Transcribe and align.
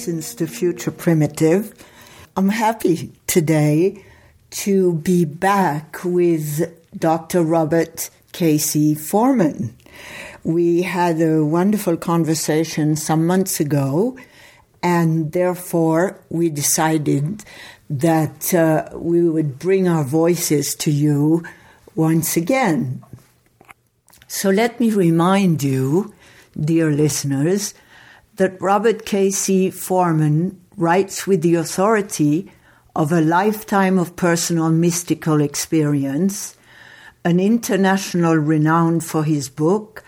listens 0.00 0.34
to 0.34 0.46
Future 0.46 0.90
Primitive. 0.90 1.74
I'm 2.34 2.48
happy 2.48 3.12
today 3.26 4.02
to 4.62 4.94
be 4.94 5.26
back 5.26 5.98
with 6.02 6.74
Dr. 6.98 7.42
Robert 7.42 8.08
K.C. 8.32 8.94
Forman. 8.94 9.76
We 10.42 10.80
had 10.80 11.20
a 11.20 11.44
wonderful 11.44 11.98
conversation 11.98 12.96
some 12.96 13.26
months 13.26 13.60
ago, 13.60 14.16
and 14.82 15.32
therefore 15.32 16.18
we 16.30 16.48
decided 16.48 17.44
that 17.90 18.54
uh, 18.54 18.88
we 18.94 19.28
would 19.28 19.58
bring 19.58 19.86
our 19.86 20.04
voices 20.04 20.74
to 20.76 20.90
you 20.90 21.44
once 21.94 22.38
again. 22.38 23.04
So 24.28 24.48
let 24.48 24.80
me 24.80 24.92
remind 24.92 25.62
you, 25.62 26.14
dear 26.58 26.90
listeners, 26.90 27.74
that 28.40 28.58
Robert 28.58 29.04
K.C. 29.04 29.70
Forman 29.70 30.58
writes 30.78 31.26
with 31.26 31.42
the 31.42 31.56
authority 31.56 32.50
of 32.96 33.12
a 33.12 33.20
lifetime 33.20 33.98
of 33.98 34.16
personal 34.16 34.70
mystical 34.70 35.42
experience, 35.42 36.56
an 37.22 37.38
international 37.38 38.36
renown 38.36 38.98
for 39.00 39.24
his 39.24 39.50
book, 39.50 40.02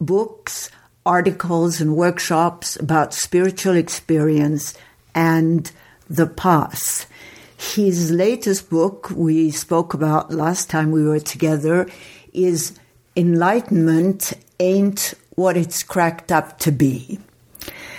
books, 0.00 0.70
articles, 1.04 1.78
and 1.78 1.94
workshops 1.94 2.74
about 2.76 3.12
spiritual 3.12 3.76
experience 3.76 4.72
and 5.14 5.70
the 6.08 6.26
past. 6.26 7.06
His 7.54 8.10
latest 8.10 8.70
book, 8.70 9.10
we 9.10 9.50
spoke 9.50 9.92
about 9.92 10.30
last 10.32 10.70
time 10.70 10.90
we 10.90 11.04
were 11.04 11.20
together, 11.20 11.86
is 12.32 12.78
Enlightenment 13.14 14.32
Ain't 14.58 15.12
What 15.34 15.58
It's 15.58 15.82
Cracked 15.82 16.32
Up 16.32 16.58
to 16.60 16.72
Be. 16.72 17.18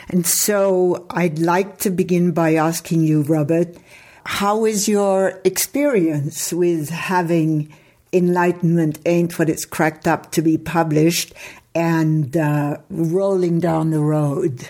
And 0.10 0.26
so 0.26 1.06
I'd 1.10 1.40
like 1.40 1.78
to 1.80 1.90
begin 1.90 2.32
by 2.32 2.56
asking 2.56 3.04
you, 3.04 3.22
Robert, 3.24 3.76
how 4.26 4.66
is 4.66 4.88
your 4.88 5.40
experience 5.44 6.52
with 6.52 6.90
having 6.90 7.72
Enlightenment 8.12 9.00
Ain't 9.06 9.38
What 9.38 9.50
It's 9.50 9.66
Cracked 9.66 10.08
Up 10.08 10.32
to 10.32 10.42
Be 10.42 10.58
published 10.58 11.34
and 11.76 12.36
uh, 12.36 12.78
rolling 12.90 13.60
down 13.60 13.92
the 13.92 14.00
road? 14.00 14.70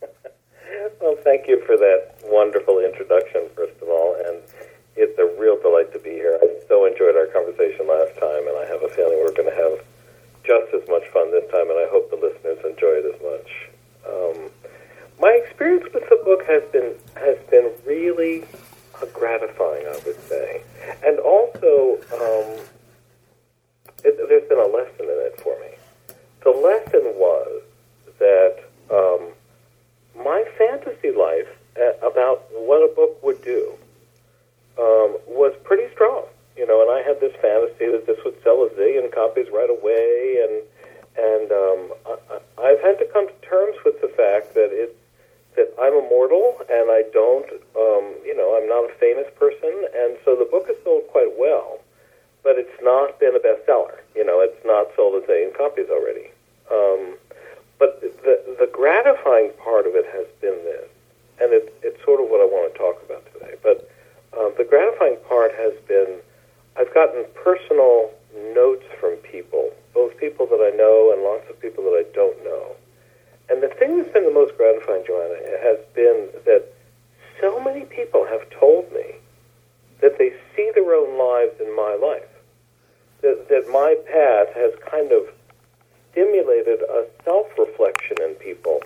well, 1.00 1.16
thank 1.24 1.48
you 1.48 1.62
for 1.66 1.76
that 1.76 2.14
wonderful 2.24 2.78
introduction, 2.78 3.48
first 3.56 3.80
of 3.82 3.88
all, 3.88 4.14
and 4.26 4.38
it's 4.96 5.18
a 5.18 5.26
real 5.40 5.60
delight 5.60 5.92
to 5.92 5.98
be 5.98 6.10
here. 6.10 6.38
I 6.42 6.48
so 6.68 6.84
enjoyed 6.84 7.16
our 7.16 7.26
conversation 7.26 7.88
last 7.88 8.14
time, 8.20 8.46
and 8.46 8.56
I 8.58 8.66
have 8.66 8.82
a 8.82 8.88
feeling 8.88 9.18
we're 9.24 9.32
going 9.32 9.48
to 9.48 9.56
have 9.56 9.80
just 10.44 10.72
as 10.74 10.86
much 10.88 11.08
fun 11.08 11.30
this 11.30 11.50
time, 11.50 11.68
and 11.70 11.78
I 11.78 11.88
hope 11.90 12.10
the 12.10 12.16
listeners 12.16 12.58
enjoy 12.64 13.00
it 13.00 13.06
as 13.08 13.18
much. 13.24 13.48
Um, 14.08 14.50
my 15.20 15.32
experience 15.44 15.84
with 15.92 16.08
the 16.08 16.20
book 16.24 16.37
has 16.48 16.62
been 16.72 16.94
has 17.14 17.38
been 17.50 17.70
really 17.86 18.44
gratifying, 19.12 19.86
I 19.86 20.00
would 20.04 20.20
say. 20.28 20.62
And 21.06 21.18
also, 21.18 21.98
um, 22.12 22.64
it, 24.04 24.16
there's 24.28 24.48
been 24.48 24.58
a 24.58 24.66
lesson 24.66 25.04
in 25.04 25.18
it 25.26 25.40
for 25.40 25.58
me. 25.60 25.76
The 26.42 26.50
lesson 26.50 27.14
was 27.16 27.62
that 28.18 28.64
um, 28.90 29.32
my 30.24 30.44
fantasy 30.56 31.12
life 31.12 31.48
uh, 31.76 32.06
about 32.06 32.48
what 32.52 32.78
a 32.78 32.92
book 32.94 33.22
would 33.22 33.42
do 33.44 33.74
um, 34.78 35.18
was 35.28 35.54
pretty 35.64 35.92
strong. 35.92 36.24
You 36.56 36.66
know, 36.66 36.82
and 36.82 36.90
I 36.90 37.06
had 37.06 37.20
this 37.20 37.36
fantasy 37.40 37.86
that 37.86 38.06
this 38.06 38.18
would 38.24 38.42
sell 38.42 38.64
a 38.64 38.70
zillion 38.70 39.12
copies 39.14 39.46
right 39.52 39.70
away, 39.70 40.42
and 40.42 40.62
and 41.18 41.52
um, 41.52 41.92
I, 42.06 42.62
I've 42.62 42.80
had 42.80 42.98
to 42.98 43.06
come 43.12 43.28
to 43.28 43.46
terms 43.46 43.76
with 43.84 44.00
the 44.00 44.08
fact 44.08 44.54
that 44.54 44.70
it's 44.72 44.98
that 45.58 45.74
I'm 45.74 45.92
immortal 45.92 46.54
and 46.70 46.86
I 46.86 47.02
don't, 47.10 47.50
um, 47.74 48.14
you 48.22 48.30
know, 48.38 48.54
I'm 48.54 48.70
not 48.70 48.86
a 48.86 48.94
famous 49.02 49.26
person, 49.34 49.74
and 49.90 50.16
so 50.24 50.38
the 50.38 50.46
book 50.46 50.70
has 50.70 50.76
sold 50.84 51.10
quite 51.10 51.34
well, 51.36 51.82
but 52.46 52.54
it's 52.56 52.78
not 52.80 53.18
been 53.18 53.34
a 53.34 53.42
bestseller. 53.42 53.98
You 54.14 54.24
know, 54.24 54.38
it's 54.38 54.64
not 54.64 54.94
sold 54.94 55.18
a 55.18 55.26
zillion 55.26 55.50
copies 55.58 55.90
already. 55.90 56.30
Um, 56.70 57.18
but 57.78 58.00
the 58.00 58.38
the 58.58 58.70
gratifying 58.70 59.50
part 59.58 59.86
of 59.86 59.98
it 59.98 60.06
has 60.14 60.26
been 60.40 60.62
this, 60.62 60.86
and 61.42 61.52
it, 61.52 61.74
it's 61.82 61.98
sort 62.04 62.22
of 62.22 62.30
what 62.30 62.38
I 62.38 62.46
want 62.46 62.72
to 62.72 62.78
talk 62.78 63.02
about 63.02 63.26
today. 63.34 63.58
But 63.62 63.90
um, 64.38 64.54
the 64.58 64.64
gratifying 64.64 65.18
part 65.26 65.54
has 65.58 65.74
been 65.90 66.22
I've 66.78 66.94
gotten 66.94 67.26
personal 67.34 68.10
notes 68.54 68.86
from 69.00 69.16
people, 69.26 69.74
both 69.92 70.16
people 70.18 70.46
that 70.46 70.62
I 70.62 70.70
know 70.76 71.10
and 71.10 71.22
lots 71.22 71.50
of 71.50 71.58
people 71.58 71.82
that 71.90 71.98
I 71.98 72.06
don't 72.14 72.38
know 72.44 72.78
and 73.48 73.62
the 73.62 73.68
thing 73.68 73.96
that's 73.96 74.12
been 74.12 74.24
the 74.24 74.30
most 74.30 74.56
gratifying, 74.56 75.04
Joanna, 75.06 75.36
has 75.62 75.78
been 75.94 76.28
that 76.44 76.64
so 77.40 77.60
many 77.60 77.84
people 77.86 78.26
have 78.26 78.48
told 78.50 78.92
me 78.92 79.16
that 80.00 80.18
they 80.18 80.32
see 80.54 80.70
their 80.74 80.92
own 80.94 81.18
lives 81.18 81.58
in 81.60 81.74
my 81.74 81.94
life. 82.00 82.28
That, 83.22 83.48
that 83.48 83.68
my 83.72 83.96
path 84.06 84.54
has 84.54 84.72
kind 84.88 85.10
of 85.12 85.26
stimulated 86.12 86.82
a 86.82 87.06
self 87.24 87.46
reflection 87.58 88.16
in 88.22 88.34
people. 88.34 88.80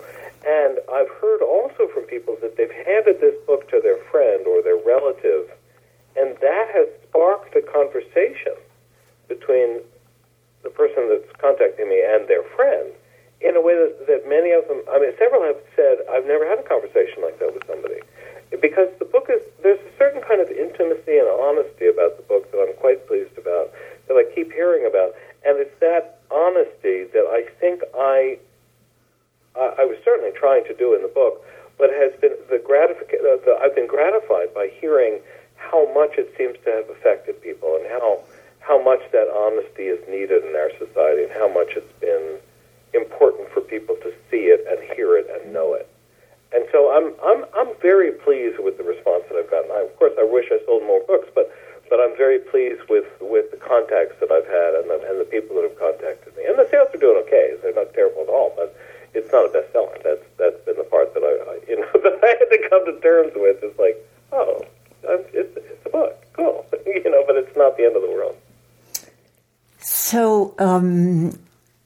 And 0.47 0.79
I've 0.91 1.09
heard 1.21 1.41
also 1.41 1.87
from 1.93 2.03
people 2.03 2.37
that 2.41 2.57
they've 2.57 2.71
handed 2.71 3.21
this 3.21 3.35
book 3.45 3.69
to 3.69 3.79
their 3.83 3.97
friend 4.11 4.47
or 4.47 4.63
their 4.63 4.77
relative, 4.77 5.51
and 6.15 6.35
that 6.41 6.67
has 6.73 6.87
sparked 7.09 7.55
a 7.55 7.61
conversation 7.61 8.55
between 9.27 9.81
the 10.63 10.69
person 10.69 11.09
that's 11.09 11.29
contacting 11.39 11.89
me 11.89 12.01
and 12.01 12.27
their 12.27 12.43
friend 12.55 12.93
in 13.43 13.57
a 13.57 13.61
way 13.61 13.75
that, 13.75 14.07
that 14.07 14.23
many 14.27 14.55
of 14.55 14.65
them, 14.71 14.81
I 14.87 14.97
mean, 14.97 15.11
several 15.19 15.43
have 15.43 15.59
said, 15.75 15.99
I've 16.09 16.25
never 16.25 16.47
had 16.47 16.59
a 16.59 16.67
conversation 16.67 17.21
like 17.21 17.37
that 17.39 17.53
with 17.53 17.67
somebody. 17.67 17.99
Because 18.61 18.87
the 18.99 19.05
book 19.05 19.27
is, 19.27 19.43
there's 19.61 19.79
a 19.83 19.93
certain 19.99 20.23
kind 20.23 20.39
of 20.39 20.47
intimacy 20.47 21.19
and 21.19 21.27
honesty 21.27 21.91
about 21.91 22.15
the 22.15 22.23
book 22.23 22.49
that 22.51 22.57
I'm 22.63 22.73
quite 22.79 23.05
pleased 23.05 23.37
about, 23.37 23.75
that 24.07 24.15
I 24.15 24.23
keep 24.33 24.53
hearing 24.53 24.87
about. 24.87 25.11
And 25.43 25.59
it's 25.59 25.75
that 25.83 26.23
honesty 26.31 27.03
that 27.11 27.27
I 27.27 27.43
think 27.59 27.83
I, 27.93 28.39
I, 29.59 29.83
I 29.83 29.85
was 29.85 29.99
certainly 30.05 30.31
trying 30.31 30.63
to 30.71 30.73
do 30.73 30.95
in 30.95 31.03
the 31.03 31.11
book, 31.11 31.43
but 31.77 31.91
has 31.91 32.15
the 32.87 33.05
uh, 33.05 33.37
the, 33.45 33.59
I've 33.61 33.75
been 33.75 33.87
gratified 33.87 34.53
by 34.53 34.69
hearing 34.79 35.19
how 35.55 35.91
much 35.93 36.17
it 36.17 36.33
seems 36.37 36.57
to 36.65 36.71
have 36.71 36.89
affected 36.89 37.41
people 37.41 37.79
and 37.79 37.87
how, 37.87 38.19
how 38.59 38.81
much 38.83 38.99
that 39.11 39.27
honesty 39.31 39.87
is 39.87 40.01
needed 40.09 40.43
in 40.43 40.55
our 40.55 40.71
society 40.77 41.23
and 41.23 41.31
how 41.31 41.47
much 41.47 41.73
it's 41.75 41.93
been 41.99 42.39
important 42.93 43.49
for 43.49 43.61
people 43.61 43.95
to 44.03 44.13
see 44.29 44.51
it 44.51 44.65
and 44.69 44.77
hear 44.95 45.17
it 45.17 45.27
and 45.31 45.53
know 45.53 45.73
it. 45.73 45.89
And 46.53 46.65
so 46.71 46.93
I'm 46.93 47.09
I'm 47.25 47.49
I'm 47.57 47.73
very 47.81 48.11
pleased 48.11 48.61
with 48.61 48.77
the 48.77 48.85
response 48.85 49.25
that 49.29 49.41
I've 49.41 49.49
gotten. 49.49 49.71
I, 49.73 49.89
of 49.89 49.95
course, 49.97 50.13
I 50.21 50.23
wish 50.23 50.45
I 50.53 50.61
sold 50.69 50.85
more 50.85 51.01
books, 51.09 51.27
but 51.33 51.49
but 51.89 51.97
I'm 51.97 52.15
very 52.15 52.37
pleased 52.37 52.85
with 52.89 53.09
with 53.19 53.49
the 53.49 53.57
contacts 53.57 54.21
that 54.21 54.29
I've 54.29 54.45
had 54.45 54.77
and 54.77 54.85
the, 54.85 55.01
and 55.09 55.17
the 55.17 55.25
people 55.25 55.57
that 55.57 55.65
have 55.65 55.79
contacted 55.81 56.37
me. 56.37 56.45
And 56.45 56.53
the 56.53 56.69
sales 56.69 56.93
are 56.93 57.01
doing 57.01 57.17
okay; 57.25 57.57
they're 57.65 57.73
not 57.73 57.93
terrible 57.97 58.21
at 58.21 58.29
all. 58.29 58.53
But 58.53 58.77
it's 59.13 59.31
not 59.31 59.45
a 59.45 59.49
bestseller. 59.49 60.01
That's 60.03 60.25
that's 60.37 60.65
been 60.65 60.77
the 60.77 60.83
part 60.83 61.13
that 61.13 61.23
I, 61.23 61.51
I 61.51 61.59
you 61.69 61.79
know 61.79 61.89
that 62.03 62.19
I 62.23 62.27
had 62.39 62.49
to 62.49 62.69
come 62.69 62.85
to 62.85 62.99
terms 63.01 63.33
with. 63.35 63.57
It's 63.63 63.79
like, 63.79 63.97
oh, 64.31 64.65
it's 65.03 65.57
it's 65.57 65.85
a 65.85 65.89
book, 65.89 66.25
cool, 66.33 66.65
you 66.85 67.09
know, 67.09 67.23
but 67.27 67.35
it's 67.35 67.55
not 67.55 67.77
the 67.77 67.85
end 67.85 67.95
of 67.95 68.01
the 68.01 68.09
world. 68.09 68.35
So, 69.79 70.55
um, 70.59 71.37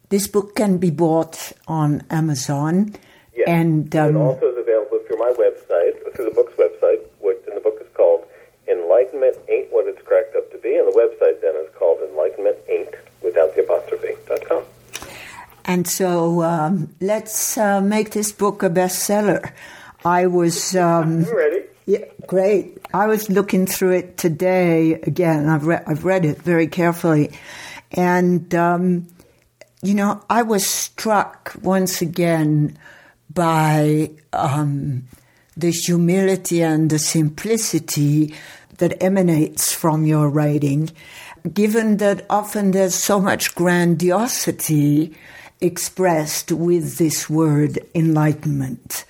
this 0.09 0.27
book 0.27 0.55
can 0.55 0.77
be 0.77 0.91
bought 0.91 1.51
on 1.67 2.03
Amazon. 2.11 2.95
Yes. 3.35 3.47
And, 3.47 3.95
um, 3.95 4.15
it 4.15 4.19
also 4.19 4.45
is 4.51 4.57
available 4.57 4.99
through 5.07 5.17
my 5.17 5.33
website, 5.33 6.15
through 6.15 6.25
the 6.25 6.35
book's 6.35 6.53
website, 6.53 7.01
which, 7.19 7.37
and 7.47 7.57
the 7.57 7.61
book 7.61 7.77
is 7.81 7.87
called 7.95 8.25
Enlightenment 8.67 9.37
Ain't 9.49 9.71
What 9.71 9.87
It's 9.87 10.01
Cracked 10.03 10.35
Up 10.35 10.51
to 10.51 10.57
Be. 10.59 10.75
And 10.75 10.87
the 10.87 10.95
website 10.95 11.41
then 11.41 11.55
is 11.55 11.73
called 11.73 11.99
Enlightenment 12.07 12.57
Ain't, 12.69 12.93
without 13.23 13.55
the 13.55 13.63
apostrophe, 13.63 14.13
dot 14.27 14.45
com. 14.45 14.63
And 15.67 15.85
so 15.85 16.41
um, 16.43 16.95
let's 17.01 17.57
uh, 17.57 17.81
make 17.81 18.11
this 18.11 18.31
book 18.31 18.63
a 18.63 18.69
bestseller. 18.69 19.51
I 20.05 20.27
was. 20.27 20.75
Um, 20.75 21.23
ready. 21.23 21.65
Yeah, 21.85 22.05
great. 22.25 22.79
I 22.93 23.07
was 23.07 23.29
looking 23.29 23.65
through 23.65 23.91
it 23.91 24.17
today 24.17 24.93
again. 24.93 25.47
I've, 25.47 25.65
re- 25.65 25.83
I've 25.87 26.03
read 26.03 26.25
it 26.25 26.41
very 26.41 26.67
carefully. 26.67 27.31
And 27.91 28.53
um, 28.55 29.07
you 29.81 29.93
know, 29.93 30.21
I 30.29 30.41
was 30.43 30.65
struck 30.65 31.53
once 31.61 32.01
again 32.01 32.77
by 33.33 34.11
um, 34.33 35.03
the 35.55 35.71
humility 35.71 36.61
and 36.61 36.89
the 36.89 36.99
simplicity 36.99 38.33
that 38.79 39.01
emanates 39.01 39.73
from 39.73 40.05
your 40.05 40.29
writing, 40.29 40.89
given 41.53 41.97
that 41.97 42.25
often 42.29 42.71
there's 42.71 42.95
so 42.95 43.19
much 43.19 43.55
grandiosity 43.55 45.15
expressed 45.61 46.51
with 46.51 46.97
this 46.97 47.29
word 47.29 47.79
enlightenment. 47.95 49.05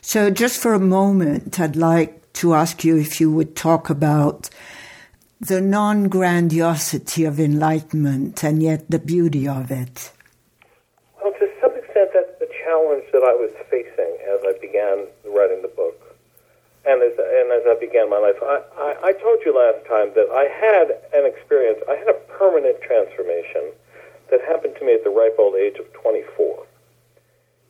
So, 0.00 0.30
just 0.30 0.60
for 0.60 0.74
a 0.74 0.80
moment, 0.80 1.58
I'd 1.60 1.76
like 1.76 2.32
to 2.34 2.54
ask 2.54 2.84
you 2.84 2.96
if 2.96 3.20
you 3.20 3.30
would 3.30 3.54
talk 3.56 3.90
about 3.90 4.50
the 5.42 5.60
non 5.60 6.08
grandiosity 6.08 7.24
of 7.24 7.40
enlightenment 7.40 8.44
and 8.44 8.62
yet 8.62 8.88
the 8.88 9.00
beauty 9.00 9.48
of 9.48 9.72
it? 9.72 10.12
Well, 11.20 11.32
to 11.32 11.50
some 11.60 11.74
extent, 11.74 12.10
that's 12.14 12.38
the 12.38 12.48
challenge 12.62 13.04
that 13.12 13.26
I 13.26 13.34
was 13.34 13.50
facing 13.68 14.18
as 14.30 14.38
I 14.46 14.54
began 14.60 15.06
writing 15.34 15.60
the 15.62 15.72
book, 15.74 15.98
and 16.86 17.02
as 17.02 17.18
and 17.18 17.50
as 17.50 17.66
I 17.66 17.74
began 17.80 18.08
my 18.08 18.18
life. 18.18 18.38
I, 18.40 18.62
I, 18.78 19.10
I 19.10 19.12
told 19.18 19.42
you 19.44 19.50
last 19.50 19.84
time 19.86 20.14
that 20.14 20.30
I 20.30 20.46
had 20.46 20.94
an 21.10 21.26
experience. 21.26 21.82
I 21.90 21.96
had 21.96 22.08
a 22.08 22.18
permanent 22.38 22.80
transformation 22.80 23.74
that 24.32 24.40
happened 24.48 24.74
to 24.80 24.84
me 24.84 24.96
at 24.96 25.04
the 25.04 25.12
ripe 25.12 25.36
old 25.38 25.54
age 25.54 25.76
of 25.76 25.86
24. 25.92 26.64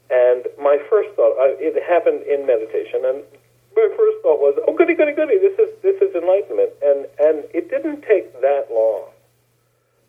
And 0.09 0.47
my 0.57 0.79
first 0.89 1.11
thought, 1.19 1.35
I, 1.37 1.59
it 1.59 1.75
happened 1.83 2.23
in 2.23 2.47
meditation, 2.47 3.03
and 3.05 3.27
my 3.75 3.89
first 3.97 4.23
thought 4.23 4.39
was, 4.39 4.55
"Oh, 4.69 4.73
goody, 4.73 4.95
goody, 4.95 5.13
goody! 5.13 5.39
This 5.39 5.59
is 5.59 5.73
this 5.83 5.97
is 6.01 6.15
enlightenment." 6.15 6.71
And 6.85 7.09
and 7.19 7.45
it 7.53 7.71
didn't 7.71 8.03
take 8.03 8.31
that 8.41 8.69
long 8.71 9.09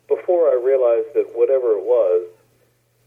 before 0.06 0.52
I 0.52 0.60
realized 0.60 1.16
that 1.16 1.32
whatever 1.32 1.72
it 1.72 1.84
was, 1.84 2.28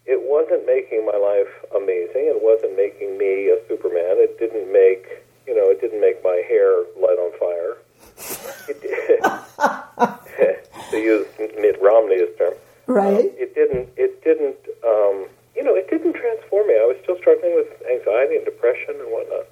it 0.10 0.18
wasn't 0.18 0.66
making 0.66 1.06
my 1.06 1.16
life 1.16 1.54
amazing. 1.78 2.26
It 2.34 2.42
wasn't 2.42 2.76
making 2.76 3.18
me 3.18 3.54
a 3.54 3.62
Superman. 3.70 4.18
It 4.18 4.40
didn't 4.42 4.74
make 4.74 5.24
you 5.46 5.56
know, 5.56 5.70
it 5.70 5.80
didn't 5.80 6.02
make 6.02 6.24
my 6.24 6.44
hair 6.50 6.84
light 6.98 7.22
on 7.22 7.32
fire. 7.40 7.78
It 8.68 8.82
to 10.92 10.98
use 10.98 11.28
Mitt 11.40 11.82
Romney's 11.82 12.30
term, 12.38 12.54
Right. 12.88 13.32
it 13.36 13.54
didn't. 13.54 13.90
It 13.98 14.24
didn't. 14.24 14.58
Um, 14.84 15.28
you 15.56 15.64
know, 15.64 15.76
it 15.76 15.90
didn't 15.90 16.14
transform 16.14 16.68
me. 16.68 16.76
I 16.76 16.86
was 16.88 16.98
still 17.04 17.18
struggling 17.18 17.56
with 17.56 17.68
anxiety 17.90 18.38
and 18.38 18.46
depression 18.46 18.96
and 19.00 19.12
whatnot. 19.12 19.46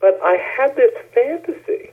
But 0.00 0.18
I 0.22 0.36
had 0.36 0.74
this 0.76 0.90
fantasy 1.14 1.92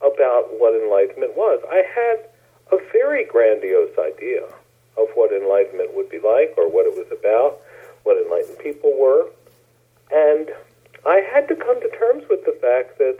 about 0.00 0.48
what 0.58 0.74
enlightenment 0.74 1.36
was. 1.36 1.62
I 1.70 1.84
had 1.86 2.28
a 2.72 2.82
very 2.92 3.24
grandiose 3.24 3.96
idea 3.98 4.42
of 4.96 5.08
what 5.14 5.32
enlightenment 5.32 5.94
would 5.94 6.08
be 6.08 6.18
like 6.18 6.54
or 6.56 6.68
what 6.68 6.86
it 6.86 6.96
was 6.96 7.06
about, 7.12 7.60
what 8.02 8.16
enlightened 8.16 8.58
people 8.58 8.96
were. 8.98 9.28
And 10.10 10.50
I 11.06 11.16
had 11.20 11.46
to 11.48 11.54
come 11.56 11.80
to 11.80 11.90
terms 11.90 12.24
with 12.28 12.44
the 12.44 12.56
fact 12.60 12.98
that 12.98 13.18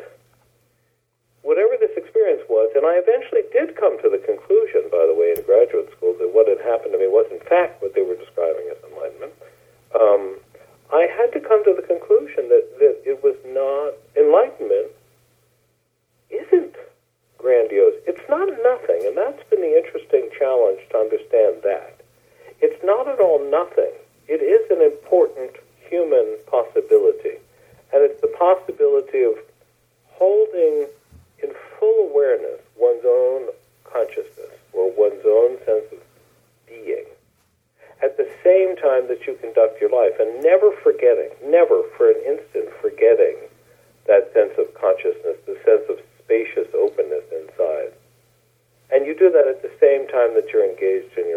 whatever 1.46 1.78
this 1.78 1.94
experience 1.94 2.42
was, 2.50 2.74
and 2.74 2.82
I 2.82 2.98
eventually 2.98 3.46
did 3.54 3.78
come 3.78 3.94
to 4.02 4.10
the 4.10 4.18
conclusion, 4.18 4.90
by 4.90 5.06
the 5.06 5.14
way, 5.14 5.30
in 5.30 5.46
graduate 5.46 5.94
school, 5.94 6.18
that 6.18 6.34
what 6.34 6.50
had 6.50 6.58
happened 6.58 6.90
to 6.90 6.98
me 6.98 7.06
was 7.06 7.30
in 7.30 7.38
fact 7.46 7.78
what 7.78 7.94
they 7.94 8.02
were 8.02 8.18
describing 8.18 8.66
as 8.66 8.82
enlightenment. 8.82 9.30
Um, 9.94 10.42
I 10.90 11.06
had 11.06 11.30
to 11.38 11.40
come 11.40 11.62
to 11.62 11.70
the 11.70 11.86
conclusion 11.86 12.50
that, 12.50 12.66
that 12.82 12.98
it 13.06 13.22
was 13.22 13.38
not 13.46 13.94
enlightenment 14.18 14.90
isn't 16.34 16.74
grandiose. 17.38 17.94
It's 18.10 18.26
not 18.26 18.50
nothing, 18.66 19.06
and 19.06 19.14
that's 19.14 19.42
been 19.46 19.62
the 19.62 19.78
interesting 19.78 20.26
challenge 20.34 20.82
to 20.90 20.98
understand 20.98 21.62
that. 21.62 22.02
It's 22.58 22.82
not 22.82 23.06
at 23.06 23.22
all 23.22 23.38
nothing. 23.38 23.94
It 24.26 24.42
is 24.42 24.66
an 24.74 24.82
important 24.82 25.62
human 25.78 26.42
possibility. 26.50 27.38
And 27.94 28.02
it's 28.02 28.20
the 28.20 28.34
possibility 28.34 29.22
of 29.22 29.38
holding 30.18 30.90
in 30.90 31.05
full 31.78 32.10
awareness 32.10 32.60
one's 32.76 33.04
own 33.04 33.48
consciousness 33.84 34.54
or 34.72 34.90
one's 34.96 35.24
own 35.24 35.58
sense 35.64 35.86
of 35.92 35.98
being 36.66 37.04
at 38.02 38.16
the 38.16 38.28
same 38.44 38.76
time 38.76 39.08
that 39.08 39.26
you 39.26 39.34
conduct 39.40 39.80
your 39.80 39.90
life 39.90 40.12
and 40.20 40.42
never 40.42 40.70
forgetting, 40.82 41.30
never 41.44 41.82
for 41.96 42.10
an 42.10 42.20
instant 42.26 42.68
forgetting 42.80 43.36
that 44.06 44.30
sense 44.34 44.52
of 44.58 44.72
consciousness, 44.74 45.36
the 45.46 45.58
sense 45.64 45.82
of 45.88 45.98
spacious 46.22 46.68
openness 46.74 47.24
inside. 47.32 47.92
And 48.92 49.06
you 49.06 49.16
do 49.18 49.30
that 49.32 49.48
at 49.48 49.62
the 49.62 49.72
same 49.80 50.06
time 50.06 50.34
that 50.34 50.52
you're 50.52 50.64
engaged 50.64 51.18
in 51.18 51.28
your 51.28 51.35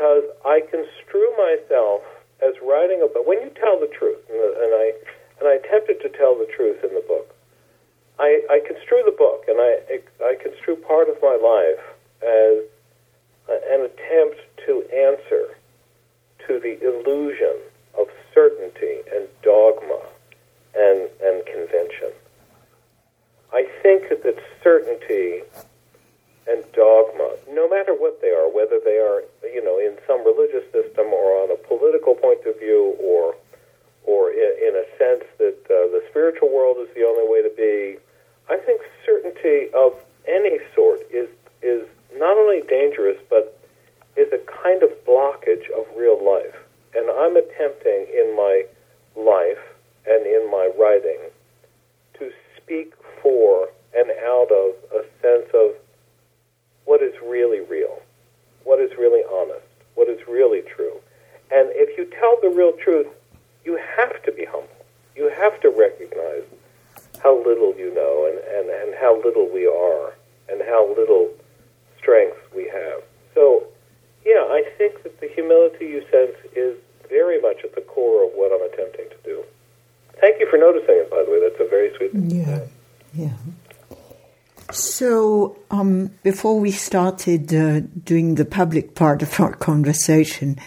because 0.00 0.24
I 0.46 0.60
construe 0.60 1.28
myself 1.36 2.00
as 2.40 2.54
writing 2.64 3.04
about 3.04 3.26
when 3.26 3.42
you 3.42 3.50
tell 3.50 3.78
the 3.78 3.86
truth, 3.86 4.24
and, 4.30 4.40
and 4.40 4.72
I 4.72 4.92
and 5.38 5.48
I 5.48 5.54
attempted 5.60 6.00
to 6.00 6.08
tell 6.16 6.34
the 6.38 6.48
truth 6.56 6.82
in 6.82 6.94
the 6.94 7.04
book. 7.06 7.34
I, 8.18 8.40
I 8.50 8.60
construe 8.66 9.02
the 9.04 9.12
book, 9.16 9.44
and 9.46 9.60
I, 9.60 10.00
I 10.24 10.36
construe 10.40 10.76
part 10.76 11.08
of 11.08 11.16
my 11.20 11.36
life 11.36 11.84
as 12.22 12.64
an 13.68 13.88
attempt 13.88 14.40
to 14.66 14.84
answer 14.88 15.56
to 16.46 16.60
the 16.60 16.80
illusion 16.80 17.56
of 17.98 18.08
certainty 18.32 19.00
and 19.14 19.28
dogma 19.42 20.00
and, 20.76 21.08
and 21.22 21.44
convention. 21.44 22.12
I 23.52 23.66
think 23.82 24.08
that 24.08 24.38
certainty 24.62 25.42
and 26.48 26.64
dogma, 26.72 27.36
no 27.50 27.68
matter 27.68 27.92
what 27.92 28.20
they 28.20 28.30
are, 28.30 28.48
whether 28.48 28.80
they 28.84 28.98
are, 28.98 29.22
you 29.44 29.62
know, 29.62 29.78
in 29.78 29.96
some 30.06 30.24
religious 30.24 30.64
system 30.72 31.06
or 31.12 31.42
on 31.42 31.50
a 31.50 31.56
political 31.68 32.14
point 32.14 32.40
of 32.46 32.58
view 32.58 32.96
or 33.00 33.34
or 34.04 34.30
in, 34.30 34.74
a 34.74 34.84
sense 34.98 35.24
that 35.38 35.58
uh, 35.66 35.86
the 35.92 36.02
spiritual 36.08 36.48
world 36.52 36.78
is 36.80 36.88
the 36.94 37.04
only 37.04 37.28
way 37.28 37.42
to 37.42 37.52
be, 37.54 37.98
I 38.48 38.56
think 38.56 38.80
certainty 39.04 39.68
of 39.74 39.92
any 40.26 40.58
sort 40.74 41.00
is 41.12 41.28
is 41.62 41.86
not 42.16 42.36
only 42.36 42.62
dangerous 42.62 43.18
but 43.28 43.60
is 44.16 44.32
a 44.32 44.38
kind 44.62 44.82
of 44.82 44.90
blockage 45.06 45.70
of 45.76 45.86
real 45.96 46.18
life. 46.18 46.56
And 46.94 47.08
I'm 47.10 47.36
attempting 47.36 48.06
in 48.12 48.34
my 48.36 48.64
life 49.16 49.62
and 50.06 50.26
in 50.26 50.50
my 50.50 50.70
writing 50.78 51.18
to 52.18 52.32
speak 52.56 52.94
for 53.22 53.68
and 53.94 54.10
out 54.24 54.50
of 54.50 54.74
a 54.92 55.04
sense 55.22 55.48
of 55.54 55.74
what 56.84 57.02
is 57.02 57.14
really 57.24 57.60
real, 57.60 58.00
what 58.64 58.80
is 58.80 58.90
really 58.98 59.22
honest, 59.30 59.66
what 59.94 60.08
is 60.08 60.18
really 60.28 60.62
true. 60.62 60.96
And 61.52 61.68
if 61.72 61.96
you 61.98 62.04
tell 62.18 62.38
the 62.42 62.48
real 62.48 62.72
truth, 62.72 63.08
you 63.64 63.78
have 63.96 64.22
to 64.22 64.32
be 64.32 64.44
humble. 64.44 64.68
You 65.16 65.28
have 65.28 65.60
to 65.60 65.68
recognize 65.68 66.44
how 67.22 67.36
little 67.44 67.74
you 67.76 67.92
know 67.94 68.26
and, 68.26 68.38
and, 68.56 68.70
and 68.70 68.94
how 69.00 69.20
little 69.22 69.48
we 69.52 69.66
are 69.66 70.14
and 70.48 70.62
how 70.62 70.88
little 70.96 71.30
strength 71.98 72.38
we 72.54 72.68
have. 72.68 73.02
So, 73.34 73.64
yeah, 74.24 74.46
I 74.48 74.64
think 74.78 75.02
that 75.02 75.20
the 75.20 75.28
humility 75.28 75.86
you 75.86 76.02
sense 76.10 76.36
is 76.54 76.76
very 77.08 77.40
much 77.40 77.64
at 77.64 77.74
the 77.74 77.82
core 77.82 78.24
of 78.24 78.30
what 78.34 78.52
I'm 78.52 78.62
attempting 78.72 79.08
to 79.10 79.16
do. 79.24 79.44
Thank 80.20 80.40
you 80.40 80.48
for 80.50 80.56
noticing 80.56 80.96
it, 80.96 81.10
by 81.10 81.24
the 81.24 81.30
way. 81.30 81.40
That's 81.40 81.60
a 81.60 81.68
very 81.68 81.94
sweet 81.96 82.12
thing. 82.12 82.30
Yeah, 82.30 82.60
yeah. 83.14 83.32
So, 84.72 85.56
um, 85.70 86.10
before 86.22 86.60
we 86.60 86.70
started 86.70 87.52
uh, 87.54 87.80
doing 88.04 88.36
the 88.36 88.44
public 88.44 88.94
part 88.94 89.22
of 89.22 89.40
our 89.40 89.54
conversation, 89.54 90.58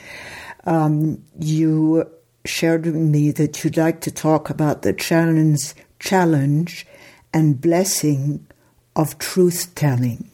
um, 0.65 1.23
you 1.39 2.09
shared 2.45 2.85
with 2.85 2.95
me 2.95 3.31
that 3.31 3.63
you'd 3.63 3.77
like 3.77 4.01
to 4.01 4.11
talk 4.11 4.49
about 4.49 4.81
the 4.81 4.93
challenge, 4.93 5.73
challenge 5.99 6.85
and 7.33 7.59
blessing 7.59 8.45
of 8.95 9.17
truth 9.17 9.73
telling. 9.75 10.29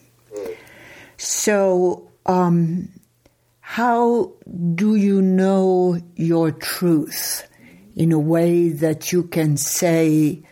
So, 1.16 2.10
um, 2.26 2.88
how 3.60 4.32
do 4.74 4.96
you 4.96 5.22
know 5.22 6.00
your 6.16 6.50
truth 6.50 7.46
in 7.94 8.10
a 8.10 8.18
way 8.18 8.70
that 8.70 9.12
you 9.12 9.24
can 9.24 9.56
say, 9.56 10.42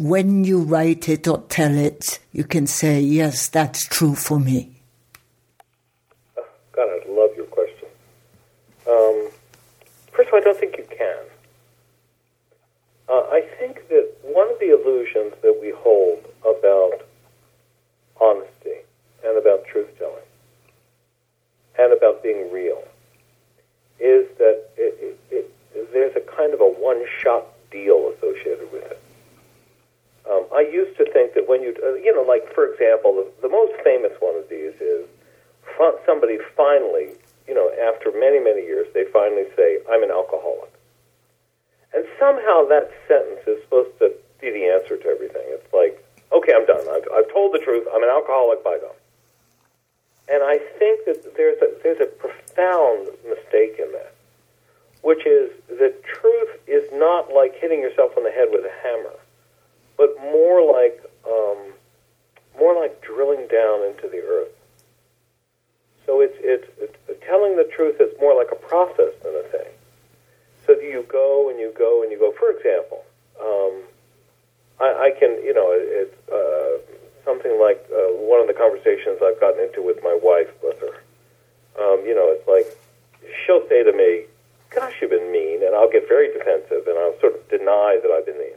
when 0.00 0.44
you 0.44 0.62
write 0.62 1.10
it 1.10 1.28
or 1.28 1.42
tell 1.50 1.76
it, 1.76 2.20
you 2.32 2.42
can 2.42 2.66
say, 2.66 3.02
yes, 3.02 3.48
that's 3.48 3.84
true 3.84 4.14
for 4.14 4.40
me? 4.40 4.80
God, 6.72 6.88
I 6.88 7.02
love 7.06 7.36
your 7.36 7.44
question. 7.44 7.86
Um, 8.88 9.28
first 10.10 10.28
of 10.28 10.32
all, 10.32 10.40
I 10.40 10.42
don't 10.42 10.58
think 10.58 10.78
you 10.78 10.86
can. 10.88 11.18
Uh, 13.10 13.26
I 13.30 13.42
think 13.58 13.88
that 13.88 14.10
one 14.22 14.50
of 14.50 14.58
the 14.58 14.70
illusions 14.70 15.34
that 15.42 15.58
we 15.60 15.70
hold 15.76 16.24
about 16.40 17.06
honesty 18.18 18.80
and 19.22 19.36
about 19.36 19.66
truth 19.66 19.90
telling 19.98 20.14
and 21.78 21.92
about 21.92 22.22
being 22.22 22.50
real 22.50 22.82
is 23.98 24.26
that 24.38 24.64
it, 24.78 25.18
it, 25.30 25.52
it, 25.74 25.92
there's 25.92 26.16
a 26.16 26.20
kind 26.20 26.54
of 26.54 26.60
a 26.62 26.68
one-shot 26.68 27.44
deal 27.70 28.14
associated 28.16 28.72
with 28.72 28.84
it. 28.90 28.99
Um, 30.30 30.46
I 30.54 30.60
used 30.60 30.96
to 30.98 31.10
think 31.10 31.34
that 31.34 31.48
when 31.48 31.60
you, 31.62 31.74
uh, 31.82 31.94
you 31.94 32.14
know, 32.14 32.22
like 32.22 32.46
for 32.54 32.70
example, 32.70 33.18
the, 33.18 33.26
the 33.42 33.48
most 33.50 33.74
famous 33.82 34.12
one 34.20 34.36
of 34.36 34.48
these 34.48 34.74
is 34.80 35.08
somebody 36.06 36.38
finally, 36.56 37.16
you 37.48 37.54
know, 37.54 37.70
after 37.82 38.12
many, 38.12 38.38
many 38.38 38.62
years, 38.62 38.86
they 38.94 39.04
finally 39.12 39.44
say, 39.56 39.78
I'm 39.90 40.02
an 40.02 40.10
alcoholic. 40.10 40.70
And 41.94 42.04
somehow 42.18 42.68
that 42.68 42.90
sentence 43.08 43.40
is 43.46 43.62
supposed 43.64 43.98
to 43.98 44.14
be 44.40 44.50
the 44.50 44.66
answer 44.66 44.96
to 44.96 45.06
everything. 45.08 45.42
It's 45.46 45.72
like, 45.72 45.98
okay, 46.32 46.52
I'm 46.54 46.66
done. 46.66 46.86
I've, 46.86 47.08
I've 47.12 47.32
told 47.32 47.54
the 47.54 47.58
truth. 47.58 47.86
I'm 47.92 48.02
an 48.02 48.10
alcoholic 48.10 48.62
by 48.62 48.78
God. 48.78 48.94
And 50.30 50.42
I 50.44 50.58
think 50.78 51.06
that 51.06 51.34
there's 51.36 51.58
a, 51.60 51.68
there's 51.82 52.00
a 52.00 52.06
profound 52.06 53.10
mistake 53.26 53.82
in 53.82 53.90
that, 53.92 54.14
which 55.02 55.26
is 55.26 55.50
that 55.80 56.04
truth 56.04 56.54
is 56.68 56.86
not 56.92 57.34
like 57.34 57.58
hitting 57.58 57.80
yourself 57.80 58.12
on 58.16 58.22
the 58.22 58.30
head 58.30 58.48
with 58.52 58.62
a 58.62 58.74
hammer 58.82 59.18
but 60.00 60.16
more 60.32 60.64
like 60.64 61.04
um, 61.28 61.76
more 62.58 62.74
like 62.74 63.02
drilling 63.02 63.46
down 63.52 63.84
into 63.84 64.08
the 64.08 64.24
earth. 64.24 64.56
So 66.06 66.22
it's, 66.22 66.36
it's, 66.40 66.66
it's 66.80 67.20
telling 67.28 67.56
the 67.56 67.68
truth 67.76 68.00
is 68.00 68.08
more 68.18 68.34
like 68.34 68.48
a 68.50 68.56
process 68.56 69.12
than 69.22 69.36
a 69.36 69.44
thing. 69.52 69.68
So 70.66 70.72
you 70.72 71.04
go 71.06 71.50
and 71.50 71.60
you 71.60 71.70
go 71.76 72.02
and 72.02 72.10
you 72.10 72.18
go. 72.18 72.32
For 72.32 72.48
example, 72.48 73.04
um, 73.44 73.84
I, 74.80 75.12
I 75.12 75.20
can 75.20 75.36
you 75.44 75.52
know 75.52 75.68
it's 75.76 76.16
uh, 76.32 76.80
something 77.22 77.60
like 77.60 77.84
uh, 77.92 78.16
one 78.24 78.40
of 78.40 78.48
the 78.48 78.56
conversations 78.56 79.20
I've 79.20 79.38
gotten 79.38 79.60
into 79.60 79.84
with 79.84 80.00
my 80.02 80.16
wife, 80.16 80.48
bless 80.62 80.80
her. 80.80 80.96
Um, 81.76 82.08
you 82.08 82.16
know, 82.16 82.32
it's 82.32 82.48
like 82.48 82.72
she'll 83.44 83.68
say 83.68 83.84
to 83.84 83.92
me, 83.92 84.24
"Gosh, 84.70 84.96
you've 85.02 85.10
been 85.12 85.30
mean," 85.30 85.60
and 85.60 85.76
I'll 85.76 85.92
get 85.92 86.08
very 86.08 86.32
defensive 86.32 86.88
and 86.88 86.96
I'll 86.96 87.20
sort 87.20 87.36
of 87.36 87.44
deny 87.52 88.00
that 88.00 88.08
I've 88.08 88.24
been 88.24 88.38
mean 88.38 88.56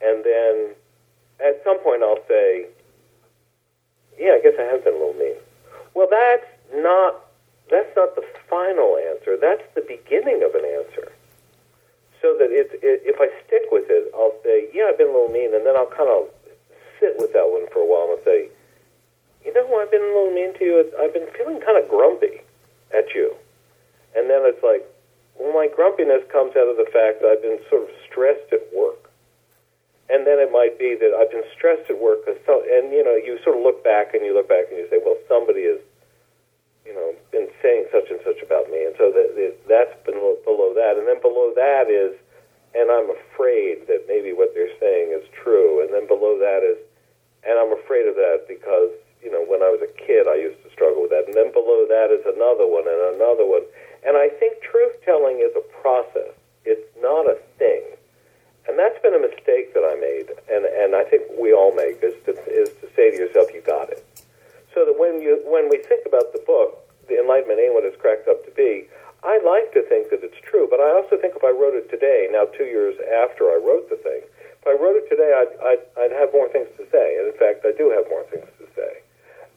and 0.00 0.24
then 0.24 0.74
at 1.40 1.62
some 1.64 1.78
point 1.80 2.02
I'll 2.02 2.24
say, 2.26 2.66
"Yeah, 4.18 4.32
I 4.32 4.40
guess 4.40 4.54
I 4.58 4.62
have 4.62 4.84
been 4.84 4.94
a 4.94 4.98
little 4.98 5.14
mean." 5.14 5.36
Well, 5.94 6.08
that's 6.10 6.46
not 6.74 7.24
that's 7.70 7.94
not 7.96 8.14
the 8.16 8.24
final 8.48 8.96
answer. 8.96 9.36
That's 9.36 9.62
the 9.74 9.82
beginning 9.82 10.42
of 10.42 10.54
an 10.54 10.64
answer. 10.64 11.12
So 12.22 12.34
that 12.38 12.50
it's, 12.50 12.74
it, 12.82 13.02
if 13.06 13.20
I 13.20 13.30
stick 13.46 13.70
with 13.70 13.86
it, 13.88 14.10
I'll 14.14 14.34
say, 14.42 14.68
"Yeah, 14.72 14.90
I've 14.90 14.98
been 14.98 15.08
a 15.08 15.12
little 15.12 15.30
mean," 15.30 15.54
and 15.54 15.64
then 15.64 15.76
I'll 15.76 15.90
kind 15.90 16.10
of 16.10 16.28
sit 16.98 17.14
with 17.18 17.32
that 17.32 17.46
one 17.46 17.68
for 17.70 17.78
a 17.78 17.86
while 17.86 18.10
and 18.10 18.22
say, 18.24 18.48
"You 19.44 19.54
know, 19.54 19.66
I've 19.78 19.90
been 19.90 20.02
a 20.02 20.12
little 20.14 20.34
mean 20.34 20.54
to 20.58 20.64
you. 20.64 20.92
I've 20.98 21.14
been 21.14 21.28
feeling 21.36 21.60
kind 21.60 21.78
of 21.78 21.88
grumpy 21.88 22.42
at 22.90 23.14
you," 23.14 23.36
and 24.16 24.28
then 24.28 24.42
it's 24.42 24.62
like, 24.62 24.82
"Well, 25.38 25.52
my 25.52 25.68
grumpiness 25.68 26.26
comes 26.32 26.56
out 26.56 26.66
of 26.66 26.76
the 26.76 26.90
fact 26.90 27.22
that 27.22 27.30
I've 27.30 27.42
been 27.42 27.60
sort 27.70 27.82
of 27.86 27.90
stressed 28.10 28.52
at 28.52 28.66
work." 28.74 29.07
And 30.08 30.24
then 30.26 30.40
it 30.40 30.48
might 30.48 30.80
be 30.80 30.96
that 30.96 31.12
I've 31.12 31.30
been 31.30 31.44
stressed 31.52 31.88
at 31.92 32.00
work, 32.00 32.24
cause 32.24 32.40
so, 32.48 32.64
and 32.64 32.92
you 32.92 33.04
know, 33.04 33.16
you 33.16 33.36
sort 33.44 33.60
of 33.60 33.62
look 33.62 33.84
back 33.84 34.16
and 34.16 34.24
you 34.24 34.32
look 34.32 34.48
back 34.48 34.72
and 34.72 34.80
you 34.80 34.88
say, 34.88 34.96
well, 35.04 35.20
somebody 35.28 35.68
has, 35.68 35.80
you 36.88 36.96
know, 36.96 37.12
been 37.28 37.48
saying 37.60 37.92
such 37.92 38.08
and 38.08 38.20
such 38.24 38.40
about 38.40 38.72
me, 38.72 38.88
and 38.88 38.96
so 38.96 39.12
that, 39.12 39.36
that 39.36 39.52
that's 39.68 39.94
below, 40.08 40.40
below 40.48 40.72
that, 40.72 40.96
and 40.96 41.04
then 41.04 41.20
below 41.20 41.52
that 41.52 41.92
is, 41.92 42.16
and 42.72 42.88
I'm 42.88 43.12
afraid 43.12 43.84
that 43.88 44.08
maybe 44.08 44.32
what 44.32 44.56
they're 44.56 44.72
saying 44.80 45.12
is 45.12 45.24
true, 45.36 45.84
and 45.84 45.92
then 45.92 46.08
below 46.08 46.40
that 46.40 46.64
is, 46.64 46.80
and 47.44 47.60
I'm 47.60 47.76
afraid 47.76 48.08
of 48.08 48.16
that 48.16 48.48
because 48.48 48.96
you 49.20 49.34
know, 49.34 49.42
when 49.44 49.60
I 49.66 49.68
was 49.68 49.82
a 49.82 49.90
kid, 49.98 50.30
I 50.30 50.38
used 50.38 50.62
to 50.62 50.70
struggle 50.72 51.02
with 51.04 51.10
that, 51.12 51.28
and 51.28 51.36
then 51.36 51.52
below 51.52 51.84
that 51.84 52.08
is 52.08 52.24
another 52.24 52.64
one 52.64 52.88
and 52.88 53.18
another 53.18 53.44
one, 53.44 53.68
and 54.08 54.16
I 54.16 54.32
think 54.40 54.62
truth 54.64 54.96
telling 55.04 55.44
is 55.44 55.52
a 55.52 55.64
process. 55.84 56.32
It's 56.64 56.86
not 57.02 57.28
a 57.28 57.36
thing 57.60 57.97
and 58.68 58.78
that's 58.78 59.00
been 59.00 59.16
a 59.16 59.18
mistake 59.18 59.72
that 59.72 59.82
I 59.82 59.96
made, 59.96 60.28
and, 60.52 60.68
and 60.68 60.94
I 60.94 61.04
think 61.08 61.24
we 61.40 61.52
all 61.52 61.74
make, 61.74 62.04
is 62.04 62.14
to, 62.28 62.36
is 62.46 62.68
to 62.84 62.86
say 62.94 63.10
to 63.10 63.16
yourself, 63.16 63.48
you 63.52 63.62
got 63.64 63.88
it. 63.90 64.04
So 64.74 64.84
that 64.84 64.94
when, 65.00 65.20
you, 65.20 65.40
when 65.48 65.68
we 65.72 65.80
think 65.80 66.04
about 66.04 66.32
the 66.36 66.44
book, 66.44 66.84
The 67.08 67.18
Enlightenment 67.18 67.58
Ain't 67.58 67.72
What 67.72 67.88
It's 67.88 67.96
Cracked 67.96 68.28
Up 68.28 68.44
to 68.44 68.52
Be, 68.52 68.84
I 69.24 69.40
like 69.42 69.72
to 69.74 69.82
think 69.88 70.10
that 70.14 70.22
it's 70.22 70.38
true, 70.44 70.68
but 70.70 70.78
I 70.78 70.94
also 70.94 71.16
think 71.18 71.34
if 71.34 71.42
I 71.42 71.50
wrote 71.50 71.74
it 71.74 71.90
today, 71.90 72.28
now 72.30 72.46
two 72.54 72.70
years 72.70 72.94
after 73.18 73.50
I 73.50 73.58
wrote 73.58 73.90
the 73.90 73.98
thing, 73.98 74.22
if 74.22 74.66
I 74.66 74.76
wrote 74.78 74.94
it 74.94 75.08
today, 75.10 75.32
I'd, 75.34 75.50
I'd, 75.64 75.82
I'd 75.98 76.14
have 76.14 76.30
more 76.30 76.46
things 76.52 76.68
to 76.76 76.86
say. 76.92 77.18
And 77.18 77.26
in 77.26 77.34
fact, 77.34 77.66
I 77.66 77.72
do 77.72 77.90
have 77.90 78.06
more 78.10 78.22
things 78.30 78.46
to 78.62 78.66
say. 78.76 79.02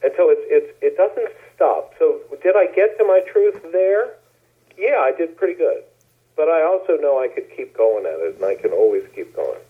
And 0.02 0.10
so 0.16 0.30
it's, 0.34 0.42
it's, 0.50 0.70
it 0.82 0.96
doesn't 0.96 1.30
stop. 1.54 1.94
So 1.98 2.18
did 2.42 2.56
I 2.56 2.66
get 2.74 2.98
to 2.98 3.04
my 3.04 3.22
truth 3.30 3.60
there? 3.70 4.18
Yeah, 4.74 4.98
I 4.98 5.12
did 5.14 5.36
pretty 5.36 5.54
good. 5.54 5.84
But 6.36 6.48
I 6.48 6.62
also 6.62 6.96
know 6.96 7.20
I 7.20 7.28
could 7.28 7.50
keep 7.54 7.76
going 7.76 8.06
at 8.06 8.18
it, 8.20 8.36
and 8.36 8.44
I 8.44 8.54
can 8.54 8.72
always 8.72 9.04
keep 9.14 9.34
going. 9.36 9.60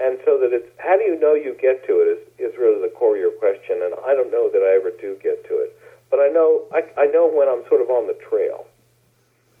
And 0.00 0.18
so 0.24 0.38
that 0.40 0.52
it's 0.52 0.66
how 0.78 0.96
do 0.96 1.04
you 1.04 1.20
know 1.20 1.34
you 1.34 1.54
get 1.60 1.84
to 1.86 2.00
it 2.00 2.08
is, 2.16 2.52
is 2.52 2.58
really 2.58 2.80
the 2.80 2.88
core 2.88 3.16
of 3.16 3.20
your 3.20 3.32
question. 3.36 3.84
And 3.84 3.92
I 4.06 4.14
don't 4.16 4.32
know 4.32 4.48
that 4.48 4.64
I 4.64 4.80
ever 4.80 4.90
do 4.96 5.18
get 5.22 5.44
to 5.48 5.54
it, 5.60 5.76
but 6.08 6.20
I 6.20 6.28
know 6.28 6.64
I, 6.72 6.88
I 6.96 7.06
know 7.12 7.28
when 7.28 7.48
I'm 7.48 7.68
sort 7.68 7.82
of 7.82 7.90
on 7.90 8.06
the 8.06 8.16
trail. 8.16 8.66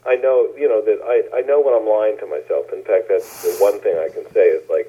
I 0.08 0.16
know 0.16 0.48
you 0.56 0.64
know 0.64 0.80
that 0.80 0.96
I, 1.04 1.38
I 1.38 1.40
know 1.42 1.60
when 1.60 1.76
I'm 1.76 1.84
lying 1.84 2.16
to 2.24 2.26
myself. 2.26 2.72
In 2.72 2.80
fact, 2.88 3.12
that's 3.12 3.44
the 3.44 3.52
one 3.60 3.78
thing 3.84 4.00
I 4.00 4.08
can 4.08 4.24
say 4.32 4.48
is 4.48 4.64
like, 4.70 4.88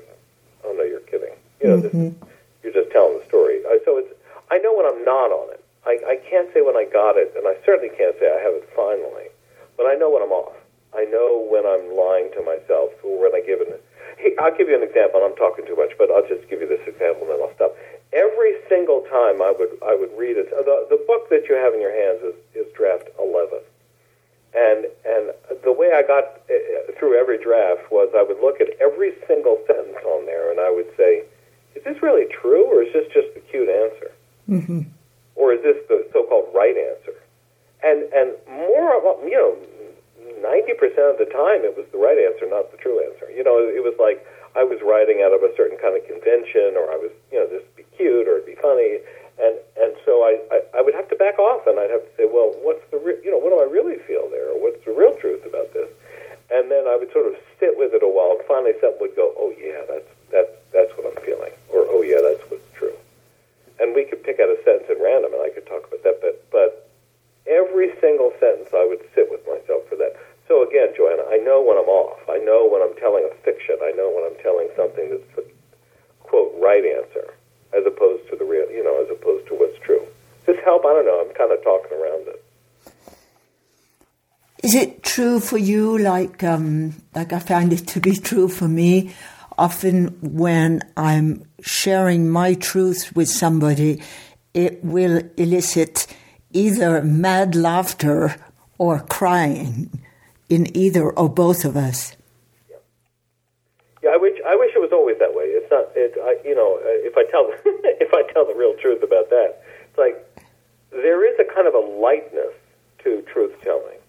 oh 0.64 0.72
no, 0.72 0.84
you're 0.84 1.04
kidding. 1.04 1.36
You 1.60 1.68
know, 1.68 1.78
mm-hmm. 1.84 2.16
this, 2.16 2.30
you're 2.64 2.74
just 2.74 2.92
telling 2.96 3.20
the 3.20 3.26
story. 3.28 3.60
I, 3.68 3.84
so 3.84 3.98
it's 4.00 4.14
I 4.48 4.58
know 4.64 4.72
when 4.72 4.88
I'm 4.88 5.04
not 5.04 5.36
on 5.36 5.52
it. 5.52 5.60
I, 5.84 6.00
I 6.08 6.16
can't 6.30 6.48
say 6.54 6.62
when 6.62 6.78
I 6.78 6.86
got 6.88 7.18
it, 7.18 7.34
and 7.36 7.44
I 7.44 7.60
certainly 7.66 7.92
can't 7.92 8.16
say 8.24 8.32
I 8.32 8.40
have 8.40 8.56
it 8.56 8.70
finally. 8.72 9.28
But 9.76 9.88
I 9.88 9.96
know 9.96 10.12
when 10.12 10.24
I'm 10.24 10.32
off. 10.32 10.61
I 10.96 11.06
know 11.06 11.48
when 11.48 11.64
I'm 11.64 11.96
lying 11.96 12.32
to 12.36 12.44
myself 12.44 12.92
or 13.04 13.16
when 13.22 13.36
I 13.36 13.42
give 13.46 13.62
an. 13.62 13.80
I'll 14.40 14.56
give 14.56 14.68
you 14.70 14.76
an 14.76 14.84
example. 14.84 15.24
I'm 15.24 15.36
talking 15.36 15.66
too 15.66 15.76
much, 15.76 15.96
but 15.98 16.12
I'll 16.12 16.28
just 16.28 16.48
give 16.50 16.62
you 16.62 16.68
this 16.68 16.84
example, 16.86 17.26
and 17.26 17.32
then 17.32 17.42
I'll 17.42 17.56
stop. 17.56 17.76
Every 18.14 18.60
single 18.68 19.02
time 19.08 19.42
I 19.42 19.56
would 19.56 19.72
I 19.82 19.96
would 19.96 20.12
read 20.20 20.36
it. 20.36 20.52
The, 20.52 20.88
the 20.92 21.00
book 21.08 21.30
that 21.32 21.48
you 21.48 21.56
have 21.56 21.74
in 21.74 21.80
your 21.80 21.96
hands 21.96 22.20
is, 22.22 22.36
is 22.54 22.68
draft 22.76 23.08
11, 23.18 23.64
and 24.52 24.86
and 25.08 25.24
the 25.64 25.72
way 25.72 25.96
I 25.96 26.04
got 26.04 26.44
uh, 26.52 26.92
through 27.00 27.16
every 27.16 27.40
draft 27.40 27.88
was 27.90 28.12
I 28.12 28.24
would 28.24 28.44
look 28.44 28.60
at 28.60 28.76
every 28.84 29.16
single 29.28 29.58
sentence 29.66 30.04
on 30.04 30.26
there, 30.28 30.52
and 30.52 30.60
I 30.60 30.70
would 30.70 30.92
say, 31.00 31.24
"Is 31.74 31.84
this 31.88 32.04
really 32.04 32.28
true, 32.28 32.68
or 32.68 32.84
is 32.84 32.92
this 32.92 33.08
just 33.16 33.32
a 33.38 33.42
cute 33.48 33.72
answer, 33.72 34.12
mm-hmm. 34.50 34.82
or 35.36 35.54
is 35.54 35.64
this 35.64 35.80
the 35.88 36.04
so-called 36.12 36.52
right 36.54 36.76
answer?" 36.76 37.16
And 37.82 38.12
and 38.12 38.36
more 38.52 38.92
of 39.00 39.08
you 39.24 39.40
know 39.40 39.56
ninety 40.42 40.74
percent 40.74 41.16
of 41.16 41.18
the 41.22 41.30
time 41.30 41.62
it 41.62 41.78
was 41.78 41.86
the 41.94 42.02
right 42.02 42.18
answer, 42.18 42.50
not 42.50 42.74
the 42.74 42.78
true 42.82 43.00
answer. 43.00 43.30
You 43.30 43.46
know, 43.46 43.62
it 43.62 43.86
was 43.86 43.96
like 44.02 44.26
I 44.58 44.66
was 44.66 44.82
writing 44.82 45.22
out 45.24 45.32
of 45.32 45.46
a 45.46 45.54
certain 45.56 45.78
kind 45.78 45.96
of 45.96 46.04
convention, 46.04 46.76
or 46.76 46.92
I 46.92 46.98
was, 46.98 47.14
you 47.32 47.40
know, 47.40 47.48
this 47.48 47.64
would 47.64 47.78
be 47.78 47.88
cute 47.96 48.28
or 48.28 48.42
it'd 48.42 48.50
be 48.50 48.58
funny, 48.60 49.00
and 49.40 49.56
and 49.78 49.94
so 50.04 50.26
I, 50.26 50.42
I 50.52 50.58
I 50.78 50.82
would 50.82 50.98
have 50.98 51.08
to 51.14 51.16
back 51.16 51.40
off, 51.40 51.70
and 51.70 51.80
I'd 51.80 51.94
have 51.94 52.04
to 52.04 52.14
say, 52.18 52.26
well, 52.26 52.52
what's 52.66 52.84
the 52.92 52.98
re- 52.98 53.22
you 53.24 53.32
know 53.32 53.40
what 53.40 53.54
do 53.54 53.62
I 53.62 53.70
really 53.70 54.02
feel 54.04 54.28
there, 54.34 54.50
or 54.52 54.58
what's 54.60 54.82
the 54.84 54.92
real 54.92 55.16
truth 55.22 55.46
about 55.46 55.72
this? 55.74 55.88
And 56.52 56.68
then 56.70 56.84
I 56.84 57.00
would 57.00 57.14
sort 57.16 57.32
of 57.32 57.40
sit 57.64 57.80
with 57.80 57.96
it 57.96 58.04
a 58.04 58.12
while, 58.12 58.36
and 58.36 58.44
finally 58.44 58.76
something 58.82 59.00
would 59.00 59.16
go, 59.16 59.32
oh 59.38 59.54
yeah, 59.56 59.86
that's 59.88 60.12
that's 60.34 60.54
that's 60.74 60.92
what 60.98 61.08
I'm 61.08 61.20
feeling, 61.24 61.54
or 61.72 61.88
oh 61.88 62.02
yeah, 62.04 62.20
that's 62.20 62.44
what's 62.52 62.68
true. 62.76 62.98
true 85.12 85.40
for 85.40 85.58
you 85.58 85.98
like 86.42 86.52
um, 86.52 86.94
like 87.16 87.34
I 87.34 87.40
find 87.40 87.74
it 87.74 87.88
to 87.88 88.00
be 88.00 88.16
true 88.16 88.48
for 88.48 88.68
me? 88.68 89.14
Often 89.58 90.18
when 90.22 90.82
I'm 90.98 91.44
sharing 91.62 92.30
my 92.30 92.56
truth 92.56 93.12
with 93.16 93.30
somebody, 93.30 94.02
it 94.54 94.84
will 94.84 95.22
elicit 95.38 96.08
either 96.52 97.02
mad 97.04 97.56
laughter 97.56 98.36
or 98.78 99.02
crying 99.02 99.92
in 100.50 100.76
either 100.76 101.10
or 101.12 101.30
both 101.30 101.64
of 101.66 101.78
us. 101.78 102.16
Yeah, 104.02 104.12
I 104.12 104.18
wish 104.18 104.40
I 104.48 104.56
wish 104.56 104.72
it 104.76 104.82
was 104.82 104.92
always 104.92 105.20
that 105.20 105.36
way. 105.36 105.46
It's 105.46 105.70
not. 105.70 105.90
It, 105.96 106.18
I, 106.18 106.38
you 106.48 106.56
know, 106.56 106.80
if 106.82 107.16
I 107.18 107.30
tell 107.30 107.52
if 108.02 108.14
I 108.14 108.24
tell 108.34 108.46
the 108.48 108.56
real 108.56 108.76
truth 108.82 109.04
about 109.04 109.30
that, 109.30 109.62
it's 109.90 109.98
like 109.98 110.18
there 110.92 111.22
is 111.22 111.38
a 111.40 111.54
kind 111.54 111.68
of 111.68 111.76
a 111.76 111.86
lightness 112.02 112.54
to 113.04 113.22
truth 113.32 113.54
telling, 113.62 114.02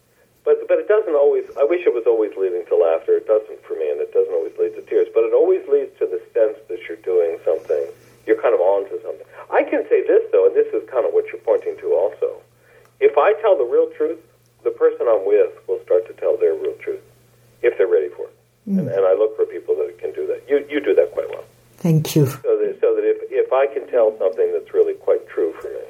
but 0.44 0.66
but 0.66 0.78
it 0.78 0.88
doesn't 0.88 1.14
always. 1.14 1.44
I 1.56 1.64
wish 1.64 1.86
it 1.86 1.94
was 1.94 2.04
always 2.06 2.34
leading 2.36 2.66
to 2.66 2.76
laughter. 2.76 3.14
It 3.14 3.26
doesn't 3.26 3.62
for 3.62 3.74
me, 3.78 3.90
and 3.90 4.00
it 4.00 4.12
doesn't 4.12 4.34
always 4.34 4.52
lead 4.58 4.74
to 4.74 4.82
tears. 4.82 5.06
But 5.14 5.22
it 5.24 5.32
always 5.32 5.62
leads 5.70 5.94
to 6.02 6.06
the 6.06 6.18
sense 6.34 6.58
that 6.66 6.82
you're 6.88 7.00
doing 7.06 7.38
something. 7.44 7.86
You're 8.26 8.40
kind 8.42 8.54
of 8.54 8.60
onto 8.60 8.98
something. 9.02 9.26
I 9.50 9.62
can 9.62 9.86
say 9.88 10.02
this 10.02 10.22
though, 10.34 10.41
and 10.52 10.60
this 10.60 10.68
is 10.74 10.84
kind 10.90 11.06
of 11.06 11.16
what 11.16 11.24
you're 11.32 11.40
pointing 11.40 11.76
to 11.80 11.96
also. 11.96 12.42
If 13.00 13.16
I 13.16 13.32
tell 13.40 13.56
the 13.56 13.64
real 13.64 13.88
truth, 13.96 14.20
the 14.62 14.70
person 14.70 15.08
I'm 15.08 15.24
with 15.24 15.50
will 15.66 15.80
start 15.82 16.06
to 16.08 16.14
tell 16.20 16.36
their 16.36 16.52
real 16.52 16.76
truth 16.76 17.00
if 17.62 17.76
they're 17.78 17.88
ready 17.88 18.10
for 18.12 18.28
it. 18.28 18.36
Mm. 18.68 18.78
And, 18.78 18.88
and 18.88 19.04
I 19.06 19.14
look 19.16 19.34
for 19.34 19.46
people 19.46 19.74
that 19.76 19.98
can 19.98 20.12
do 20.12 20.26
that. 20.28 20.44
You 20.48 20.64
you 20.68 20.78
do 20.84 20.94
that 20.94 21.10
quite 21.12 21.28
well. 21.30 21.44
Thank 21.78 22.14
you. 22.14 22.26
So 22.26 22.52
that, 22.60 22.78
so 22.80 22.94
that 22.94 23.02
if, 23.02 23.18
if 23.32 23.52
I 23.52 23.66
can 23.66 23.88
tell 23.88 24.12
something 24.18 24.52
that's 24.52 24.72
really 24.72 24.94
quite 24.94 25.26
true 25.26 25.52
for 25.60 25.68
me, 25.72 25.88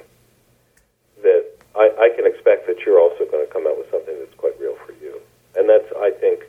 that 1.21 1.45
I, 1.75 1.91
I 1.99 2.09
can 2.17 2.25
expect 2.25 2.67
that 2.67 2.81
you're 2.87 3.01
also 3.01 3.27
going 3.27 3.45
to 3.45 3.53
come 3.53 3.67
out 3.67 3.77
with 3.77 3.91
something 3.91 4.15
that's 4.19 4.35
quite 4.41 4.59
real 4.59 4.77
for 4.87 4.93
you. 5.05 5.21
And 5.55 5.69
that's, 5.69 5.85
I 6.01 6.11
think, 6.17 6.45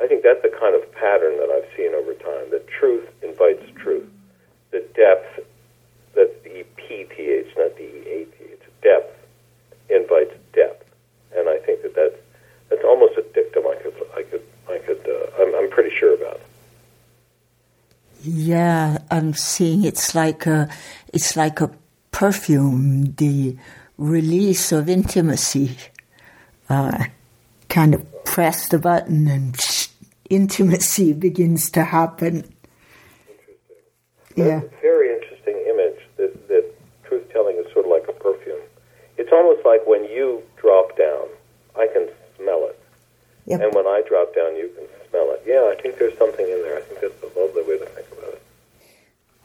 I 0.00 0.08
think 0.08 0.24
that's 0.24 0.42
the 0.42 0.50
kind 0.50 0.74
of 0.74 0.82
pattern 0.90 1.38
that 1.38 1.54
I've 1.54 1.70
seen 1.76 1.94
over 1.94 2.14
time. 2.14 2.50
That 2.50 2.66
truth 2.66 3.06
invites 3.22 3.62
truth. 3.78 4.10
that 4.72 4.94
depth, 4.94 5.46
the 6.76 7.54
not 7.56 7.76
the 7.76 7.82
E-A-T-H. 7.82 8.60
Depth 8.82 9.18
invites 9.88 10.34
depth. 10.52 10.88
And 11.36 11.48
I 11.48 11.58
think 11.58 11.82
that 11.82 11.94
that's, 11.94 12.16
that's 12.68 12.84
almost 12.84 13.16
a 13.18 13.22
dictum 13.34 13.64
I 13.66 13.74
could, 13.76 13.94
I 14.16 14.22
could, 14.22 14.42
I 14.68 14.78
could, 14.78 15.08
uh, 15.08 15.42
I'm, 15.42 15.54
I'm 15.54 15.70
pretty 15.70 15.94
sure 15.94 16.14
about. 16.14 16.40
Yeah, 18.22 18.98
I'm 19.10 19.34
seeing 19.34 19.84
it's 19.84 20.14
like 20.14 20.46
a, 20.46 20.68
it's 21.12 21.36
like 21.36 21.60
a 21.60 21.70
perfume, 22.12 23.14
the 23.14 23.56
release 23.96 24.72
of 24.72 24.88
intimacy. 24.88 25.76
Uh, 26.68 27.04
kind 27.68 27.94
of 27.94 28.24
press 28.24 28.68
the 28.68 28.78
button 28.78 29.28
and 29.28 29.58
intimacy 30.28 31.12
begins 31.12 31.70
to 31.70 31.84
happen. 31.84 32.52
Yeah. 34.36 34.60
That's 34.60 34.72
a 34.72 34.80
very 34.80 35.12
interesting 35.14 35.56
image 35.68 36.00
that, 36.16 36.48
that 36.48 36.64
truth 37.04 37.28
telling 37.32 37.56
is 37.56 37.72
sort 37.72 37.86
of 37.86 37.90
like 37.90 38.06
a 38.08 38.12
perfume. 38.12 38.60
It's 39.16 39.29
almost 39.40 39.64
like 39.64 39.86
when 39.86 40.04
you 40.04 40.42
drop 40.56 40.96
down, 40.96 41.26
I 41.76 41.86
can 41.92 42.08
smell 42.36 42.66
it. 42.68 42.78
Yep. 43.46 43.60
And 43.62 43.74
when 43.74 43.86
I 43.86 44.02
drop 44.06 44.34
down, 44.34 44.54
you 44.56 44.70
can 44.76 44.86
smell 45.08 45.30
it. 45.32 45.42
Yeah, 45.46 45.72
I 45.72 45.80
think 45.80 45.98
there's 45.98 46.16
something 46.18 46.46
in 46.46 46.62
there. 46.62 46.78
I 46.78 46.82
think 46.82 47.00
that's 47.00 47.22
a 47.22 47.40
lovely 47.40 47.62
way 47.62 47.78
to 47.78 47.86
think 47.86 48.06
about 48.12 48.34
it. 48.34 48.42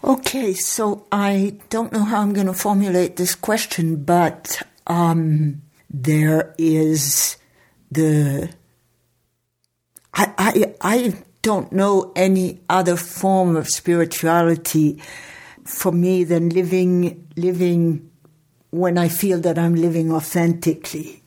Okay, 0.04 0.54
so 0.54 1.08
I 1.12 1.58
don't 1.70 1.92
know 1.92 2.04
how 2.04 2.22
I'm 2.22 2.34
going 2.34 2.48
to 2.48 2.54
formulate 2.54 3.16
this 3.16 3.36
question, 3.36 4.04
but 4.04 4.62
um, 4.86 5.62
there 5.90 6.54
is 6.58 7.38
the. 7.92 8.50
I, 10.14 10.34
I, 10.38 10.76
I 10.82 11.14
don't 11.42 11.72
know 11.72 12.12
any 12.16 12.62
other 12.70 12.96
form 12.96 13.56
of 13.56 13.68
spirituality 13.70 15.02
for 15.64 15.92
me 15.92 16.24
than 16.24 16.50
living 16.50 17.28
living 17.36 18.10
when 18.76 18.98
I 18.98 19.08
feel 19.08 19.40
that 19.42 19.58
I'm 19.58 19.76
living 19.76 20.12
authentically. 20.12 21.24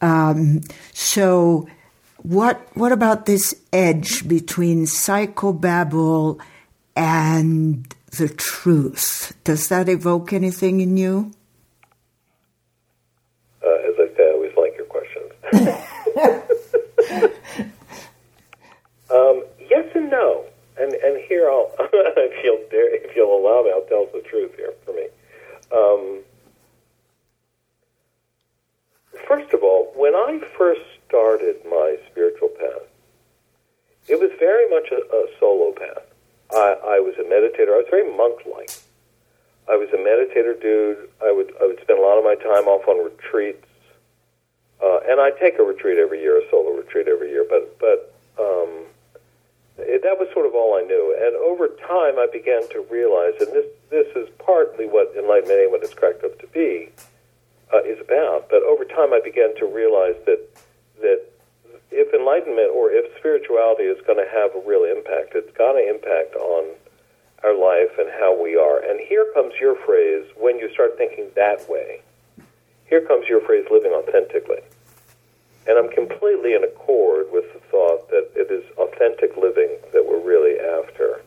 Um, 0.00 0.62
so 0.92 1.68
what 2.22 2.60
what 2.74 2.92
about 2.92 3.26
this 3.26 3.54
edge 3.72 4.26
between 4.28 4.84
psychobabble 4.86 6.40
and 6.96 7.94
the 8.16 8.28
truth? 8.28 9.34
Does 9.44 9.68
that 9.68 9.88
evoke 9.88 10.32
anything 10.32 10.80
in 10.80 10.96
you? 10.96 11.32
Uh, 13.64 13.68
as 13.68 13.94
I 13.98 14.08
say, 14.16 14.28
I 14.28 14.32
always 14.32 14.56
like 14.56 14.76
your 14.76 14.86
questions. 14.86 15.32
um, 19.10 19.44
yes 19.70 19.86
and 19.94 20.10
no, 20.10 20.44
and 20.78 20.92
and 20.92 21.20
here 21.28 21.48
I'll 21.50 21.70
if 21.78 22.44
you'll 22.44 22.64
dare, 22.70 22.94
if 22.94 23.16
you'll 23.16 23.36
allow 23.36 23.62
me, 23.62 23.70
I'll 23.70 23.86
tell 23.88 24.06
the 24.12 24.26
truth 24.28 24.54
here 24.56 24.72
for 24.84 24.92
me. 24.92 25.08
Um, 25.72 26.22
first 29.26 29.52
of 29.54 29.62
all, 29.62 29.92
when 29.96 30.14
I 30.14 30.40
first 30.56 30.82
started 31.08 31.56
my 31.64 31.96
spiritual 32.10 32.48
path, 32.48 32.82
it 34.08 34.18
was 34.20 34.30
very 34.38 34.68
much 34.68 34.90
a, 34.90 34.96
a 34.96 35.26
solo 35.38 35.72
path. 35.72 36.04
I, 36.50 36.96
I 36.96 37.00
was 37.00 37.14
a 37.18 37.24
meditator. 37.24 37.72
I 37.74 37.78
was 37.78 37.86
very 37.90 38.14
monk-like. 38.16 38.70
I 39.68 39.76
was 40.46 40.56
dude. 40.60 41.08
I 41.22 41.32
would 41.32 41.52
I 41.60 41.66
would 41.66 41.80
spend 41.80 41.98
a 41.98 42.02
lot 42.02 42.18
of 42.18 42.24
my 42.24 42.34
time 42.34 42.68
off 42.68 42.86
on 42.88 43.04
retreats, 43.04 43.66
uh, 44.82 45.00
and 45.08 45.20
I 45.20 45.30
take 45.30 45.58
a 45.58 45.62
retreat 45.62 45.98
every 45.98 46.20
year, 46.20 46.38
a 46.38 46.50
solo 46.50 46.76
retreat 46.76 47.08
every 47.08 47.30
year. 47.30 47.46
But 47.48 47.78
but 47.78 48.14
um, 48.38 48.86
it, 49.78 50.02
that 50.02 50.18
was 50.18 50.28
sort 50.32 50.46
of 50.46 50.54
all 50.54 50.76
I 50.76 50.82
knew. 50.82 51.16
And 51.18 51.36
over 51.36 51.68
time, 51.68 52.18
I 52.18 52.28
began 52.30 52.68
to 52.70 52.86
realize, 52.90 53.34
and 53.40 53.52
this 53.52 53.66
this 53.90 54.08
is 54.16 54.28
partly 54.38 54.86
what 54.86 55.14
enlightenment 55.16 55.60
and 55.60 55.72
what 55.72 55.82
it's 55.82 55.94
cracked 55.94 56.24
up 56.24 56.38
to 56.40 56.46
be, 56.48 56.88
uh, 57.72 57.82
is 57.82 58.00
about. 58.00 58.48
But 58.48 58.62
over 58.62 58.84
time, 58.84 59.12
I 59.12 59.20
began 59.22 59.54
to 59.56 59.66
realize 59.66 60.16
that 60.26 60.40
that 61.00 61.22
if 61.92 62.12
enlightenment 62.14 62.72
or 62.72 62.90
if 62.90 63.04
spirituality 63.18 63.84
is 63.84 64.00
going 64.06 64.18
to 64.18 64.28
have 64.30 64.54
a 64.56 64.62
real 64.66 64.84
impact, 64.84 65.34
it's 65.34 65.52
got 65.56 65.72
to 65.72 65.82
impact 65.84 66.34
on 66.36 66.72
our 67.44 67.54
life 67.54 67.98
and 67.98 68.08
how 68.20 68.40
we 68.40 68.56
are. 68.56 68.78
And 68.78 69.00
here 69.00 69.26
comes 69.34 69.54
your 69.60 69.76
phrase 69.84 70.26
when 70.36 70.58
you 70.58 70.72
start 70.72 70.96
thinking 70.96 71.28
that 71.34 71.68
way. 71.68 72.00
Here 72.86 73.00
comes 73.00 73.26
your 73.28 73.40
phrase 73.40 73.66
living 73.70 73.92
authentically. 73.92 74.60
And 75.66 75.78
I'm 75.78 75.90
completely 75.90 76.54
in 76.54 76.64
accord 76.64 77.26
with 77.32 77.52
the 77.52 77.60
thought 77.70 78.10
that 78.10 78.30
it 78.34 78.50
is 78.50 78.64
authentic 78.78 79.36
living 79.36 79.78
that 79.92 80.04
we're 80.06 80.20
really 80.20 80.58
after. 80.58 81.22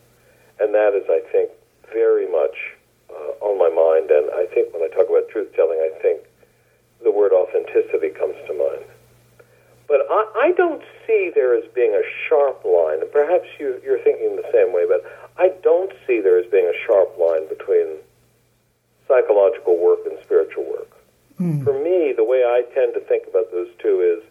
And 0.60 0.74
that 0.74 0.94
is, 0.94 1.04
I 1.08 1.20
think, 1.32 1.50
very 1.92 2.30
much 2.30 2.56
uh, 3.10 3.44
on 3.44 3.58
my 3.58 3.68
mind. 3.68 4.10
And 4.10 4.30
I 4.32 4.46
think 4.52 4.72
when 4.72 4.82
I 4.82 4.88
talk 4.88 5.08
about 5.08 5.28
truth 5.28 5.54
telling, 5.54 5.78
I 5.78 5.90
think 6.02 6.20
the 7.02 7.10
word 7.10 7.32
authenticity 7.32 8.10
comes 8.10 8.36
to 8.46 8.54
mind. 8.54 8.84
But 9.88 10.06
I, 10.10 10.48
I 10.48 10.52
don't 10.56 10.82
see 11.06 11.30
there 11.34 11.54
as 11.54 11.64
being 11.74 11.92
a 11.92 12.02
sharp 12.28 12.64
line, 12.64 13.00
and 13.00 13.10
perhaps 13.12 13.46
you, 13.58 13.80
you're 13.84 14.02
thinking 14.02 14.36
the 14.36 14.48
same 14.52 14.72
way, 14.72 14.84
but 14.86 15.04
I 15.38 15.52
don't 15.62 15.92
see 16.06 16.20
there 16.20 16.38
as 16.38 16.46
being 16.50 16.66
a 16.66 16.86
sharp 16.86 17.16
line 17.18 17.48
between 17.48 17.96
psychological 19.08 19.78
work 19.78 20.00
and 20.06 20.18
spiritual 20.22 20.64
work. 20.64 20.90
Mm. 21.40 21.64
For 21.64 21.72
me, 21.72 22.12
the 22.16 22.24
way 22.24 22.44
I 22.44 22.62
tend 22.74 22.94
to 22.94 23.00
think 23.00 23.26
about 23.28 23.50
those 23.50 23.68
two 23.78 24.00
is 24.00 24.24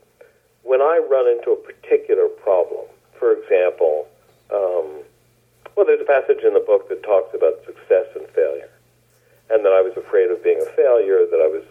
when 0.63 0.81
I 0.81 0.99
run 1.09 1.27
into 1.27 1.51
a 1.51 1.55
particular 1.55 2.27
problem, 2.27 2.85
for 3.17 3.31
example, 3.31 4.07
um, 4.51 5.05
well, 5.75 5.85
there's 5.85 6.01
a 6.01 6.05
passage 6.05 6.43
in 6.43 6.53
the 6.53 6.59
book 6.59 6.89
that 6.89 7.03
talks 7.03 7.33
about 7.33 7.63
success 7.65 8.07
and 8.15 8.27
failure, 8.29 8.69
and 9.49 9.63
that 9.63 9.73
I 9.73 9.81
was 9.81 9.93
afraid 9.95 10.31
of 10.31 10.43
being 10.43 10.61
a 10.61 10.69
failure, 10.75 11.25
that 11.29 11.41
I 11.41 11.47
was 11.47 11.63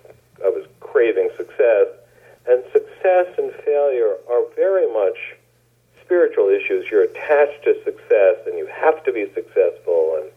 I 0.44 0.48
was 0.48 0.66
craving 0.80 1.30
success, 1.36 1.88
and 2.46 2.62
success 2.72 3.26
and 3.38 3.52
failure 3.64 4.16
are 4.28 4.44
very 4.54 4.90
much 4.92 5.36
spiritual 6.04 6.48
issues. 6.48 6.86
You're 6.90 7.04
attached 7.04 7.64
to 7.64 7.74
success 7.84 8.36
and 8.46 8.58
you 8.58 8.66
have 8.66 9.02
to 9.04 9.12
be 9.12 9.26
successful, 9.34 10.20
and 10.20 10.30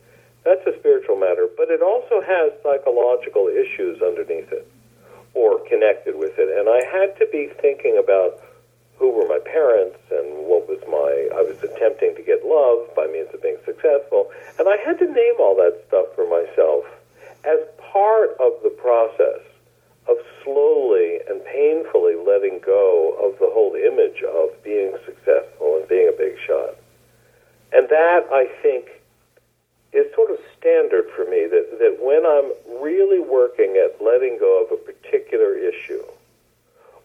that's 0.44 0.66
a 0.68 0.78
spiritual 0.80 1.18
matter. 1.18 1.48
But 1.58 1.70
it 1.70 1.82
also 1.82 2.22
has 2.22 2.52
psychological 2.64 3.48
issues 3.48 4.02
underneath 4.02 4.52
it 4.52 4.68
or 5.34 5.60
connected 5.68 6.18
with 6.18 6.40
it. 6.40 6.50
And 6.58 6.70
I 6.70 6.84
had 6.90 7.18
to 7.20 7.28
be 7.32 7.50
thinking 7.62 7.98
about 8.02 8.42
who 8.98 9.12
were 9.12 9.28
my 9.28 9.40
parents 9.40 10.00
and 10.10 10.48
what 10.50 10.68
was 10.68 10.82
my 10.90 11.30
I 11.38 11.42
was 11.42 11.62
attempting 11.62 12.16
to 12.16 12.24
get 12.24 12.44
love 12.44 12.90
by 12.96 13.06
means 13.06 13.30
of 13.34 13.42
being 13.42 13.58
successful 13.64 14.32
and 14.58 14.68
I 14.68 14.78
had 14.78 14.98
to 15.00 15.06
name 15.06 15.38
all 15.40 15.56
that 15.58 15.84
stuff 15.88 16.08
for 16.16 16.26
myself 16.26 16.86
as 17.46 17.62
part 17.94 18.32
of 18.42 18.58
the 18.64 18.74
process 18.74 19.46
of 20.10 20.18
slowly 20.44 21.20
and 21.30 21.44
painfully 21.46 22.16
letting 22.16 22.60
go 22.60 23.16
of 23.20 23.40
the 23.40 23.50
whole 23.52 23.76
image 23.76 24.24
of 24.24 24.50
being 24.64 24.94
successful 25.06 25.78
and 25.78 25.88
being 25.88 26.08
a 26.08 26.18
big 26.18 26.38
shot. 26.46 26.76
And 27.74 27.90
that, 27.90 28.28
I 28.32 28.48
think, 28.62 29.02
is 29.92 30.14
sort 30.16 30.32
of 30.32 30.38
standard 30.58 31.06
for 31.16 31.26
me 31.26 31.48
that, 31.48 31.80
that 31.80 31.98
when 32.02 32.26
I'm 32.26 32.82
really 32.82 33.20
working 33.20 33.82
at 33.84 34.02
letting 34.04 34.38
go 34.40 34.64
of 34.64 34.72
a 34.72 34.78
particular 34.78 35.56
issue 35.56 36.04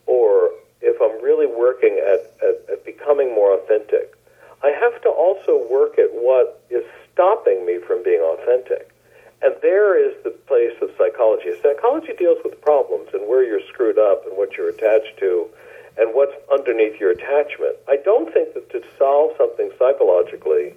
or 0.06 0.50
if 0.80 1.00
I'm 1.00 1.22
really 1.22 1.46
working 1.46 2.00
at, 2.02 2.32
at, 2.46 2.70
at 2.70 2.84
becoming 2.84 3.34
more 3.34 3.54
authentic, 3.54 4.16
I 4.62 4.70
have 4.70 5.00
to 5.02 5.08
also 5.08 5.66
work 5.70 5.98
at 5.98 6.10
what 6.12 6.60
is 6.70 6.84
stopping 7.12 7.64
me 7.66 7.78
from 7.78 8.02
being 8.02 8.20
authentic. 8.20 8.91
And 9.42 9.54
there 9.60 9.98
is 9.98 10.14
the 10.22 10.30
place 10.30 10.74
of 10.80 10.90
psychology. 10.96 11.50
Psychology 11.62 12.12
deals 12.16 12.38
with 12.44 12.60
problems 12.60 13.08
and 13.12 13.28
where 13.28 13.42
you're 13.42 13.66
screwed 13.68 13.98
up 13.98 14.24
and 14.26 14.36
what 14.36 14.56
you're 14.56 14.68
attached 14.68 15.18
to 15.18 15.48
and 15.98 16.14
what's 16.14 16.34
underneath 16.50 16.98
your 17.00 17.10
attachment. 17.10 17.76
I 17.88 17.96
don't 17.96 18.32
think 18.32 18.54
that 18.54 18.70
to 18.70 18.82
solve 18.98 19.32
something 19.36 19.70
psychologically 19.78 20.74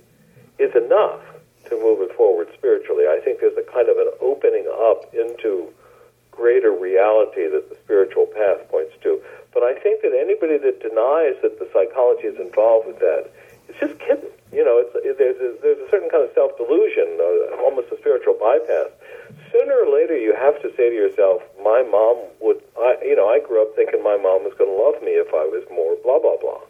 is 0.58 0.76
enough 0.76 1.22
to 1.70 1.76
move 1.80 2.02
it 2.02 2.16
forward 2.16 2.48
spiritually. 2.54 3.06
I 3.06 3.20
think 3.24 3.40
there's 3.40 3.58
a 3.58 3.72
kind 3.72 3.88
of 3.90 3.98
an 3.98 4.12
opening 4.20 4.68
up 4.68 5.14
into 5.14 5.72
greater 6.32 6.72
reality 6.72 7.48
that 7.48 7.70
the 7.70 7.76
spiritual 7.84 8.26
path 8.26 8.68
points 8.70 8.94
to. 9.04 9.22
But 9.54 9.64
I 9.64 9.74
think 9.80 10.02
that 10.02 10.14
anybody 10.14 10.58
that 10.58 10.82
denies 10.82 11.36
that 11.42 11.60
the 11.60 11.70
psychology 11.72 12.28
is 12.28 12.40
involved 12.40 12.88
with 12.88 13.00
that 13.00 13.32
is 13.70 13.76
just 13.80 14.00
kidding. 14.00 14.30
You 14.54 14.64
know, 14.64 14.78
it's, 14.78 14.94
it, 14.96 15.18
there's, 15.18 15.40
a, 15.42 15.58
there's 15.62 15.82
a 15.82 15.90
certain 15.90 16.10
kind 16.10 16.24
of 16.24 16.32
self 16.34 16.56
delusion, 16.58 17.18
uh, 17.18 17.60
almost 17.66 17.92
a 17.92 17.98
spiritual 17.98 18.38
bypass. 18.40 18.94
Sooner 19.52 19.74
or 19.74 19.90
later, 19.90 20.16
you 20.18 20.36
have 20.36 20.62
to 20.62 20.70
say 20.78 20.90
to 20.90 20.96
yourself, 20.96 21.42
"My 21.64 21.84
mom 21.84 22.30
would." 22.40 22.62
I, 22.78 22.98
you 23.04 23.16
know, 23.16 23.28
I 23.28 23.40
grew 23.40 23.62
up 23.62 23.76
thinking 23.76 24.04
my 24.04 24.18
mom 24.18 24.46
was 24.46 24.54
going 24.58 24.70
to 24.70 24.78
love 24.78 25.02
me 25.02 25.18
if 25.18 25.34
I 25.34 25.44
was 25.50 25.66
more 25.72 25.98
blah 26.04 26.20
blah 26.20 26.38
blah, 26.38 26.62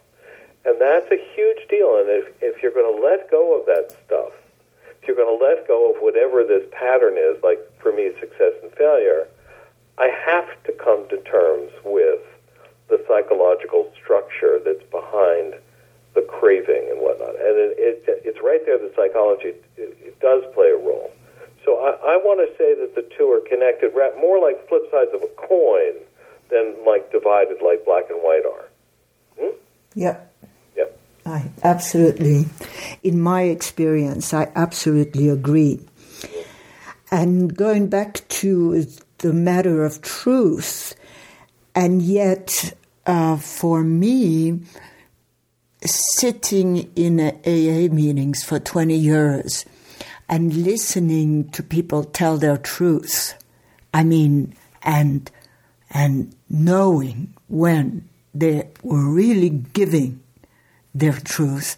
and 0.64 0.80
that's 0.80 1.10
a 1.12 1.20
huge 1.36 1.68
deal. 1.68 2.00
And 2.00 2.08
if 2.08 2.32
if 2.40 2.62
you're 2.62 2.74
going 2.74 2.88
to 2.88 2.98
let 3.02 3.30
go 3.30 3.58
of 3.58 3.66
that 3.66 3.92
stuff, 4.06 4.32
if 5.00 5.06
you're 5.06 5.16
going 5.16 5.30
to 5.30 5.38
let 5.44 5.68
go 5.68 5.92
of 5.92 6.00
whatever 6.00 6.42
this 6.42 6.64
pattern 6.72 7.14
is, 7.18 7.36
like 7.44 7.60
for 7.78 7.92
me, 7.92 8.10
success 8.18 8.56
and 8.62 8.72
failure, 8.72 9.28
I 9.98 10.08
have 10.08 10.48
to 10.64 10.72
come 10.72 11.08
to 11.10 11.18
terms 11.22 11.70
with 11.84 12.22
the 12.88 13.02
psychological 13.06 13.90
structure 13.94 14.60
that's 14.64 14.82
behind 14.90 15.54
the 16.16 16.22
craving 16.22 16.88
and 16.90 16.98
whatnot. 16.98 17.36
And 17.36 17.54
it, 17.60 18.02
it, 18.08 18.22
it's 18.24 18.40
right 18.42 18.64
there 18.64 18.78
that 18.80 18.96
psychology 18.96 19.54
it, 19.76 19.94
it 20.00 20.18
does 20.18 20.42
play 20.54 20.72
a 20.72 20.80
role. 20.80 21.12
So 21.64 21.76
I, 21.76 22.14
I 22.14 22.16
want 22.16 22.40
to 22.40 22.50
say 22.56 22.74
that 22.74 22.94
the 22.96 23.06
two 23.16 23.30
are 23.30 23.40
connected, 23.46 23.92
more 24.18 24.40
like 24.40 24.66
flip 24.68 24.82
sides 24.90 25.10
of 25.12 25.22
a 25.22 25.30
coin 25.36 26.00
than 26.50 26.74
like 26.86 27.12
divided 27.12 27.60
like 27.62 27.84
black 27.84 28.08
and 28.08 28.18
white 28.22 28.44
are. 28.46 28.64
Hmm? 29.38 29.56
Yep. 29.94 30.32
Yep. 30.76 30.98
I 31.26 31.50
absolutely, 31.62 32.46
in 33.02 33.20
my 33.20 33.42
experience, 33.42 34.32
I 34.32 34.50
absolutely 34.56 35.28
agree. 35.28 35.80
And 37.10 37.54
going 37.54 37.88
back 37.88 38.26
to 38.28 38.86
the 39.18 39.32
matter 39.32 39.84
of 39.84 40.02
truth, 40.02 40.94
and 41.74 42.00
yet 42.00 42.74
uh, 43.06 43.36
for 43.36 43.82
me, 43.82 44.60
sitting 45.86 46.90
in 46.96 47.20
AA 47.20 47.92
meetings 47.92 48.42
for 48.44 48.58
20 48.58 48.94
years 48.94 49.64
and 50.28 50.54
listening 50.54 51.48
to 51.50 51.62
people 51.62 52.04
tell 52.04 52.36
their 52.36 52.56
truth, 52.56 53.34
I 53.94 54.04
mean, 54.04 54.54
and 54.82 55.30
and 55.90 56.34
knowing 56.50 57.34
when 57.48 58.08
they 58.34 58.68
were 58.82 59.08
really 59.08 59.50
giving 59.50 60.20
their 60.94 61.12
truth 61.12 61.76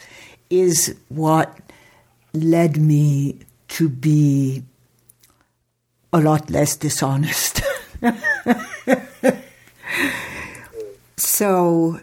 is 0.51 0.97
what 1.09 1.59
led 2.33 2.79
me 2.79 3.39
to 3.69 3.89
be 3.89 4.63
a 6.13 6.21
lot 6.21 6.51
less 6.51 6.77
dishonest. 6.77 7.63
so 11.17 12.01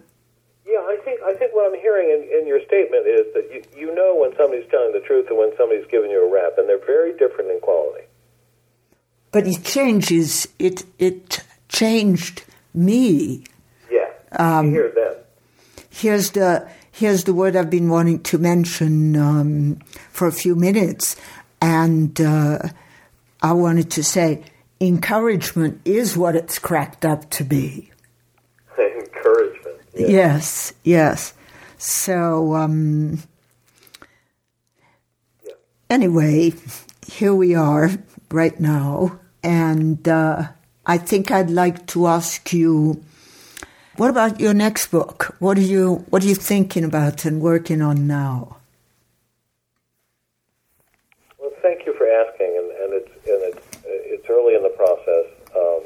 yeah, 0.66 0.80
I 0.80 0.98
think 1.04 1.22
I 1.24 1.34
think 1.34 1.54
what 1.54 1.74
I'm 1.74 1.75
hearing 1.86 2.10
in, 2.10 2.40
in 2.42 2.48
your 2.48 2.60
statement 2.66 3.06
is 3.06 3.32
that 3.36 3.48
you, 3.54 3.62
you 3.78 3.94
know 3.94 4.16
when 4.16 4.36
somebody's 4.36 4.68
telling 4.72 4.92
the 4.92 5.00
truth 5.02 5.28
and 5.30 5.38
when 5.38 5.56
somebody's 5.56 5.86
giving 5.92 6.10
you 6.10 6.26
a 6.26 6.32
rap, 6.34 6.54
and 6.58 6.68
they're 6.68 6.84
very 6.84 7.16
different 7.16 7.52
in 7.52 7.60
quality. 7.60 8.06
But 9.32 9.46
it 9.46 9.64
changes. 9.64 10.48
It 10.58 10.84
it 10.98 11.44
changed 11.70 12.44
me. 12.74 13.44
Yeah, 13.92 14.10
um, 14.32 14.72
hear 14.72 14.92
that. 14.96 15.26
Here's 15.92 16.32
the 16.32 16.68
here's 16.92 17.26
the 17.26 17.34
word 17.34 17.56
I've 17.56 17.70
been 17.70 17.90
wanting 17.90 18.24
to 18.24 18.40
mention 18.40 19.16
um, 19.16 19.76
for 20.10 20.28
a 20.28 20.32
few 20.32 20.56
minutes, 20.56 21.16
and 21.62 22.20
uh, 22.20 22.60
I 23.44 23.52
wanted 23.52 23.92
to 23.92 24.04
say 24.04 24.44
encouragement 24.80 25.82
is 25.86 26.18
what 26.18 26.36
it's 26.36 26.58
cracked 26.58 27.06
up 27.06 27.30
to 27.32 27.44
be. 27.44 27.92
encouragement. 28.80 29.78
Yes, 29.94 30.10
yes. 30.10 30.74
yes. 30.84 31.34
So, 31.78 32.56
um, 32.56 33.24
anyway, 35.90 36.54
here 37.06 37.34
we 37.34 37.56
are 37.56 37.92
right 38.32 38.60
now, 38.60 39.20
and 39.44 40.08
uh, 40.08 40.48
I 40.86 40.98
think 40.98 41.32
I'd 41.32 41.50
like 41.50 41.88
to 41.88 42.08
ask 42.08 42.52
you. 42.54 43.04
What 43.98 44.10
about 44.10 44.42
your 44.42 44.54
next 44.54 44.88
book? 44.88 45.36
What 45.40 45.58
are 45.58 45.62
you 45.62 46.06
What 46.10 46.24
are 46.24 46.28
you 46.28 46.36
thinking 46.36 46.84
about 46.84 47.24
and 47.24 47.42
working 47.42 47.82
on 47.82 48.08
now? 48.08 48.58
Well, 51.40 51.52
thank 51.62 51.86
you 51.86 51.94
for 51.98 52.06
asking, 52.06 52.58
and, 52.58 52.72
and 52.82 52.94
it's 52.94 53.16
it's 53.86 54.30
early 54.30 54.56
in 54.56 54.64
the 54.64 54.70
process. 54.70 55.26
Um, 55.56 55.84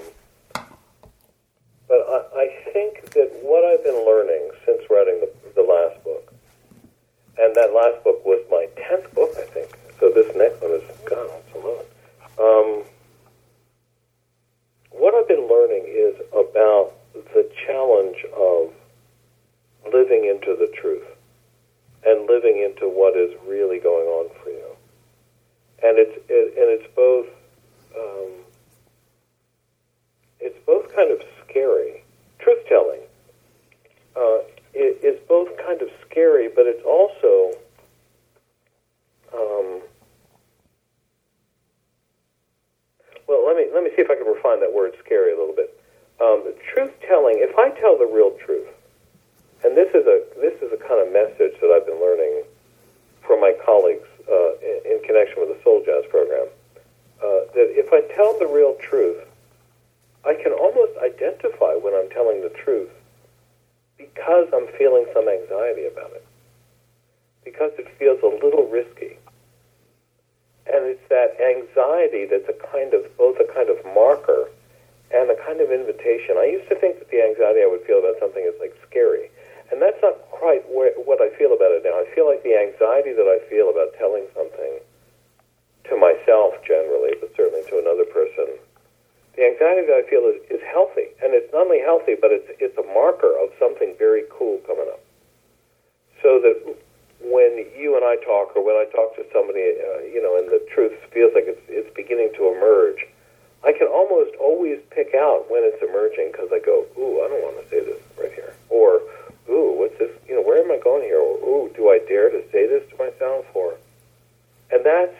but 1.87 1.99
I, 2.07 2.43
I 2.43 2.71
think 2.71 3.11
that 3.11 3.29
what 3.41 3.65
I've 3.65 3.83
been 3.83 4.05
learning 4.05 4.51
since 4.65 4.81
writing 4.89 5.19
the, 5.19 5.29
the 5.55 5.63
last 5.63 6.03
book, 6.03 6.33
and 7.37 7.55
that 7.55 7.68
last 7.81 8.03
book 8.03 8.19
was 8.25 8.41
my 8.51 8.67
tenth 8.75 9.07
book, 9.13 9.31
I 9.37 9.45
think. 9.53 9.69
So 9.99 10.11
this 10.11 10.29
next 10.35 10.61
one 10.61 10.71
is 10.71 10.83
God, 11.05 11.29
it's 11.39 11.55
eleven. 11.55 11.85
Um, 12.39 12.83
what 14.91 15.13
I've 15.15 15.27
been 15.27 15.47
learning 15.47 15.85
is 15.87 16.15
about 16.33 16.93
the 17.33 17.49
challenge 17.65 18.19
of 18.35 18.73
living 19.91 20.25
into 20.25 20.55
the 20.55 20.71
truth 20.79 21.07
and 22.05 22.27
living 22.27 22.57
into 22.67 22.87
what 22.87 23.15
is 23.17 23.31
really 23.47 23.79
going 23.79 24.07
on 24.07 24.29
for 24.41 24.49
you. 24.49 24.69
And 25.83 25.97
it's 25.97 26.17
it, 26.27 26.45
and 26.59 26.67
it's 26.75 26.89
both 26.95 27.27
um, 27.95 28.31
it's 30.39 30.59
both 30.65 30.93
kind 30.95 31.11
of 31.11 31.21
scary. 31.43 32.03
Truth 32.39 32.63
telling 32.67 33.01
uh, 34.15 34.39
is 34.73 35.17
both 35.27 35.49
kind 35.65 35.81
of 35.81 35.89
scary, 36.05 36.47
but 36.47 36.65
it's 36.67 36.83
also 36.85 37.57
um, 39.33 39.81
well. 43.27 43.45
Let 43.47 43.55
me 43.57 43.67
let 43.73 43.83
me 43.83 43.89
see 43.95 44.01
if 44.01 44.09
I 44.09 44.15
can 44.15 44.27
refine 44.27 44.59
that 44.59 44.73
word 44.73 44.93
"scary" 45.03 45.33
a 45.33 45.37
little 45.39 45.55
bit. 45.55 45.71
Um, 46.19 46.43
truth 46.73 46.93
telling. 47.07 47.39
If 47.39 47.57
I 47.57 47.71
tell 47.79 47.97
the 47.97 48.09
real 48.11 48.31
truth, 48.45 48.67
and 49.63 49.75
this 49.75 49.89
is 49.95 50.05
a 50.07 50.17
this 50.39 50.55
is 50.61 50.71
a 50.71 50.77
kind 50.77 50.99
of 51.05 51.11
message 51.11 51.55
that 51.61 51.71
I've 51.71 51.85
been 51.85 51.99
learning 51.99 52.43
from 53.25 53.41
my 53.41 53.53
colleagues 53.65 54.07
uh, 54.31 54.51
in, 54.63 54.77
in 54.85 54.97
connection 55.05 55.39
with 55.39 55.49
the 55.55 55.59
Soul 55.63 55.83
Jazz 55.85 56.03
program 56.09 56.47
uh, 57.21 57.41
that 57.53 57.67
if 57.75 57.91
I 57.93 58.01
tell 58.15 58.37
the 58.39 58.47
real 58.47 58.75
truth, 58.81 59.21
I 60.25 60.33
can 60.33 60.51
almost 60.53 60.97
identify 60.97 61.75
when 61.75 61.93
I'm 61.93 62.09
telling 62.09 62.41
the 62.41 62.49
truth 62.49 62.89
because 63.97 64.47
I'm 64.55 64.67
feeling 64.77 65.05
some 65.13 65.27
anxiety 65.27 65.85
about 65.85 66.11
it, 66.11 66.25
because 67.43 67.71
it 67.77 67.87
feels 67.99 68.19
a 68.23 68.31
little 68.43 68.67
risky. 68.67 69.19
And 70.71 70.85
it's 70.85 71.07
that 71.09 71.35
anxiety 71.41 72.25
that's 72.25 72.47
a 72.47 72.57
kind 72.71 72.93
of 72.93 73.05
both 73.17 73.37
a 73.39 73.47
kind 73.53 73.69
of 73.69 73.77
marker 73.93 74.49
and 75.11 75.29
a 75.29 75.37
kind 75.45 75.59
of 75.59 75.71
invitation. 75.71 76.37
I 76.37 76.45
used 76.45 76.69
to 76.69 76.75
think 76.79 76.99
that 76.99 77.09
the 77.09 77.21
anxiety 77.21 77.61
I 77.61 77.69
would 77.69 77.83
feel 77.85 77.99
about 77.99 78.15
something 78.19 78.43
is 78.45 78.53
like 78.59 78.77
scary. 78.89 79.29
And 79.71 79.81
that's 79.81 80.01
not 80.01 80.17
quite 80.31 80.65
where, 80.69 80.93
what 81.05 81.21
I 81.21 81.29
feel 81.37 81.53
about 81.53 81.73
it 81.73 81.81
now. 81.85 81.93
I 81.93 82.05
feel 82.15 82.25
like 82.25 82.41
the 82.41 82.57
anxiety 82.57 83.13
that 83.13 83.29
I 83.29 83.37
feel 83.49 83.69
about 83.69 83.93
telling 83.97 84.25
something 84.33 84.81
to 85.89 85.93
myself 85.97 86.57
generally, 86.65 87.13
but 87.19 87.33
certainly 87.37 87.61
to 87.69 87.77
another 87.77 88.05
person, 88.05 88.47
the 89.37 89.45
anxiety 89.45 89.85
that 89.85 89.93
I 89.93 90.09
feel 90.09 90.25
is, 90.25 90.41
is 90.49 90.61
healthy. 90.69 91.13
And 91.21 91.37
it's 91.37 91.53
not 91.53 91.69
only 91.69 91.81
healthy, 91.85 92.17
but 92.17 92.33
it's, 92.33 92.49
it's 92.57 92.77
a 92.81 92.87
marker 92.97 93.29
of 93.37 93.53
something 93.61 93.93
very 93.97 94.25
cool 94.33 94.57
coming 94.65 94.89
up. 94.89 95.01
So 96.21 96.41
that 96.41 96.57
when 97.21 97.65
you 97.77 97.93
and 97.93 98.05
I 98.05 98.17
talk, 98.25 98.57
or 98.57 98.65
when 98.65 98.73
I 98.73 98.89
talk 98.89 99.13
to 99.21 99.25
somebody, 99.29 99.61
uh, 99.61 100.01
you 100.09 100.21
know, 100.21 100.33
and 100.37 100.49
the 100.49 100.65
truth 100.73 100.97
feels 101.13 101.33
like 101.37 101.45
it's, 101.45 101.61
it's 101.69 101.93
beginning 101.93 102.33
to 102.41 102.49
emerge, 102.57 103.05
I 103.61 103.71
can 103.71 103.85
almost 103.87 104.33
always 104.41 104.79
pick 104.89 105.13
out 105.13 105.45
when 105.51 105.61
it's 105.61 105.83
emerging 105.83 106.31
because 106.31 106.49
I 106.51 106.57
go, 106.57 106.89
ooh, 106.97 107.21
I 107.21 107.29
don't 107.29 107.43
want 107.43 107.61
to 107.61 107.69
say 107.69 107.85
this 107.85 108.01
right 108.17 108.31
here. 108.33 108.55
Or, 108.69 109.01
ooh, 109.51 109.75
what's 109.75 109.97
this? 109.99 110.11
You 110.27 110.35
know, 110.35 110.41
where 110.41 110.63
am 110.63 110.71
I 110.71 110.79
going 110.81 111.03
here? 111.03 111.19
Or, 111.19 111.35
ooh, 111.43 111.71
do 111.75 111.89
I 111.89 111.99
dare 112.07 112.29
to 112.29 112.41
say 112.51 112.67
this 112.67 112.87
to 112.91 112.95
myself? 112.95 113.45
Or, 113.53 113.75
and 114.71 114.85
that's 114.85 115.15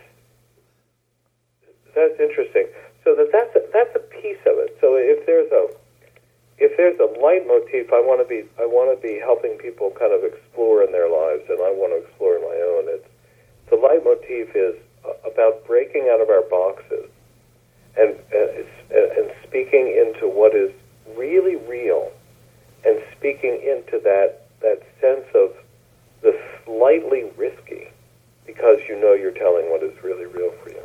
that's 1.95 2.19
interesting. 2.19 2.67
So 3.03 3.15
that 3.15 3.29
that's 3.31 3.55
a, 3.55 3.61
that's 3.73 3.95
a 3.95 4.03
piece 4.21 4.39
of 4.45 4.55
it. 4.59 4.77
So 4.79 4.95
if 4.95 5.25
there's 5.25 5.51
a 5.51 5.67
if 6.59 6.77
there's 6.77 6.99
a 6.99 7.19
leitmotif 7.19 7.78
leitmotif. 7.89 7.93
I 7.93 8.01
want 8.05 8.21
to 8.21 8.27
be 8.27 8.49
I 8.61 8.65
want 8.65 8.95
to 8.95 9.01
be 9.01 9.19
helping 9.19 9.57
people 9.57 9.91
kind 9.91 10.13
of 10.13 10.23
explore 10.23 10.83
in 10.83 10.91
their 10.91 11.09
lives, 11.09 11.43
and 11.49 11.59
I 11.61 11.71
want 11.71 11.93
to 11.93 12.07
explore 12.07 12.35
in 12.35 12.41
my 12.41 12.55
own. 12.55 12.83
It's 12.87 13.07
the 13.69 13.75
leitmotif 13.75 14.55
is 14.55 14.75
about 15.25 15.65
breaking 15.65 16.09
out 16.11 16.21
of 16.21 16.29
our 16.29 16.43
boxes 16.43 17.09
and 17.97 18.15
and, 18.31 18.65
and 18.91 19.31
speaking 19.47 19.87
into 19.87 20.27
what 20.27 20.55
is 20.55 20.71
really 21.15 21.55
real, 21.55 22.11
and 22.85 23.01
speaking 23.17 23.61
into 23.61 23.99
that 24.03 24.47
that 24.61 24.81
sense 25.01 25.25
of 25.35 25.53
the 26.21 26.37
slightly 26.65 27.31
risky, 27.37 27.87
because 28.45 28.79
you 28.87 28.99
know 28.99 29.13
you're 29.13 29.31
telling 29.31 29.69
what 29.71 29.83
is 29.83 30.03
really 30.03 30.25
real 30.25 30.51
for 30.63 30.69
you. 30.69 30.83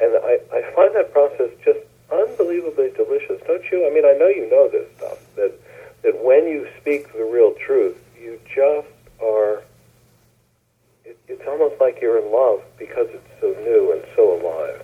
And 0.00 0.14
I, 0.24 0.38
I 0.54 0.74
find 0.74 0.94
that 0.94 1.12
process 1.12 1.50
just 1.64 1.80
unbelievably 2.10 2.92
delicious, 2.96 3.42
don't 3.46 3.64
you? 3.70 3.86
I 3.86 3.92
mean, 3.92 4.06
I 4.06 4.12
know 4.12 4.28
you 4.28 4.48
know 4.48 4.68
this 4.68 4.88
when 6.28 6.46
you 6.46 6.68
speak 6.78 7.10
the 7.14 7.24
real 7.24 7.54
truth, 7.54 7.96
you 8.20 8.38
just 8.54 8.86
are. 9.22 9.62
It, 11.06 11.18
it's 11.26 11.42
almost 11.48 11.80
like 11.80 12.02
you're 12.02 12.18
in 12.22 12.30
love 12.30 12.60
because 12.78 13.08
it's 13.08 13.30
so 13.40 13.48
new 13.64 13.92
and 13.92 14.04
so 14.14 14.38
alive. 14.38 14.82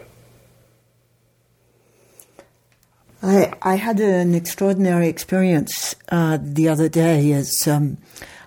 I, 3.22 3.52
I 3.60 3.74
had 3.74 4.00
an 4.00 4.34
extraordinary 4.34 5.08
experience 5.08 5.94
uh, 6.08 6.38
the 6.40 6.70
other 6.70 6.88
day 6.88 7.32
as 7.32 7.68
um, 7.68 7.98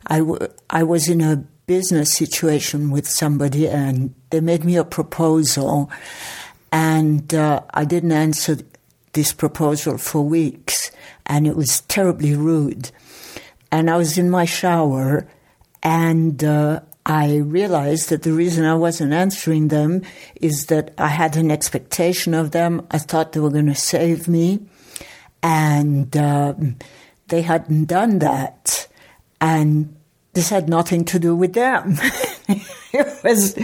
I, 0.08 0.18
w- 0.18 0.48
I 0.72 0.82
was 0.82 1.08
in 1.08 1.22
a 1.22 1.36
business 1.68 2.16
situation 2.16 2.90
with 2.90 3.08
somebody 3.08 3.68
and 3.68 4.16
they 4.32 4.40
made 4.40 4.64
me 4.64 4.76
a 4.76 4.84
proposal 4.84 5.92
and 6.72 7.32
uh, 7.32 7.62
I 7.76 7.86
didn't 7.86 8.12
answer 8.12 8.58
this 9.14 9.34
proposal 9.34 9.98
for 9.98 10.22
weeks, 10.22 10.87
and 11.28 11.46
it 11.46 11.56
was 11.56 11.82
terribly 11.82 12.36
rude. 12.36 12.92
And 13.72 13.90
I 13.90 13.98
was 13.98 14.18
in 14.18 14.30
my 14.30 14.46
shower, 14.46 15.28
and 15.84 16.44
uh, 16.44 16.80
I 17.06 17.38
realized 17.38 18.10
that 18.10 18.24
the 18.24 18.34
reason 18.34 18.66
I 18.66 18.76
wasn't 18.76 19.13
answering 19.13 19.68
them 19.68 20.02
is 20.36 20.66
that 20.68 20.94
I 20.98 21.08
had 21.08 21.36
an 21.36 21.52
expectation 21.52 22.34
of 22.34 22.52
them. 22.52 22.88
I 22.92 22.98
thought 22.98 23.34
they 23.34 23.40
were 23.40 23.50
going 23.50 23.68
to 23.68 23.76
save 23.76 24.28
me, 24.28 24.66
and 25.44 26.16
um, 26.18 26.78
they 27.28 27.42
hadn't 27.42 27.86
done 27.86 28.20
that. 28.20 28.88
And 29.40 29.96
this 30.34 30.50
had 30.50 30.70
nothing 30.70 31.04
to 31.06 31.20
do 31.20 31.36
with 31.36 31.54
them. 31.54 31.98
it 32.48 33.24
was 33.24 33.58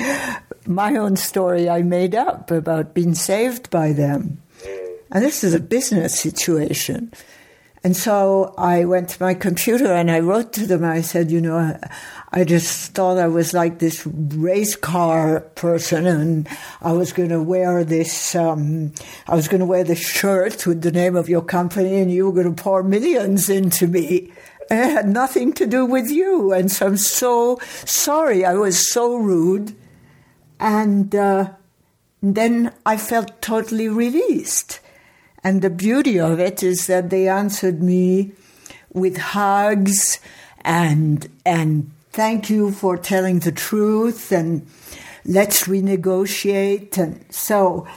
my 0.67 0.95
own 0.95 1.15
story 1.15 1.69
I 1.69 1.81
made 1.81 2.15
up 2.15 2.51
about 2.51 2.93
being 2.93 3.15
saved 3.15 3.69
by 3.69 3.93
them. 3.93 4.41
And 5.11 5.23
this 5.23 5.43
is 5.43 5.53
a 5.53 5.59
business 5.59 6.19
situation. 6.19 7.13
And 7.85 7.97
so 7.97 8.53
I 8.57 8.85
went 8.85 9.09
to 9.09 9.21
my 9.21 9.33
computer 9.33 9.91
and 9.91 10.09
I 10.09 10.21
wrote 10.21 10.53
to 10.53 10.65
them. 10.65 10.85
I 10.85 11.01
said, 11.01 11.29
you 11.29 11.41
know, 11.41 11.77
I 12.31 12.45
just 12.45 12.93
thought 12.93 13.17
I 13.17 13.27
was 13.27 13.53
like 13.53 13.79
this 13.79 14.07
race 14.07 14.77
car 14.77 15.41
person 15.55 16.07
and 16.07 16.47
I 16.81 16.93
was 16.93 17.11
going 17.11 17.29
to 17.29 17.43
wear 17.43 17.83
this, 17.83 18.35
um, 18.35 18.93
I 19.27 19.35
was 19.35 19.49
going 19.49 19.59
to 19.59 19.65
wear 19.65 19.83
this 19.83 19.99
shirt 19.99 20.65
with 20.65 20.81
the 20.81 20.93
name 20.93 21.17
of 21.17 21.27
your 21.27 21.41
company 21.41 21.99
and 21.99 22.09
you 22.09 22.25
were 22.25 22.43
going 22.43 22.55
to 22.55 22.63
pour 22.63 22.83
millions 22.83 23.49
into 23.49 23.85
me. 23.85 24.31
And 24.69 24.79
it 24.79 24.93
had 24.93 25.09
nothing 25.09 25.51
to 25.53 25.67
do 25.67 25.85
with 25.85 26.09
you. 26.09 26.53
And 26.53 26.71
so 26.71 26.87
I'm 26.87 26.97
so 26.97 27.59
sorry. 27.83 28.45
I 28.45 28.53
was 28.53 28.89
so 28.89 29.17
rude. 29.17 29.75
And 30.57 31.13
uh, 31.13 31.51
then 32.21 32.71
I 32.85 32.95
felt 32.95 33.41
totally 33.41 33.89
released. 33.89 34.79
And 35.43 35.61
the 35.61 35.69
beauty 35.69 36.19
of 36.19 36.39
it 36.39 36.63
is 36.63 36.87
that 36.87 37.09
they 37.09 37.27
answered 37.27 37.81
me 37.83 38.31
with 38.93 39.17
hugs 39.17 40.19
and 40.61 41.27
and 41.45 41.91
thank 42.11 42.49
you 42.49 42.71
for 42.71 42.97
telling 42.97 43.39
the 43.39 43.51
truth 43.51 44.31
and 44.31 44.65
let's 45.25 45.63
renegotiate 45.63 46.97
and 46.97 47.25
so 47.29 47.87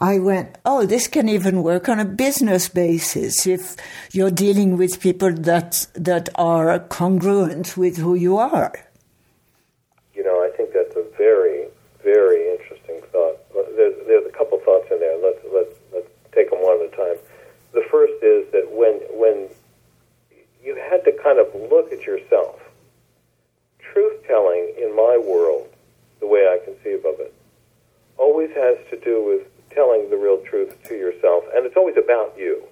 I 0.00 0.20
went, 0.20 0.58
oh, 0.64 0.86
this 0.86 1.08
can 1.08 1.28
even 1.28 1.64
work 1.64 1.88
on 1.88 1.98
a 1.98 2.04
business 2.04 2.68
basis 2.68 3.46
if 3.48 3.74
you're 4.12 4.30
dealing 4.30 4.76
with 4.76 5.00
people 5.00 5.32
that 5.32 5.88
that 5.94 6.28
are 6.36 6.78
congruent 6.78 7.76
with 7.76 7.96
who 7.96 8.14
you 8.14 8.38
are. 8.38 8.72
You 10.14 10.22
know, 10.22 10.38
I 10.38 10.56
think 10.56 10.72
that's 10.72 10.94
a 10.94 11.04
very, 11.16 11.66
very 12.04 12.48
interesting 12.52 13.00
thought. 13.10 13.38
There's, 13.74 13.94
there's 14.06 14.26
a 14.26 14.30
couple 14.30 14.58
thoughts 14.60 14.86
in 14.90 15.00
there. 15.00 15.18
Let's 15.18 15.40
let's 15.52 15.74
let's 15.92 16.10
take 16.32 16.50
them 16.50 16.62
one 16.62 16.78
at 16.80 16.92
a 16.92 16.96
time. 16.96 17.16
The 17.72 17.84
first 17.90 18.22
is 18.22 18.46
that 18.52 18.70
when 18.70 19.00
when 19.18 19.48
you 20.62 20.76
had 20.76 21.04
to 21.06 21.07
kind 21.22 21.38
of 21.38 21.48
look 21.70 21.92
at 21.92 22.02
yourself, 22.02 22.60
truth 23.78 24.24
telling 24.26 24.74
in 24.78 24.94
my 24.94 25.16
world, 25.16 25.68
the 26.20 26.26
way 26.26 26.46
I 26.46 26.58
conceive 26.64 27.04
of 27.04 27.20
it, 27.20 27.34
always 28.16 28.50
has 28.50 28.78
to 28.90 28.98
do 28.98 29.24
with 29.24 29.46
telling 29.70 30.10
the 30.10 30.16
real 30.16 30.42
truth 30.44 30.76
to 30.88 30.94
yourself, 30.94 31.44
and 31.54 31.64
it's 31.66 31.76
always 31.76 31.96
about 31.96 32.34
you. 32.36 32.62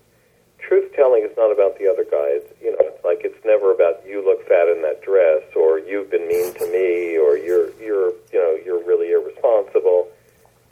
Truth 0.59 0.93
telling 0.95 1.23
is 1.23 1.37
not 1.37 1.53
about 1.53 1.79
the 1.79 1.87
other 1.87 2.05
guy. 2.05 2.41
It's, 2.41 2.53
you 2.61 2.73
know, 2.73 2.79
it's 2.81 3.05
like 3.05 3.21
it's 3.23 3.39
never 3.45 3.73
about 3.73 4.03
you 4.07 4.25
look 4.25 4.47
fat 4.49 4.67
in 4.69 4.83
that 4.83 5.03
dress, 5.03 5.45
or 5.55 5.79
you've 5.79 6.11
been 6.11 6.27
mean 6.27 6.53
to 6.55 6.67
me, 6.73 7.17
or 7.19 7.37
you're 7.37 7.71
you're 7.79 8.11
you 8.33 8.41
know 8.41 8.59
you're 8.65 8.83
really 8.85 9.13
irresponsible 9.13 10.09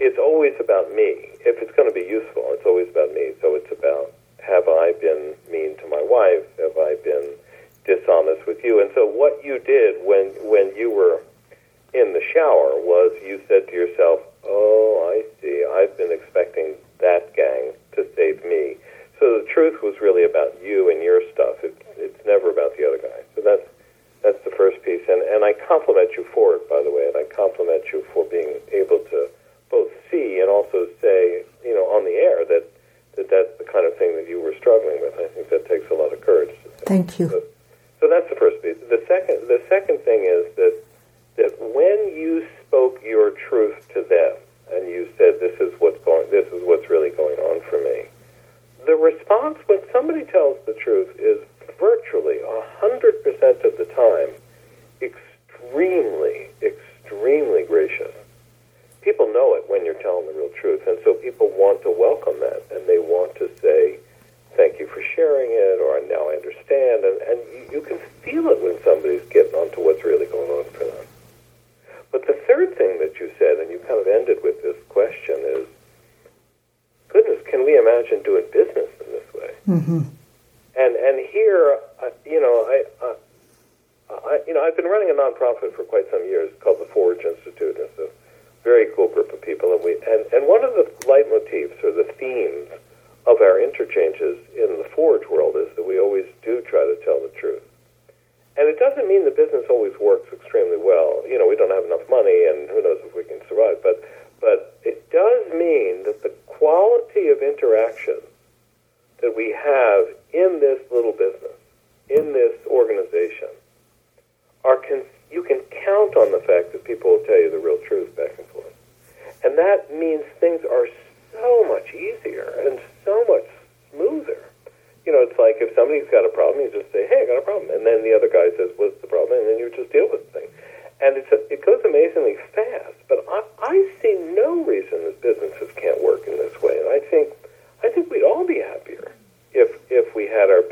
it's 0.01 0.19
always 0.19 0.55
about 0.59 0.91
me. 0.91 1.31
If 1.47 1.63
it's 1.63 1.75
going 1.77 1.89
to 1.89 1.95
be 1.95 2.07
useful, 2.07 2.43
it's 2.51 2.67
always 2.67 2.89
about 2.91 3.15
me. 3.15 3.33
So 3.41 3.55
it's 3.55 3.71
about 3.71 4.13
have 4.43 4.69
I 4.69 4.93
been 5.01 5.35
mean 5.51 5.77
to 5.79 5.87
my 5.89 6.03
wife? 6.03 6.45
Have 6.59 6.77
I 6.77 6.97
been 7.03 7.31
dishonest 7.85 8.47
with 8.47 8.65
you? 8.65 8.81
And 8.81 8.91
so 8.95 9.07
what 9.07 9.45
you 9.45 9.59
did 9.59 10.05
when 10.05 10.33
when 10.49 10.75
you 10.77 10.91
were 10.91 11.23
in 11.93 12.13
the 12.13 12.23
shower 12.33 12.75
was 12.81 13.13
you 13.23 13.41
said 13.49 13.69
to 13.69 13.73
yourself, 13.73 14.21
"Oh, 14.45 15.11
I 15.13 15.25
see. 15.41 15.65
I've 15.65 15.97
been 15.97 16.13
expecting 16.13 16.75
that 16.99 17.35
gang 17.35 17.73
to 17.93 18.07
save 18.17 18.45
me." 18.45 18.77
So 19.21 19.39
the 19.39 19.47
truth 19.49 19.81
was 19.83 19.95
really 20.01 20.25
about 20.25 20.61
you 20.63 20.91
and 20.91 21.03
your 21.03 21.23
stuff. 21.33 21.63
It, 21.63 21.77
it's 21.97 22.27
never 22.27 22.51
about 22.51 22.77
the 22.77 22.87
other 22.87 22.99
guy. 22.99 23.23
So 23.35 23.43
that's 23.43 23.69
that's 24.23 24.43
the 24.45 24.51
first 24.57 24.83
piece. 24.83 25.03
And 25.09 25.23
and 25.23 25.45
I 25.45 25.53
compliment 25.69 26.11
you 26.17 26.27
for 26.35 26.57
it, 26.57 26.69
by 26.69 26.83
the 26.83 26.91
way. 26.91 27.07
And 27.07 27.17
I 27.17 27.25
compliment 27.35 27.85
you 27.93 28.05
for 28.13 28.25
being 28.25 28.59
able 28.73 28.99
to 29.11 29.29
both 29.71 29.91
see 30.11 30.41
and 30.41 30.49
also 30.49 30.87
say, 31.01 31.45
you 31.65 31.75
know, 31.75 31.85
on 31.91 32.05
the 32.05 32.15
air 32.15 32.45
that, 32.45 32.65
that 33.17 33.31
that's 33.31 33.53
the 33.59 33.65
kind 33.65 33.87
of 33.87 33.97
thing 33.99 34.15
that 34.17 34.29
you 34.29 34.41
were 34.41 34.55
struggling 34.59 35.01
with. 35.01 35.15
I 35.15 35.29
think 35.35 35.51
that 35.51 35.67
takes 35.69 35.91
a 35.91 35.95
lot 35.95 36.13
of 36.13 36.21
courage. 36.21 36.55
Thank 36.87 37.19
you. 37.19 37.29
So, 37.29 37.43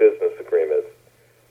business 0.02 0.34
agreements 0.42 0.90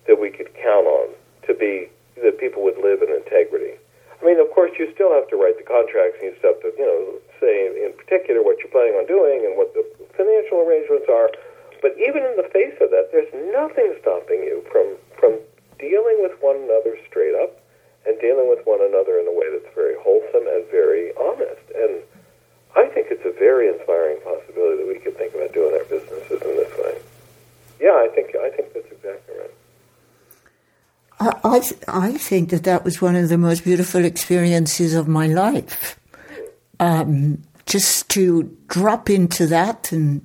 that 0.07 0.19
we 0.19 0.27
could 0.27 0.51
count 0.59 0.83
on 0.83 1.15
to 1.47 1.55
be 1.55 1.87
that 2.19 2.35
people 2.35 2.59
would 2.67 2.75
live 2.83 2.99
in 2.99 3.07
integrity. 3.07 3.79
I 4.19 4.21
mean, 4.27 4.37
of 4.43 4.51
course, 4.51 4.75
you 4.77 4.91
still 4.93 5.15
have 5.15 5.25
to 5.31 5.39
write 5.39 5.55
the 5.57 5.65
contracts 5.65 6.19
and 6.19 6.29
you 6.29 6.35
still 6.37 6.53
have 6.53 6.61
to, 6.61 6.71
you 6.75 6.85
know, 6.85 7.01
say 7.39 7.71
in 7.71 7.95
particular 7.95 8.43
what 8.43 8.59
you're 8.59 8.69
planning 8.69 8.99
on 8.99 9.07
doing 9.07 9.47
and 9.47 9.55
what 9.55 9.73
the 9.73 9.81
financial 10.13 10.61
arrangements 10.61 11.07
are. 11.07 11.31
But 11.81 11.97
even 11.97 12.21
in 12.21 12.37
the 12.37 12.45
face 12.53 12.77
of 12.77 12.93
that, 12.93 13.09
there's 13.09 13.31
nothing 13.49 13.95
stopping 14.03 14.43
you 14.45 14.61
from 14.69 14.99
from 15.17 15.41
dealing 15.81 16.21
with 16.21 16.37
one 16.43 16.61
another 16.61 16.93
straight 17.09 17.33
up 17.33 17.57
and 18.05 18.13
dealing 18.21 18.45
with 18.45 18.61
one 18.69 18.81
another 18.85 19.17
in 19.17 19.25
a 19.25 19.33
way 19.33 19.49
that's 19.49 19.73
very 19.73 19.97
wholesome 19.97 20.45
and 20.45 20.69
very 20.69 21.09
honest. 21.17 21.65
And 21.73 22.05
I 22.77 22.85
think 22.93 23.09
it's 23.09 23.25
a 23.25 23.33
very 23.33 23.73
inspiring 23.73 24.21
possibility 24.21 24.85
that 24.85 24.89
we 24.89 25.01
could 25.01 25.17
think 25.17 25.33
about 25.33 25.53
doing 25.53 25.73
our 25.73 25.85
businesses 25.89 26.37
in 26.45 26.53
this 26.61 26.73
way. 26.77 27.01
Yeah, 27.81 27.93
I 27.93 28.09
think 28.13 28.35
I 28.35 28.49
think 28.51 28.73
that's 28.73 28.91
exactly 28.91 29.35
right. 29.39 29.51
I, 31.43 31.61
I 31.87 32.11
think 32.13 32.49
that 32.51 32.63
that 32.63 32.83
was 32.83 33.01
one 33.01 33.15
of 33.15 33.29
the 33.29 33.37
most 33.37 33.63
beautiful 33.63 34.05
experiences 34.05 34.93
of 34.93 35.07
my 35.07 35.27
life. 35.27 35.99
Um, 36.79 37.43
just 37.65 38.09
to 38.09 38.55
drop 38.67 39.09
into 39.09 39.45
that 39.47 39.91
and 39.91 40.21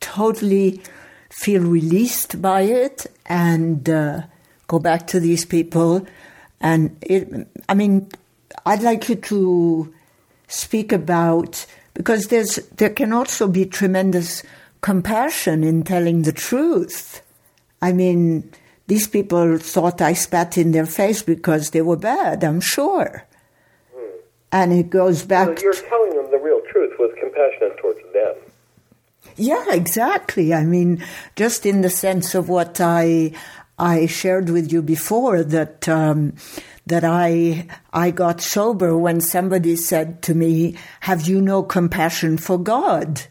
totally 0.00 0.80
feel 1.30 1.62
released 1.62 2.40
by 2.40 2.62
it 2.62 3.06
and 3.26 3.88
uh, 3.88 4.22
go 4.66 4.78
back 4.78 5.06
to 5.08 5.20
these 5.20 5.44
people. 5.44 6.06
And 6.60 6.96
it, 7.02 7.48
I 7.68 7.74
mean, 7.74 8.08
I'd 8.66 8.82
like 8.82 9.08
you 9.08 9.16
to 9.16 9.94
speak 10.48 10.92
about 10.92 11.64
because 11.94 12.28
there's 12.28 12.56
there 12.76 12.90
can 12.90 13.12
also 13.12 13.48
be 13.48 13.66
tremendous 13.66 14.42
compassion 14.80 15.64
in 15.64 15.82
telling 15.82 16.22
the 16.22 16.32
truth. 16.32 17.22
I 17.80 17.92
mean 17.92 18.50
these 18.88 19.06
people 19.06 19.58
thought 19.58 20.00
I 20.00 20.14
spat 20.14 20.56
in 20.56 20.72
their 20.72 20.86
face 20.86 21.22
because 21.22 21.70
they 21.70 21.82
were 21.82 21.96
bad, 21.96 22.42
I'm 22.42 22.60
sure. 22.60 23.26
Hmm. 23.94 24.18
And 24.50 24.72
it 24.72 24.90
goes 24.90 25.24
back. 25.24 25.58
So 25.58 25.64
you're 25.64 25.74
telling 25.74 26.16
them 26.16 26.30
the 26.30 26.38
real 26.38 26.62
truth 26.72 26.94
with 26.98 27.14
compassion 27.16 27.76
towards 27.80 28.00
them. 28.14 28.34
Yeah, 29.36 29.64
exactly. 29.68 30.54
I 30.54 30.64
mean, 30.64 31.04
just 31.36 31.66
in 31.66 31.82
the 31.82 31.90
sense 31.90 32.34
of 32.34 32.48
what 32.48 32.80
I 32.80 33.32
I 33.78 34.06
shared 34.06 34.50
with 34.50 34.72
you 34.72 34.82
before 34.82 35.44
that 35.44 35.88
um, 35.88 36.34
that 36.86 37.04
I 37.04 37.68
I 37.92 38.10
got 38.10 38.40
sober 38.40 38.96
when 38.96 39.20
somebody 39.20 39.76
said 39.76 40.22
to 40.22 40.34
me, 40.34 40.76
"Have 41.00 41.28
you 41.28 41.40
no 41.40 41.62
compassion 41.62 42.38
for 42.38 42.58
God?" 42.58 43.22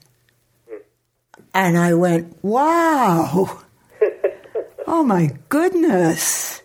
And 1.57 1.75
I 1.75 1.95
went, 1.95 2.37
"Wow." 2.43 3.63
oh 4.87 5.03
my 5.03 5.31
goodness. 5.49 6.61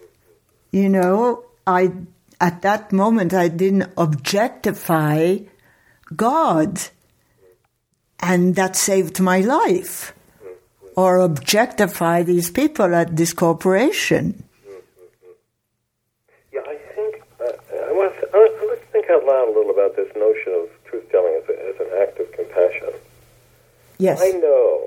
You 0.70 0.90
know, 0.90 1.44
I, 1.66 1.92
at 2.38 2.60
that 2.60 2.92
moment, 2.92 3.32
I 3.32 3.48
didn't 3.48 3.90
objectify 3.96 5.38
God. 6.14 6.78
And 8.20 8.54
that 8.56 8.76
saved 8.76 9.18
my 9.18 9.40
life. 9.40 10.12
Or 10.94 11.20
objectify 11.20 12.22
these 12.22 12.50
people 12.50 12.94
at 12.94 13.16
this 13.16 13.32
corporation. 13.32 14.44
Yeah, 16.52 16.60
I 16.68 16.76
think, 16.94 17.22
uh, 17.40 17.44
I 17.88 17.92
want 17.92 18.12
to, 18.20 18.26
uh, 18.28 18.68
let's 18.68 18.84
think 18.92 19.08
out 19.08 19.24
loud 19.24 19.48
a 19.48 19.52
little 19.56 19.72
about 19.72 19.96
this 19.96 20.12
notion 20.14 20.52
of 20.52 20.68
truth 20.84 21.10
telling 21.10 21.40
as, 21.42 21.48
a, 21.48 21.56
as 21.70 21.80
an 21.80 21.88
act 22.02 22.20
of 22.20 22.30
compassion. 22.32 22.92
Yes. 23.98 24.20
I 24.20 24.32
know 24.38 24.81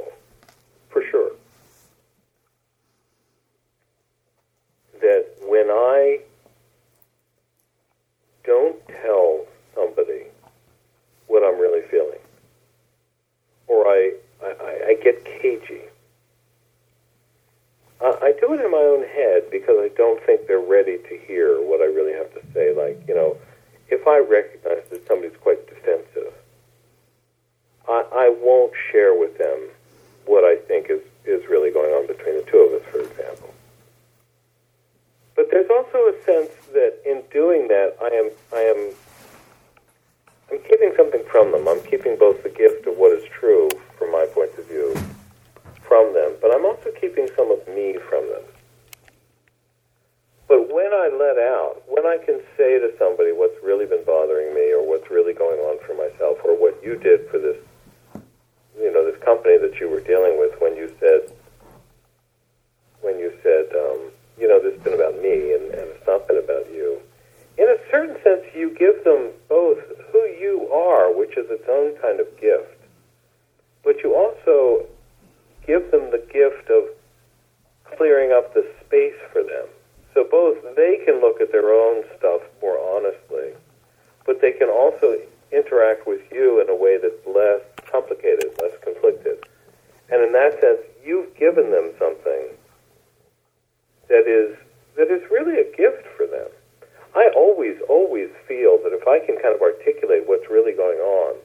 articulate 99.85 100.27
what's 100.27 100.49
really 100.49 100.73
going 100.73 100.97
on 100.97 101.35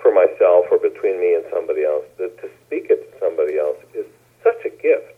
for 0.00 0.12
myself 0.12 0.64
or 0.72 0.78
between 0.78 1.20
me 1.20 1.34
and 1.34 1.44
somebody 1.52 1.84
else, 1.84 2.04
that 2.16 2.32
to 2.40 2.48
speak 2.66 2.88
it 2.88 3.04
to 3.04 3.18
somebody 3.20 3.58
else 3.58 3.76
is 3.92 4.06
such 4.42 4.64
a 4.64 4.70
gift. 4.70 5.12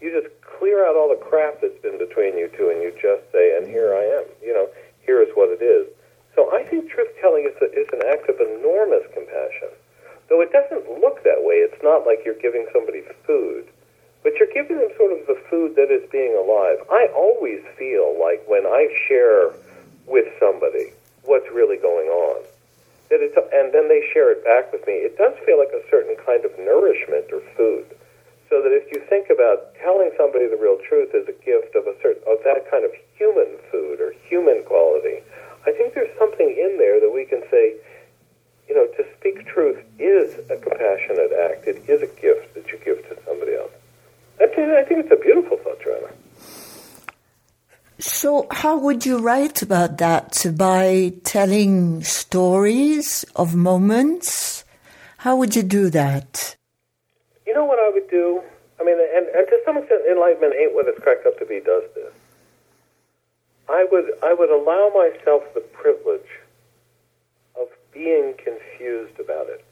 You 0.00 0.14
just 0.14 0.30
clear 0.40 0.86
out 0.86 0.94
all 0.94 1.10
the 1.10 1.18
crap 1.18 1.60
that's 1.60 1.76
been 1.82 1.98
between 1.98 2.38
you 2.38 2.48
two, 2.56 2.70
and 2.70 2.80
you 2.80 2.94
just 3.02 3.26
say, 3.32 3.56
"And 3.56 3.66
here 3.66 3.92
I 3.92 4.04
am." 4.22 4.24
You 4.40 4.54
know, 4.54 4.68
here 5.02 5.20
is 5.20 5.28
what 5.34 5.50
it 5.50 5.60
is. 5.60 5.88
So 6.34 6.54
I 6.54 6.62
think 6.62 6.88
truth 6.88 7.10
telling 7.20 7.44
is, 7.44 7.56
is 7.74 7.88
an 7.92 8.06
act 8.06 8.28
of 8.28 8.40
enormous 8.40 9.04
compassion, 9.12 9.68
though 10.28 10.40
it 10.40 10.52
doesn't 10.52 11.00
look 11.00 11.22
that 11.24 11.42
way. 11.42 11.56
It's 11.56 11.82
not 11.82 12.06
like 12.06 12.24
you're 12.24 12.38
giving 12.38 12.66
somebody 12.72 13.02
food 13.26 13.66
but 14.22 14.34
you're 14.36 14.52
giving 14.52 14.76
them 14.76 14.90
sort 14.98 15.12
of 15.12 15.26
the 15.26 15.40
food 15.48 15.76
that 15.76 15.90
is 15.90 16.04
being 16.10 16.36
alive. 16.36 16.76
I 16.90 17.08
always 17.16 17.64
feel 17.78 18.20
like 18.20 18.44
when 18.46 18.66
I 18.66 18.88
share 19.08 19.50
with 20.06 20.28
somebody 20.38 20.92
what's 21.30 21.46
really 21.54 21.78
going 21.78 22.10
on, 22.10 22.42
that 23.06 23.22
it's, 23.22 23.38
and 23.38 23.70
then 23.70 23.86
they 23.86 24.02
share 24.10 24.34
it 24.34 24.42
back 24.42 24.74
with 24.74 24.82
me, 24.82 25.06
it 25.06 25.14
does 25.14 25.38
feel 25.46 25.62
like 25.62 25.70
a 25.70 25.86
certain 25.86 26.18
kind 26.26 26.42
of 26.44 26.50
nourishment 26.58 27.30
or 27.30 27.38
food. 27.54 27.86
So 28.50 28.58
that 28.66 28.74
if 28.74 28.90
you 28.90 28.98
think 29.06 29.30
about 29.30 29.78
telling 29.78 30.10
somebody 30.18 30.50
the 30.50 30.58
real 30.58 30.82
truth 30.82 31.14
as 31.14 31.30
a 31.30 31.36
gift 31.46 31.78
of 31.78 31.86
a 31.86 31.94
certain 32.02 32.26
of 32.26 32.42
that 32.42 32.66
kind 32.66 32.82
of 32.82 32.90
human 33.14 33.46
food 33.70 34.02
or 34.02 34.10
human 34.26 34.66
quality, 34.66 35.22
I 35.62 35.70
think 35.70 35.94
there's 35.94 36.10
something 36.18 36.50
in 36.50 36.74
there 36.74 36.98
that 36.98 37.14
we 37.14 37.24
can 37.24 37.46
say, 37.46 37.78
you 38.66 38.74
know, 38.74 38.90
to 38.98 39.06
speak 39.14 39.46
truth 39.46 39.78
is 40.02 40.34
a 40.50 40.58
compassionate 40.58 41.30
act. 41.30 41.70
It 41.70 41.86
is 41.86 42.02
a 42.02 42.10
gift 42.18 42.54
that 42.58 42.66
you 42.74 42.78
give 42.82 43.06
to 43.06 43.14
somebody 43.22 43.54
else. 43.54 43.70
I 44.42 44.50
think 44.50 45.06
it's 45.06 45.14
a 45.14 45.22
beautiful 45.22 45.58
thought, 45.58 45.78
Joanna. 45.78 46.10
So, 48.00 48.46
how 48.50 48.78
would 48.78 49.04
you 49.04 49.18
write 49.18 49.60
about 49.60 49.98
that? 49.98 50.46
By 50.56 51.12
telling 51.22 52.02
stories 52.02 53.26
of 53.36 53.54
moments? 53.54 54.64
How 55.18 55.36
would 55.36 55.54
you 55.54 55.62
do 55.62 55.90
that? 55.90 56.56
You 57.46 57.52
know 57.52 57.66
what 57.66 57.78
I 57.78 57.90
would 57.90 58.08
do? 58.08 58.40
I 58.80 58.84
mean, 58.84 58.96
and, 58.98 59.26
and 59.28 59.46
to 59.46 59.60
some 59.66 59.76
extent, 59.76 60.00
enlightenment 60.10 60.54
ain't 60.58 60.74
what 60.74 60.88
it's 60.88 60.98
cracked 60.98 61.26
up 61.26 61.38
to 61.40 61.44
be. 61.44 61.60
Does 61.60 61.82
this? 61.94 62.12
I 63.68 63.86
would 63.92 64.10
I 64.22 64.32
would 64.32 64.48
allow 64.48 64.90
myself 64.94 65.42
the 65.52 65.60
privilege 65.60 66.40
of 67.60 67.68
being 67.92 68.32
confused 68.38 69.20
about 69.20 69.46
it 69.50 69.64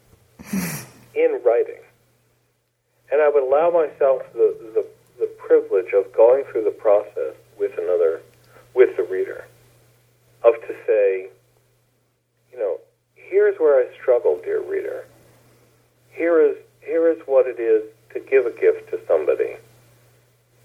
in 1.15 1.41
writing, 1.43 1.81
and 3.11 3.23
I 3.23 3.29
would 3.29 3.41
allow 3.41 3.71
myself 3.71 4.21
the, 4.33 4.55
the 4.75 4.85
the 5.17 5.25
privilege 5.39 5.93
of 5.93 6.13
going 6.13 6.43
through 6.51 6.65
the 6.65 6.77
process 6.77 7.33
with 7.59 7.77
another 7.77 8.21
with 8.73 8.95
the 8.97 9.03
reader 9.03 9.45
of 10.43 10.53
to 10.61 10.75
say, 10.87 11.27
you 12.51 12.57
know, 12.57 12.79
here's 13.15 13.57
where 13.59 13.79
I 13.79 13.93
struggle, 13.93 14.39
dear 14.43 14.61
reader. 14.61 15.05
Here 16.11 16.41
is 16.41 16.55
here 16.81 17.09
is 17.09 17.19
what 17.25 17.45
it 17.47 17.59
is 17.59 17.83
to 18.13 18.19
give 18.19 18.45
a 18.45 18.51
gift 18.51 18.89
to 18.91 18.99
somebody. 19.07 19.55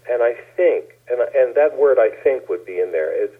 And 0.09 0.23
I 0.23 0.35
think, 0.55 0.95
and 1.09 1.19
and 1.21 1.55
that 1.55 1.77
word 1.77 1.97
I 1.99 2.09
think 2.23 2.49
would 2.49 2.65
be 2.65 2.79
in 2.79 2.91
there. 2.91 3.11
Is 3.11 3.31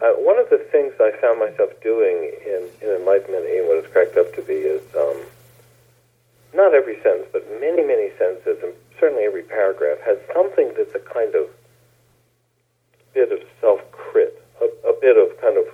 uh, 0.00 0.12
one 0.16 0.38
of 0.38 0.48
the 0.48 0.58
things 0.70 0.94
I 1.00 1.12
found 1.20 1.40
myself 1.40 1.70
doing 1.82 2.32
in, 2.46 2.68
in 2.80 2.88
enlightenment 2.96 3.44
and 3.44 3.68
what 3.68 3.76
it's 3.78 3.92
cracked 3.92 4.16
up 4.16 4.34
to 4.34 4.42
be 4.42 4.54
is 4.54 4.82
um, 4.96 5.20
not 6.54 6.74
every 6.74 6.96
sentence, 7.02 7.28
but 7.32 7.44
many 7.60 7.82
many 7.82 8.10
sentences, 8.18 8.62
and 8.62 8.72
certainly 8.98 9.24
every 9.24 9.42
paragraph 9.42 9.98
has 10.04 10.18
something 10.32 10.72
that's 10.76 10.94
a 10.94 11.00
kind 11.00 11.34
of 11.34 11.48
bit 13.14 13.32
of 13.32 13.40
self 13.60 13.80
crit, 13.92 14.40
a, 14.60 14.66
a 14.88 14.94
bit 15.00 15.16
of 15.16 15.38
kind 15.40 15.56
of 15.56 15.64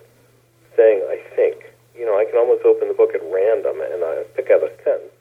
saying 0.76 1.02
I 1.08 1.20
think. 1.34 1.64
You 1.96 2.04
know, 2.04 2.18
I 2.18 2.24
can 2.26 2.36
almost 2.36 2.64
open 2.64 2.88
the 2.88 2.94
book 2.94 3.14
at 3.14 3.22
random 3.32 3.80
and 3.80 4.04
I 4.04 4.24
pick 4.36 4.50
out 4.50 4.62
a 4.62 4.70
sentence 4.84 5.16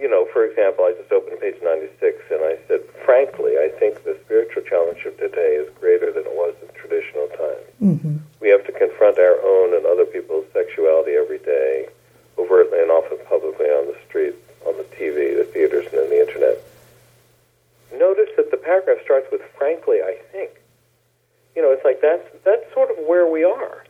you 0.00 0.08
know, 0.08 0.26
for 0.32 0.48
example, 0.48 0.88
I 0.88 0.96
just 0.96 1.12
opened 1.12 1.40
page 1.40 1.60
96 1.62 2.24
and 2.32 2.40
I 2.40 2.56
said, 2.66 2.80
frankly, 3.04 3.60
I 3.60 3.68
think 3.78 4.02
the 4.02 4.16
spiritual 4.24 4.62
challenge 4.64 5.04
of 5.04 5.16
today 5.18 5.60
is 5.60 5.68
greater 5.78 6.10
than 6.10 6.24
it 6.24 6.32
was 6.32 6.56
in 6.64 6.72
traditional 6.72 7.28
times. 7.36 7.68
Mm-hmm. 7.84 8.16
We 8.40 8.48
have 8.48 8.64
to 8.64 8.72
confront 8.72 9.18
our 9.18 9.36
own 9.44 9.76
and 9.76 9.84
other 9.84 10.06
people's 10.06 10.46
sexuality 10.54 11.12
every 11.12 11.38
day, 11.38 11.86
overtly 12.38 12.80
and 12.80 12.90
often 12.90 13.18
publicly 13.28 13.66
on 13.66 13.92
the 13.92 13.96
street, 14.08 14.34
on 14.66 14.72
the 14.78 14.88
TV, 14.96 15.36
the 15.36 15.44
theaters, 15.52 15.84
and 15.92 16.00
in 16.00 16.08
the 16.08 16.20
internet. 16.20 16.56
Notice 17.92 18.32
that 18.38 18.50
the 18.50 18.56
paragraph 18.56 19.04
starts 19.04 19.28
with, 19.30 19.42
frankly, 19.58 20.00
I 20.00 20.16
think. 20.32 20.59
You 21.56 21.62
know, 21.62 21.72
it's 21.72 21.84
like 21.84 22.00
that's, 22.00 22.26
that's 22.44 22.72
sort 22.72 22.90
of 22.90 22.96
where 23.06 23.26
we 23.26 23.44
are. 23.44 23.84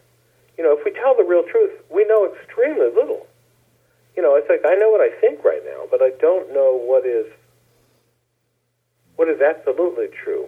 You 0.57 0.65
know, 0.65 0.77
if 0.77 0.85
we 0.85 0.93
tell 0.93 1.17
the 1.17 1.25
real 1.25 1.45
truth, 1.45 1.73
we 1.91 2.05
know 2.05 2.33
extremely 2.33 2.89
little 2.95 3.27
you 4.17 4.23
know, 4.23 4.37
it's 4.37 4.49
like 4.49 4.61
I 4.67 4.75
know 4.75 4.91
what 4.91 5.01
I 5.01 5.11
think 5.21 5.45
right 5.45 5.63
now, 5.65 5.85
but 5.91 6.03
I 6.03 6.11
don't 6.21 6.53
know 6.53 6.77
what 6.77 7.07
is 7.07 7.27
what 9.17 9.29
is 9.29 9.41
absolutely 9.41 10.09
true. 10.09 10.47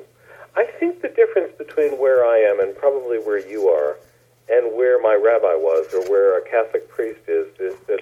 I 0.55 0.65
think 0.65 1.01
the 1.01 1.09
difference 1.09 1.53
between 1.57 1.99
where 1.99 2.25
I 2.25 2.39
am 2.39 2.61
and 2.61 2.77
probably 2.77 3.19
where 3.19 3.39
you 3.39 3.69
are 3.69 3.97
and 4.51 4.77
where 4.77 5.01
my 5.01 5.15
rabbi 5.15 5.55
was 5.55 5.93
or 5.95 6.03
where 6.11 6.39
a 6.39 6.43
Catholic 6.49 6.89
priest 6.91 7.21
is 7.29 7.49
is 7.59 7.79
that 7.87 8.01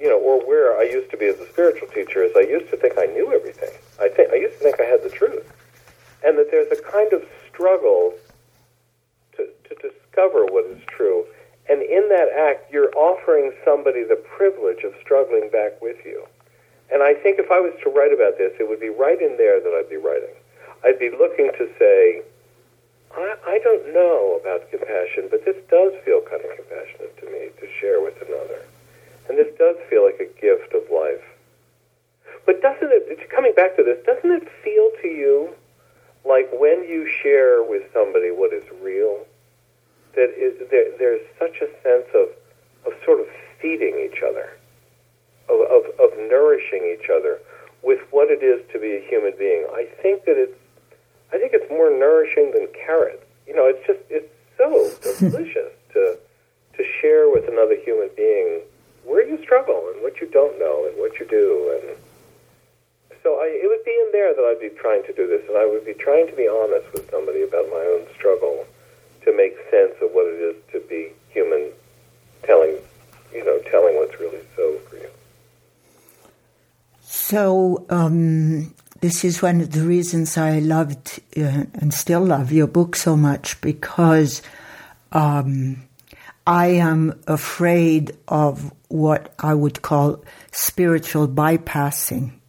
you 0.00 0.08
know, 0.08 0.18
or 0.18 0.44
where 0.46 0.78
I 0.78 0.84
used 0.84 1.10
to 1.10 1.16
be 1.16 1.26
as 1.26 1.38
a 1.38 1.46
spiritual 1.46 1.86
teacher 1.88 2.24
is 2.24 2.32
I 2.34 2.40
used 2.40 2.70
to 2.70 2.76
think 2.76 2.94
I 2.98 3.04
knew 3.04 3.32
everything. 3.32 3.70
I 4.00 4.08
think 4.08 4.32
I 4.32 4.36
used 4.36 4.58
to 4.58 4.64
think 4.64 4.80
I 4.80 4.84
had 4.84 5.02
the 5.02 5.10
truth. 5.10 5.46
And 6.24 6.38
that 6.38 6.50
there's 6.50 6.72
a 6.72 6.82
kind 6.82 7.12
of 7.12 7.22
struggle 7.60 8.14
to, 9.36 9.46
to 9.68 9.74
discover 9.76 10.46
what 10.46 10.64
is 10.64 10.80
true 10.88 11.26
and 11.70 11.82
in 11.82 12.08
that 12.08 12.26
act, 12.34 12.72
you're 12.72 12.90
offering 12.98 13.52
somebody 13.64 14.02
the 14.02 14.16
privilege 14.16 14.82
of 14.82 14.92
struggling 15.00 15.50
back 15.54 15.80
with 15.80 16.02
you. 16.04 16.26
And 16.90 17.00
I 17.00 17.14
think 17.14 17.38
if 17.38 17.46
I 17.46 17.62
was 17.62 17.70
to 17.84 17.90
write 17.90 18.10
about 18.10 18.38
this, 18.38 18.50
it 18.58 18.68
would 18.68 18.80
be 18.80 18.90
right 18.90 19.22
in 19.22 19.38
there 19.38 19.62
that 19.62 19.70
I'd 19.70 19.88
be 19.88 19.96
writing. 19.96 20.34
I'd 20.82 20.98
be 20.98 21.14
looking 21.14 21.46
to 21.54 21.70
say, 21.78 22.26
I, 23.14 23.36
I 23.46 23.58
don't 23.62 23.94
know 23.94 24.42
about 24.42 24.66
compassion, 24.74 25.30
but 25.30 25.46
this 25.46 25.54
does 25.70 25.94
feel 26.02 26.26
kind 26.26 26.42
of 26.42 26.50
compassionate 26.58 27.14
to 27.22 27.26
me 27.30 27.54
to 27.62 27.66
share 27.78 28.02
with 28.02 28.18
another. 28.18 28.66
And 29.30 29.38
this 29.38 29.54
does 29.54 29.78
feel 29.86 30.02
like 30.02 30.18
a 30.18 30.26
gift 30.42 30.74
of 30.74 30.82
life. 30.90 31.22
But 32.46 32.62
doesn't 32.62 32.90
it, 32.90 33.30
coming 33.30 33.54
back 33.54 33.76
to 33.76 33.86
this, 33.86 34.02
doesn't 34.02 34.26
it 34.26 34.50
feel 34.66 34.90
to 35.02 35.08
you 35.08 35.54
like 36.24 36.48
when 36.52 36.84
you 36.84 37.08
share 37.22 37.62
with 37.62 37.82
somebody 37.92 38.30
what 38.30 38.52
is 38.52 38.64
real, 38.82 39.24
that 40.14 40.30
is, 40.36 40.58
there, 40.70 40.96
there's 40.98 41.22
such 41.38 41.56
a 41.62 41.68
sense 41.82 42.06
of, 42.14 42.28
of 42.86 42.92
sort 43.04 43.20
of 43.20 43.26
feeding 43.60 43.98
each 43.98 44.22
other, 44.22 44.56
of, 45.48 45.60
of, 45.60 45.82
of 46.00 46.18
nourishing 46.28 46.84
each 46.84 47.08
other 47.08 47.38
with 47.82 48.00
what 48.10 48.30
it 48.30 48.42
is 48.42 48.60
to 48.72 48.78
be 48.78 48.96
a 48.96 49.00
human 49.08 49.32
being. 49.38 49.66
I 49.72 49.86
think 50.02 50.24
that 50.24 50.36
it's, 50.36 50.56
I 51.32 51.38
think 51.38 51.52
it's 51.54 51.70
more 51.70 51.90
nourishing 51.90 52.52
than 52.52 52.68
carrots. 52.74 53.24
You 53.46 53.54
know, 53.54 53.66
it's 53.66 53.84
just, 53.86 54.00
it's 54.10 54.28
so 54.58 54.90
delicious 55.30 55.72
to, 55.94 56.18
to 56.76 56.84
share 57.00 57.30
with 57.30 57.48
another 57.48 57.76
human 57.82 58.10
being 58.16 58.60
where 59.04 59.26
you 59.26 59.40
struggle 59.42 59.90
and 59.94 60.02
what 60.02 60.20
you 60.20 60.28
don't 60.28 60.58
know 60.58 60.86
and 60.86 60.98
what 60.98 61.18
you 61.18 61.26
do. 61.26 61.80
And 61.80 61.96
so 63.22 63.40
I, 63.40 63.46
it 63.52 63.68
would 63.68 63.84
be 63.84 63.92
in 63.92 64.08
there 64.12 64.34
that 64.34 64.42
I'd 64.42 64.60
be 64.60 64.74
trying 64.80 65.02
to 65.04 65.12
do 65.12 65.26
this, 65.26 65.42
and 65.48 65.56
I 65.56 65.66
would 65.66 65.84
be 65.84 65.94
trying 65.94 66.26
to 66.28 66.36
be 66.36 66.48
honest 66.48 66.92
with 66.92 67.10
somebody 67.10 67.42
about 67.42 67.68
my 67.70 67.80
own 67.80 68.06
struggle 68.14 68.66
to 69.24 69.36
make 69.36 69.56
sense 69.70 69.94
of 70.00 70.10
what 70.12 70.26
it 70.26 70.40
is 70.40 70.56
to 70.72 70.80
be 70.88 71.12
human, 71.28 71.70
telling, 72.44 72.76
you 73.34 73.44
know, 73.44 73.58
telling 73.70 73.96
what's 73.96 74.18
really 74.18 74.40
so 74.56 74.78
for 74.88 74.96
you. 74.96 75.10
So 77.02 77.84
um, 77.90 78.74
this 79.00 79.24
is 79.24 79.42
one 79.42 79.60
of 79.60 79.72
the 79.72 79.84
reasons 79.84 80.38
I 80.38 80.58
loved 80.60 81.20
uh, 81.36 81.64
and 81.74 81.92
still 81.92 82.24
love 82.24 82.52
your 82.52 82.66
book 82.66 82.96
so 82.96 83.16
much 83.16 83.60
because 83.60 84.42
um, 85.12 85.82
I 86.46 86.68
am 86.68 87.20
afraid 87.26 88.16
of 88.28 88.72
what 88.88 89.34
I 89.38 89.54
would 89.54 89.82
call 89.82 90.24
spiritual 90.52 91.28
bypassing. 91.28 92.39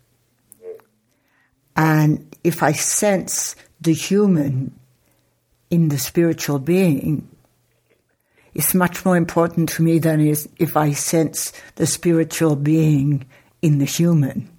And 1.75 2.35
if 2.43 2.63
I 2.63 2.71
sense 2.73 3.55
the 3.79 3.93
human 3.93 4.73
in 5.69 5.89
the 5.89 5.97
spiritual 5.97 6.59
being 6.59 7.27
it's 8.53 8.73
much 8.73 9.05
more 9.05 9.15
important 9.15 9.69
to 9.69 9.83
me 9.83 9.99
than 9.99 10.19
is 10.19 10.49
if 10.59 10.75
I 10.75 10.91
sense 10.91 11.53
the 11.75 11.87
spiritual 11.87 12.55
being 12.55 13.25
in 13.61 13.77
the 13.77 13.85
human. 13.85 14.49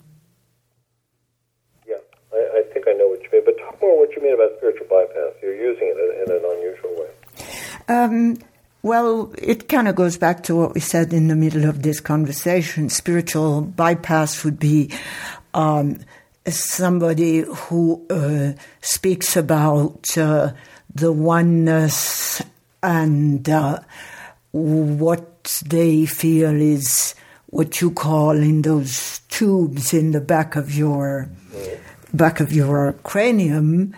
Yeah, 1.86 1.96
I, 2.32 2.36
I 2.36 2.62
think 2.72 2.86
I 2.88 2.92
know 2.92 3.08
what 3.08 3.22
you 3.22 3.28
mean. 3.32 3.42
But 3.44 3.58
talk 3.58 3.80
more 3.82 3.98
what 3.98 4.14
you 4.16 4.22
mean 4.22 4.34
about 4.34 4.52
spiritual 4.56 4.86
bypass. 4.88 5.34
You're 5.42 5.56
using 5.56 5.94
it 5.94 6.28
in, 6.28 6.32
in 6.32 6.38
an 6.38 6.50
unusual 6.52 6.96
way. 6.96 7.08
Um, 7.88 8.38
well, 8.82 9.32
it 9.36 9.68
kind 9.68 9.88
of 9.88 9.94
goes 9.94 10.16
back 10.16 10.42
to 10.44 10.56
what 10.56 10.74
we 10.74 10.80
said 10.80 11.12
in 11.12 11.28
the 11.28 11.36
middle 11.36 11.66
of 11.68 11.82
this 11.82 12.00
conversation. 12.00 12.88
Spiritual 12.88 13.60
bypass 13.60 14.42
would 14.42 14.58
be 14.58 14.90
um, 15.52 15.98
somebody 16.46 17.40
who 17.40 18.04
uh, 18.10 18.52
speaks 18.80 19.36
about 19.36 20.16
uh, 20.18 20.52
the 20.94 21.12
oneness 21.12 22.42
and 22.82 23.48
uh, 23.48 23.78
what 24.52 25.62
they 25.66 26.06
feel 26.06 26.60
is 26.60 27.14
what 27.46 27.80
you 27.80 27.90
call 27.90 28.30
in 28.30 28.62
those 28.62 29.20
tubes 29.28 29.94
in 29.94 30.12
the 30.12 30.20
back 30.20 30.56
of 30.56 30.74
your 30.74 31.28
back 32.12 32.40
of 32.40 32.52
your 32.52 32.94
cranium 33.04 33.94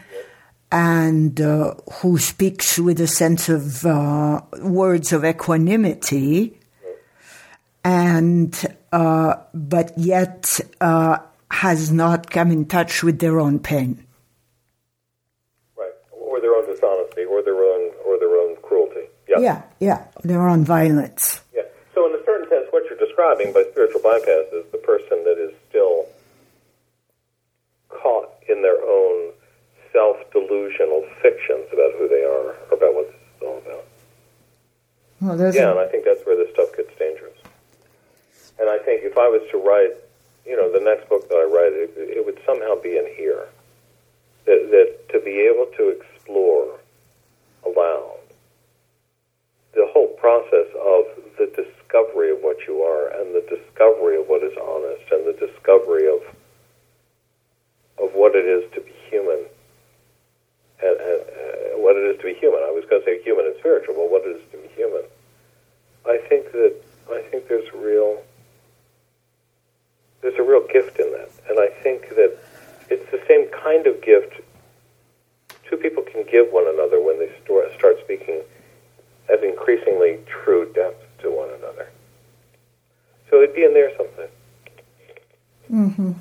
and 0.70 1.40
uh, 1.40 1.74
who 2.00 2.18
speaks 2.18 2.78
with 2.78 3.00
a 3.00 3.06
sense 3.06 3.48
of 3.48 3.86
uh, 3.86 4.40
words 4.60 5.12
of 5.12 5.24
equanimity. 5.24 6.58
And 7.84 8.76
uh, 8.90 9.36
but 9.52 9.92
yet 9.96 10.58
has 11.62 11.92
not 11.92 12.30
come 12.30 12.50
in 12.50 12.66
touch 12.66 13.02
with 13.02 13.18
their 13.20 13.38
own 13.38 13.58
pain 13.58 14.04
Right. 15.76 15.92
or 16.10 16.40
their 16.40 16.54
own 16.54 16.66
dishonesty 16.66 17.24
or 17.24 17.42
their 17.42 17.62
own 17.62 17.92
or 18.04 18.18
their 18.18 18.34
own 18.42 18.56
cruelty. 18.62 19.06
Yeah, 19.28 19.38
yeah, 19.38 19.62
yeah, 19.78 20.04
their 20.22 20.48
own 20.48 20.64
violence. 20.64 21.40
Yeah. 21.54 21.62
So, 21.94 22.06
in 22.08 22.20
a 22.20 22.24
certain 22.24 22.48
sense, 22.48 22.66
what 22.70 22.82
you're 22.90 22.98
describing 22.98 23.52
by 23.52 23.62
spiritual 23.70 24.02
bypass 24.02 24.46
is 24.52 24.64
the 24.72 24.82
person 24.82 25.22
that 25.24 25.38
is 25.38 25.54
still 25.70 26.06
caught 27.88 28.30
in 28.48 28.62
their 28.62 28.82
own 28.82 29.32
self-delusional 29.92 31.06
fictions 31.22 31.66
about 31.72 31.92
who 31.96 32.08
they 32.08 32.24
are 32.26 32.58
or 32.66 32.74
about 32.74 32.92
what 32.98 33.06
this 33.06 33.20
is 33.36 33.42
all 33.46 33.58
about. 33.58 33.84
Well, 35.20 35.54
yeah, 35.54 35.68
a... 35.68 35.70
and 35.70 35.78
I 35.78 35.86
think 35.86 36.04
that's 36.04 36.26
where 36.26 36.36
this 36.36 36.50
stuff 36.52 36.74
gets 36.76 36.90
dangerous. 36.98 37.38
And 38.58 38.68
I 38.68 38.78
think 38.78 39.02
if 39.04 39.16
I 39.16 39.28
was 39.28 39.42
to 39.52 39.58
write, 39.58 39.94
you 40.46 40.56
know, 40.56 40.70
the 40.70 40.84
next 40.84 41.08
book 41.08 41.28
that 41.28 41.36
I 41.36 41.44
write, 41.44 41.72
it, 41.72 41.92
it 41.96 42.24
would 42.24 42.38
somehow 42.44 42.80
be 42.80 42.96
in 42.96 43.06
here. 43.16 43.48
That, 44.44 44.68
that 44.70 45.08
to 45.12 45.24
be 45.24 45.40
able 45.40 45.66
to 45.76 45.88
explore 45.88 46.78
aloud 47.64 48.18
the 49.74 49.88
whole 49.90 50.08
process 50.20 50.68
of 50.76 51.04
the 51.38 51.48
discovery 51.56 52.30
of 52.30 52.38
what 52.42 52.58
you 52.68 52.82
are 52.82 53.08
and 53.20 53.34
the 53.34 53.40
discovery 53.48 54.20
of 54.20 54.28
what 54.28 54.42
is 54.44 54.52
honest 54.60 55.10
and 55.10 55.26
the 55.26 55.32
discovery 55.32 56.06
of 56.06 56.20
of 57.98 58.12
what 58.14 58.34
it 58.34 58.44
is 58.44 58.70
to 58.74 58.80
be 58.80 58.92
human 59.08 59.46
and, 60.82 60.96
and 61.00 61.20
uh, 61.22 61.78
what 61.78 61.96
it 61.96 62.04
is 62.10 62.18
to 62.18 62.24
be 62.24 62.34
human. 62.34 62.60
I 62.60 62.70
was 62.70 62.84
going 62.90 63.00
to 63.02 63.06
say 63.06 63.22
human 63.22 63.46
and 63.46 63.54
spiritual, 63.58 63.94
but 63.94 64.10
what 64.10 64.26
it 64.26 64.36
is 64.36 64.42
to 64.52 64.58
be 64.58 64.68
human. 64.74 65.02
I 66.04 66.18
think 66.28 66.52
that 66.52 66.74
I 67.10 67.22
think 67.30 67.48
there's 67.48 67.72
real 67.72 68.20
there's 70.24 70.38
a 70.38 70.42
real 70.42 70.66
gift 70.66 70.98
in 70.98 71.12
that, 71.12 71.30
and 71.48 71.60
I 71.60 71.68
think 71.82 72.08
that 72.16 72.36
it's 72.88 73.08
the 73.12 73.20
same 73.28 73.48
kind 73.50 73.86
of 73.86 74.02
gift 74.02 74.40
two 75.68 75.76
people 75.76 76.02
can 76.02 76.24
give 76.30 76.52
one 76.52 76.66
another 76.66 77.00
when 77.00 77.18
they 77.18 77.30
start 77.76 77.96
speaking 78.02 78.40
at 79.30 79.42
increasingly 79.42 80.18
true 80.26 80.70
depth 80.72 81.04
to 81.20 81.30
one 81.30 81.50
another. 81.58 81.88
So 83.30 83.42
it'd 83.42 83.54
be 83.54 83.64
in 83.64 83.74
there 83.74 83.90
something. 83.96 84.28
Mm-hmm. 85.70 86.12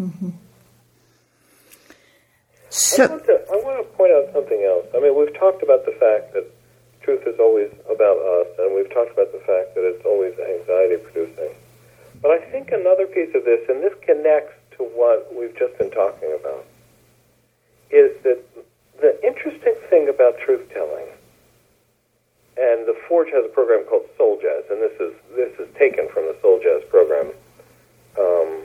Mm-hmm. 0.00 0.30
So, 2.70 3.04
I, 3.04 3.06
want 3.06 3.24
to, 3.26 3.32
I 3.32 3.56
want 3.56 3.76
to 3.84 3.96
point 3.96 4.12
out 4.12 4.32
something 4.32 4.64
else. 4.64 4.86
I 4.96 5.00
mean, 5.00 5.16
we've 5.18 5.36
talked 5.38 5.62
about 5.62 5.84
the 5.84 5.92
fact 5.92 6.32
that 6.32 6.44
truth 7.02 7.26
is 7.26 7.38
always 7.38 7.70
about 7.84 8.16
us, 8.16 8.48
and 8.58 8.74
we've 8.74 8.88
talked 8.92 9.12
about 9.12 9.32
the 9.32 9.42
fact 9.44 9.74
that 9.74 9.84
it's 9.84 10.04
always 10.04 10.32
anxiety 10.38 10.96
producing. 10.96 11.52
But 12.22 12.30
I 12.30 12.38
think 12.38 12.70
another 12.70 13.06
piece 13.06 13.34
of 13.34 13.44
this, 13.44 13.68
and 13.68 13.82
this 13.82 13.94
connects 14.00 14.54
to 14.78 14.84
what 14.84 15.34
we've 15.36 15.56
just 15.58 15.76
been 15.76 15.90
talking 15.90 16.32
about, 16.38 16.64
is 17.90 18.16
that 18.22 18.38
the 19.00 19.26
interesting 19.26 19.74
thing 19.90 20.08
about 20.08 20.38
truth 20.38 20.70
telling, 20.72 21.06
and 22.56 22.86
the 22.86 22.96
Forge 23.08 23.28
has 23.34 23.44
a 23.44 23.48
program 23.48 23.84
called 23.84 24.06
Soul 24.16 24.38
Jazz, 24.40 24.64
and 24.70 24.80
this 24.80 24.94
is 25.00 25.12
this 25.34 25.52
is 25.58 25.74
taken 25.76 26.08
from 26.08 26.24
the 26.24 26.36
Soul 26.40 26.60
Jazz 26.62 26.82
program. 26.88 27.32
Um, 28.16 28.62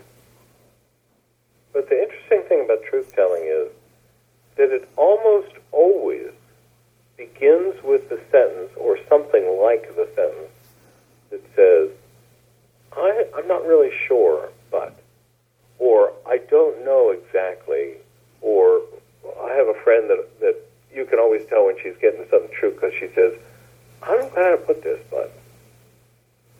but 1.73 1.89
the 1.89 2.01
interesting 2.01 2.43
thing 2.47 2.63
about 2.63 2.83
truth 2.83 3.11
telling 3.15 3.43
is 3.43 3.69
that 4.57 4.71
it 4.71 4.87
almost 4.97 5.53
always 5.71 6.31
begins 7.17 7.81
with 7.83 8.09
the 8.09 8.19
sentence 8.31 8.71
or 8.75 8.99
something 9.09 9.59
like 9.61 9.95
the 9.95 10.07
sentence 10.15 10.53
that 11.31 11.41
says, 11.55 11.89
really 13.67 13.91
sure, 14.07 14.49
but, 14.71 14.97
or 15.79 16.13
I 16.25 16.37
don't 16.37 16.83
know 16.85 17.11
exactly, 17.11 17.95
or 18.41 18.81
I 19.41 19.53
have 19.53 19.67
a 19.67 19.79
friend 19.83 20.09
that, 20.09 20.39
that 20.39 20.55
you 20.93 21.05
can 21.05 21.19
always 21.19 21.45
tell 21.47 21.65
when 21.65 21.75
she's 21.81 21.95
getting 22.01 22.25
something 22.29 22.51
true 22.51 22.71
because 22.71 22.93
she 22.99 23.07
says, 23.13 23.33
I 24.01 24.17
don't 24.17 24.35
know 24.35 24.43
how 24.43 24.51
to 24.51 24.57
put 24.57 24.83
this, 24.83 24.99
but 25.09 25.37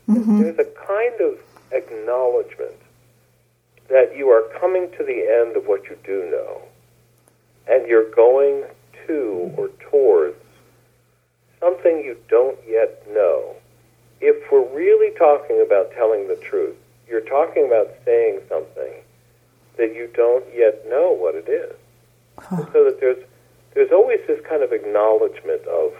mm-hmm. 0.10 0.41
there's 0.41 0.60
a 0.60 0.66
kind 0.86 1.22
of 1.22 1.39
acknowledgement 1.72 2.76
that 3.89 4.16
you 4.16 4.30
are 4.30 4.43
coming 4.60 4.89
to 4.97 5.03
the 5.03 5.41
end 5.41 5.55
of 5.55 5.68
what 5.68 5.86
you 5.86 5.97
do 6.03 6.30
know, 6.30 6.62
and 7.68 7.88
you're 7.88 8.12
going 8.12 8.64
to 9.08 9.53
or 9.58 9.70
towards 9.80 10.38
something 11.60 12.03
you 12.03 12.18
don't 12.28 12.58
yet 12.68 13.03
know. 13.10 13.55
If 14.20 14.51
we're 14.51 14.68
really 14.76 15.16
talking 15.18 15.64
about 15.66 15.91
telling 15.93 16.28
the 16.28 16.36
truth, 16.36 16.76
you're 17.10 17.22
talking 17.22 17.66
about 17.66 17.89
saying 18.05 18.41
something 18.49 18.93
that 19.78 19.95
you 19.95 20.10
don't 20.14 20.45
yet 20.53 20.86
know 20.89 21.12
what 21.12 21.36
it 21.36 21.47
is. 21.47 21.76
Huh. 22.39 22.66
So 22.74 22.84
that 22.86 22.99
there's 22.99 23.24
there's 23.74 23.91
always 23.91 24.20
this 24.26 24.43
kind 24.43 24.64
of 24.64 24.72
acknowledgement 24.72 25.62
of, 25.68 25.93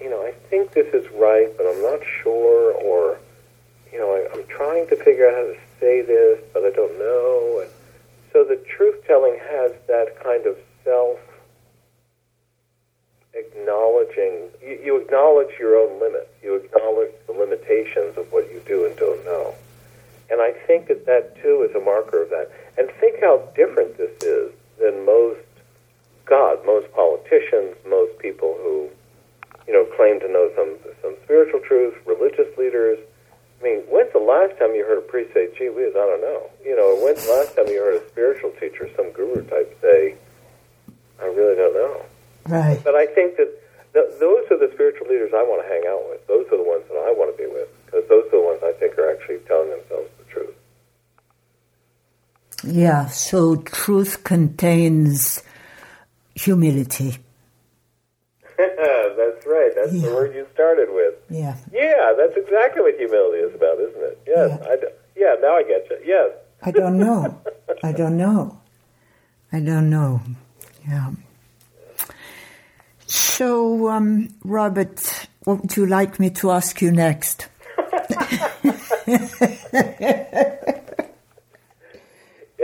you 0.00 0.08
know, 0.08 0.22
I 0.22 0.32
think 0.48 0.72
this 0.72 0.94
is 0.94 1.10
right, 1.12 1.54
but 1.58 1.66
I'm 1.66 1.82
not 1.82 2.00
sure, 2.22 2.72
or, 2.72 3.18
you 3.92 3.98
know, 3.98 4.12
I, 4.12 4.26
I'm 4.32 4.46
trying 4.46 4.88
to 4.88 4.96
figure 4.96 5.28
out 5.28 5.34
how 5.34 5.42
to 5.42 5.58
say 5.78 6.00
this, 6.00 6.40
but 6.54 6.64
I 6.64 6.70
don't 6.70 6.98
know. 6.98 7.60
And 7.62 7.70
so 8.32 8.44
the 8.44 8.56
truth 8.56 9.04
telling 9.06 9.38
has 9.50 9.72
that 9.88 10.18
kind 10.24 10.46
of 10.46 10.56
self 10.84 11.18
acknowledging, 13.34 14.48
you, 14.62 14.80
you 14.82 14.96
acknowledge 14.96 15.58
your 15.58 15.76
own 15.76 16.00
limits. 16.00 16.30
You 16.42 16.54
acknowledge 16.54 17.12
the 17.26 17.32
limitations 17.32 18.16
of 18.16 18.32
what 18.32 18.50
you 18.50 18.62
do 18.66 18.86
and 18.86 18.96
don't 18.96 19.22
know. 19.24 19.54
And 20.30 20.40
I 20.40 20.52
think 20.66 20.88
that 20.88 21.06
that 21.06 21.36
too 21.42 21.66
is 21.68 21.74
a 21.76 21.80
marker 21.80 22.22
of 22.22 22.30
that. 22.30 22.50
And 22.78 22.90
think 23.00 23.20
how 23.20 23.38
different 23.54 23.96
this 23.98 24.10
is 24.22 24.52
than 24.80 25.04
most, 25.04 25.40
God, 26.24 26.64
most 26.64 26.90
politicians, 26.92 27.76
most 27.86 28.18
people 28.18 28.56
who, 28.60 28.88
you 29.66 29.72
know, 29.72 29.84
claim 29.96 30.20
to 30.20 30.28
know 30.28 30.50
some 30.56 30.76
some 31.02 31.14
spiritual 31.24 31.60
truth, 31.60 31.94
religious 32.06 32.56
leaders. 32.56 32.98
I 33.60 33.64
mean, 33.64 33.80
when's 33.88 34.12
the 34.12 34.18
last 34.18 34.58
time 34.58 34.74
you 34.74 34.84
heard 34.84 34.98
a 34.98 35.06
priest 35.08 35.32
say, 35.32 35.48
"Gee 35.56 35.68
whiz, 35.68 35.94
I 35.94 36.04
don't 36.04 36.20
know"? 36.20 36.50
You 36.64 36.76
know, 36.76 36.96
when's 36.96 37.24
the 37.24 37.32
last 37.32 37.56
time 37.56 37.68
you 37.68 37.80
heard 37.80 38.02
a 38.02 38.08
spiritual 38.08 38.50
teacher, 38.60 38.90
some 38.96 39.10
guru 39.12 39.44
type, 39.44 39.76
say, 39.80 40.16
"I 41.20 41.26
really 41.26 41.56
don't 41.56 41.74
know"? 41.74 42.02
Right. 42.48 42.80
But 42.82 42.94
I 42.94 43.06
think 43.06 43.36
that 43.36 43.48
th- 43.94 44.18
those 44.20 44.50
are 44.50 44.58
the 44.58 44.70
spiritual 44.74 45.06
leaders 45.08 45.32
I 45.32 45.42
want 45.42 45.62
to 45.62 45.68
hang 45.68 45.86
out 45.86 46.04
with. 46.10 46.26
Those 46.26 46.46
are 46.52 46.58
the 46.58 46.68
ones 46.68 46.84
that 46.88 46.98
I 46.98 47.12
want 47.12 47.34
to 47.34 47.38
be 47.40 47.48
with 47.48 47.68
because 47.86 48.06
those 48.08 48.26
are 48.26 48.36
the 48.36 48.44
ones 48.44 48.60
I 48.62 48.72
think 48.72 48.98
are 48.98 49.10
actually 49.10 49.38
telling 49.48 49.70
themselves. 49.70 50.10
Yeah, 52.66 53.06
so 53.06 53.56
truth 53.56 54.24
contains 54.24 55.42
humility. 56.34 57.16
that's 58.56 59.46
right. 59.46 59.72
That's 59.74 59.92
yeah. 59.92 60.08
the 60.08 60.14
word 60.14 60.34
you 60.34 60.46
started 60.54 60.88
with. 60.90 61.14
Yeah. 61.30 61.56
Yeah, 61.72 62.14
that's 62.16 62.36
exactly 62.36 62.82
what 62.82 62.96
humility 62.96 63.38
is 63.38 63.54
about, 63.54 63.78
isn't 63.80 64.02
it? 64.02 64.22
Yes. 64.26 64.58
Yeah, 64.60 64.68
I 64.68 64.76
d- 64.76 64.86
yeah 65.16 65.34
now 65.40 65.56
I 65.56 65.62
get 65.62 65.88
you. 65.90 65.98
Yes. 66.04 66.30
I 66.62 66.70
don't 66.70 66.98
know. 66.98 67.40
I 67.82 67.92
don't 67.92 68.16
know. 68.16 68.60
I 69.52 69.60
don't 69.60 69.90
know. 69.90 70.20
Yeah. 70.88 71.10
So, 73.06 73.90
um, 73.90 74.34
Robert, 74.44 75.28
what 75.44 75.60
would 75.60 75.76
you 75.76 75.86
like 75.86 76.18
me 76.18 76.30
to 76.30 76.50
ask 76.50 76.80
you 76.80 76.90
next? 76.90 77.48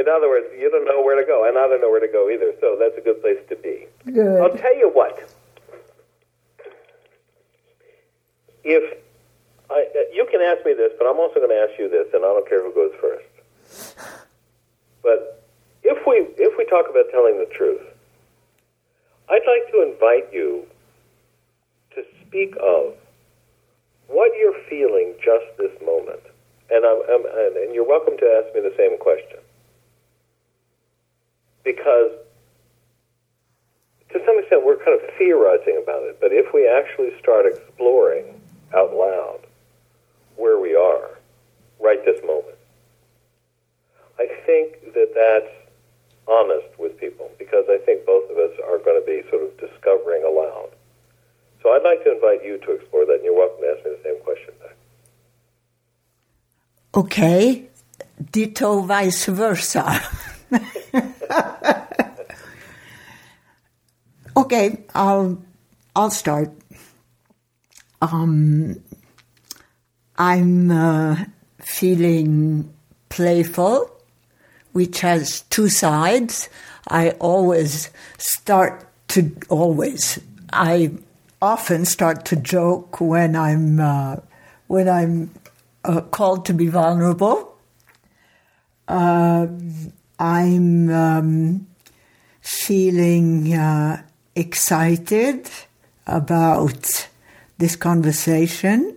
In 0.00 0.08
other 0.08 0.30
words, 0.30 0.46
you 0.56 0.70
don't 0.70 0.86
know 0.86 1.02
where 1.04 1.20
to 1.20 1.26
go, 1.26 1.46
and 1.46 1.58
I 1.58 1.68
don't 1.68 1.82
know 1.82 1.90
where 1.90 2.00
to 2.00 2.08
go 2.08 2.30
either, 2.30 2.54
so 2.58 2.74
that's 2.80 2.96
a 2.96 3.02
good 3.02 3.20
place 3.20 3.36
to 3.50 3.56
be. 3.56 3.84
Good. 4.10 4.40
I'll 4.40 4.56
tell 4.56 4.74
you 4.74 4.88
what. 4.88 5.28
If 8.64 8.96
I, 9.68 9.84
uh, 9.84 10.00
you 10.14 10.26
can 10.30 10.40
ask 10.40 10.64
me 10.64 10.72
this, 10.72 10.92
but 10.96 11.04
I'm 11.04 11.18
also 11.18 11.34
going 11.36 11.52
to 11.52 11.68
ask 11.68 11.78
you 11.78 11.90
this, 11.90 12.08
and 12.14 12.24
I 12.24 12.28
don't 12.32 12.48
care 12.48 12.64
who 12.64 12.72
goes 12.72 12.92
first. 12.96 13.28
But 15.02 15.44
if 15.84 16.00
we 16.06 16.24
if 16.40 16.56
we 16.56 16.64
talk 16.64 16.88
about 16.88 17.04
telling 17.12 17.36
the 17.36 17.48
truth, 17.52 17.84
I'd 19.28 19.44
like 19.44 19.70
to 19.72 19.84
invite 19.84 20.32
you 20.32 20.64
to 21.94 22.04
speak 22.24 22.56
of 22.56 22.94
what 24.08 24.32
you're 24.38 24.56
feeling 24.68 25.12
just 25.22 25.44
this 25.58 25.72
moment, 25.84 26.24
and 26.70 26.86
I'm, 26.86 27.00
I'm 27.04 27.24
and, 27.26 27.56
and 27.68 27.74
you're 27.74 27.86
welcome 27.86 28.16
to 28.16 28.26
ask 28.40 28.54
me 28.54 28.62
the 28.62 28.74
same 28.78 28.98
question 28.98 29.39
because 31.72 32.10
to 34.12 34.20
some 34.26 34.38
extent 34.38 34.64
we're 34.64 34.82
kind 34.82 34.98
of 35.00 35.02
theorizing 35.16 35.78
about 35.82 36.02
it. 36.02 36.18
But 36.20 36.32
if 36.32 36.52
we 36.52 36.66
actually 36.66 37.16
start 37.18 37.46
exploring 37.46 38.40
out 38.74 38.92
loud 38.92 39.40
where 40.36 40.58
we 40.58 40.74
are 40.74 41.18
right 41.80 42.04
this 42.04 42.20
moment, 42.24 42.58
I 44.18 44.26
think 44.46 44.94
that 44.94 45.14
that's 45.14 45.54
honest 46.26 46.78
with 46.78 46.98
people 46.98 47.30
because 47.38 47.64
I 47.68 47.78
think 47.78 48.04
both 48.04 48.28
of 48.30 48.36
us 48.36 48.52
are 48.66 48.78
going 48.78 49.00
to 49.00 49.06
be 49.06 49.22
sort 49.30 49.42
of 49.42 49.56
discovering 49.58 50.24
aloud. 50.24 50.70
So 51.62 51.70
I'd 51.70 51.82
like 51.82 52.02
to 52.04 52.14
invite 52.14 52.44
you 52.44 52.58
to 52.58 52.72
explore 52.72 53.04
that, 53.06 53.16
and 53.16 53.24
you're 53.24 53.36
welcome 53.36 53.60
to 53.60 53.74
ask 53.76 53.84
me 53.84 53.92
the 53.92 54.02
same 54.02 54.22
question 54.24 54.54
back. 54.60 54.76
Okay. 56.94 57.68
Ditto 58.32 58.80
vice 58.80 59.26
versa. 59.26 60.00
okay, 64.40 64.84
I'll 64.94 65.42
I'll 65.94 66.10
start. 66.10 66.50
Um, 68.02 68.80
I'm 70.16 70.70
uh, 70.70 71.24
feeling 71.60 72.72
playful, 73.08 73.90
which 74.72 75.00
has 75.00 75.42
two 75.42 75.68
sides. 75.68 76.48
I 76.88 77.10
always 77.20 77.90
start 78.18 78.86
to 79.08 79.32
always. 79.48 80.18
I 80.52 80.92
often 81.42 81.84
start 81.84 82.24
to 82.26 82.36
joke 82.36 83.00
when 83.00 83.36
I'm 83.36 83.80
uh, 83.80 84.16
when 84.66 84.88
I'm 84.88 85.30
uh, 85.84 86.00
called 86.02 86.46
to 86.46 86.54
be 86.54 86.68
vulnerable. 86.68 87.56
Uh, 88.88 89.46
I'm 90.18 90.90
um, 90.90 91.66
feeling 92.40 93.54
uh, 93.54 94.02
excited 94.34 95.50
about 96.06 97.08
this 97.58 97.76
conversation. 97.76 98.96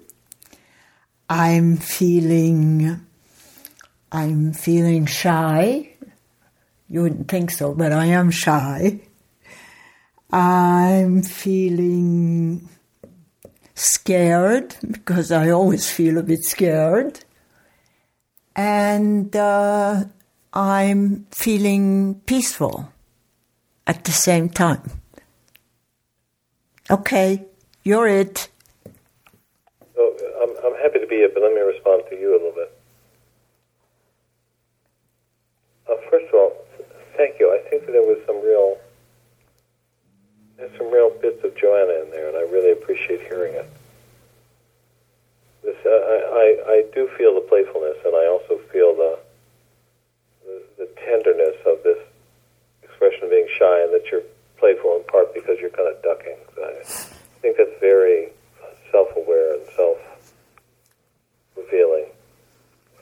I'm 1.30 1.78
feeling 1.78 3.02
I'm 4.12 4.54
feeling 4.54 5.08
shy. 5.08 5.90
You 6.88 7.02
wouldn't 7.02 7.28
think 7.28 7.50
so, 7.50 7.74
but 7.74 7.92
I 7.92 8.06
am 8.06 8.30
shy. 8.30 9.02
I'm 10.32 11.24
feeling 11.24 12.70
scared 13.74 14.76
because 14.90 15.32
I 15.32 15.50
always 15.50 15.90
feel 15.90 16.20
a 16.20 16.24
bit 16.24 16.44
scared. 16.44 17.26
And 18.56 19.36
uh, 19.36 20.04
I'm 20.54 21.26
feeling 21.32 22.22
peaceful 22.28 22.90
at 23.88 24.04
the 24.04 24.12
same 24.12 24.50
time. 24.50 25.03
Okay, 26.90 27.46
you're 27.84 28.08
it. 28.08 28.50
Oh, 29.98 30.18
I'm, 30.44 30.74
I'm 30.74 30.82
happy 30.82 31.00
to 31.00 31.08
be 31.08 31.18
it, 31.18 31.34
but 31.34 31.44
let 31.44 31.54
me 31.54 31.62
respond 31.62 32.04
to 32.10 32.16
you 32.16 32.32
a 32.32 32.38
little 32.38 32.52
bit. 32.52 32.78
Uh, 35.90 35.96
first 36.10 36.26
of 36.28 36.36
all, 36.36 36.54
thank 37.16 37.40
you. 37.40 37.52
I 37.52 37.70
think 37.70 37.86
that 37.86 37.92
there 37.94 38.02
was 38.02 38.20
some 38.26 38.42
real 38.44 38.78
there's 40.58 40.78
some 40.78 40.92
real 40.92 41.10
bits 41.22 41.44
of 41.44 41.56
Joanna 41.56 42.04
in 42.04 42.12
there, 42.12 42.28
and 42.28 42.38
I 42.38 42.42
really 42.42 42.72
appreciate 42.72 43.22
hearing 43.22 43.54
it. 43.56 43.70
This, 45.64 45.76
uh, 45.86 45.90
I, 45.90 46.58
I, 46.68 46.72
I 46.72 46.86
do 46.94 47.10
feel 47.18 47.34
the 47.34 47.42
playfulness, 47.42 47.98
and 48.06 48.16
I 48.16 48.28
also 48.28 48.60
feel 48.72 48.96
the, 48.96 49.20
the 50.46 50.62
the 50.78 50.90
tenderness 51.06 51.56
of 51.66 51.82
this 51.84 52.00
expression 52.84 53.24
of 53.24 53.30
being 53.30 53.48
shy, 53.58 53.84
and 53.84 53.94
that 53.94 54.12
you're 54.12 54.22
playful 54.64 54.96
in 54.96 55.04
part 55.12 55.34
because 55.34 55.60
you're 55.60 55.76
kind 55.76 55.94
of 55.94 56.02
ducking. 56.02 56.38
I 56.56 56.72
think 57.44 57.58
that's 57.58 57.78
very 57.82 58.30
self-aware 58.94 59.56
and 59.60 59.68
self-revealing. 59.76 62.06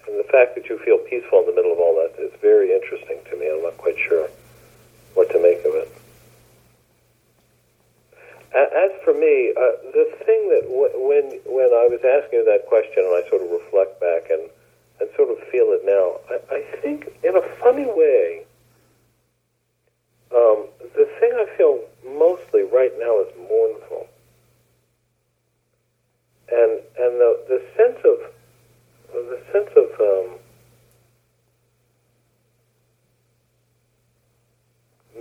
And 0.08 0.18
the 0.18 0.24
fact 0.24 0.56
that 0.56 0.66
you 0.66 0.80
feel 0.80 0.98
peaceful 0.98 1.42
in 1.42 1.46
the 1.46 1.54
middle 1.54 1.72
of 1.72 1.78
all 1.78 1.94
that 2.02 2.16
is 2.18 2.34
very 2.42 2.74
interesting 2.74 3.20
to 3.30 3.38
me. 3.38 3.48
I'm 3.54 3.62
not 3.62 3.78
quite 3.78 4.00
sure 4.00 4.28
what 5.14 5.30
to 5.30 5.40
make 5.40 5.60
of 5.60 5.76
it. 5.76 5.92
As 8.58 8.92
for 9.06 9.14
me, 9.14 9.54
uh, 9.56 9.78
the 9.94 10.10
thing 10.26 10.50
that 10.50 10.64
w- 10.64 10.98
when 10.98 11.40
when 11.46 11.72
I 11.72 11.88
was 11.88 12.04
asking 12.04 12.40
you 12.40 12.46
that 12.52 12.66
question, 12.68 13.06
and 13.06 13.16
I 13.16 13.22
sort 13.30 13.44
of 13.44 13.52
reflect 13.52 14.00
back 14.02 14.32
and 14.32 14.50
and 15.00 15.10
sort 15.16 15.30
of 15.30 15.38
feel 15.48 15.72
it 15.72 15.86
now, 15.86 16.20
I, 16.28 16.42
I 16.58 16.62
think 16.82 17.08
in 17.24 17.36
a 17.38 17.42
funny 17.62 17.86
way, 17.86 18.46
um, 20.36 20.68
the 20.96 21.06
thing 21.20 21.32
I 21.36 21.46
feel 21.58 21.80
mostly 22.06 22.64
right 22.64 22.94
now 22.98 23.20
is 23.22 23.28
mournful, 23.38 24.08
and 26.50 26.80
and 26.98 27.20
the 27.20 27.40
the 27.48 27.62
sense 27.76 28.00
of 28.06 28.18
the 29.14 29.40
sense 29.52 29.70
of 29.76 29.90
um, 30.00 30.40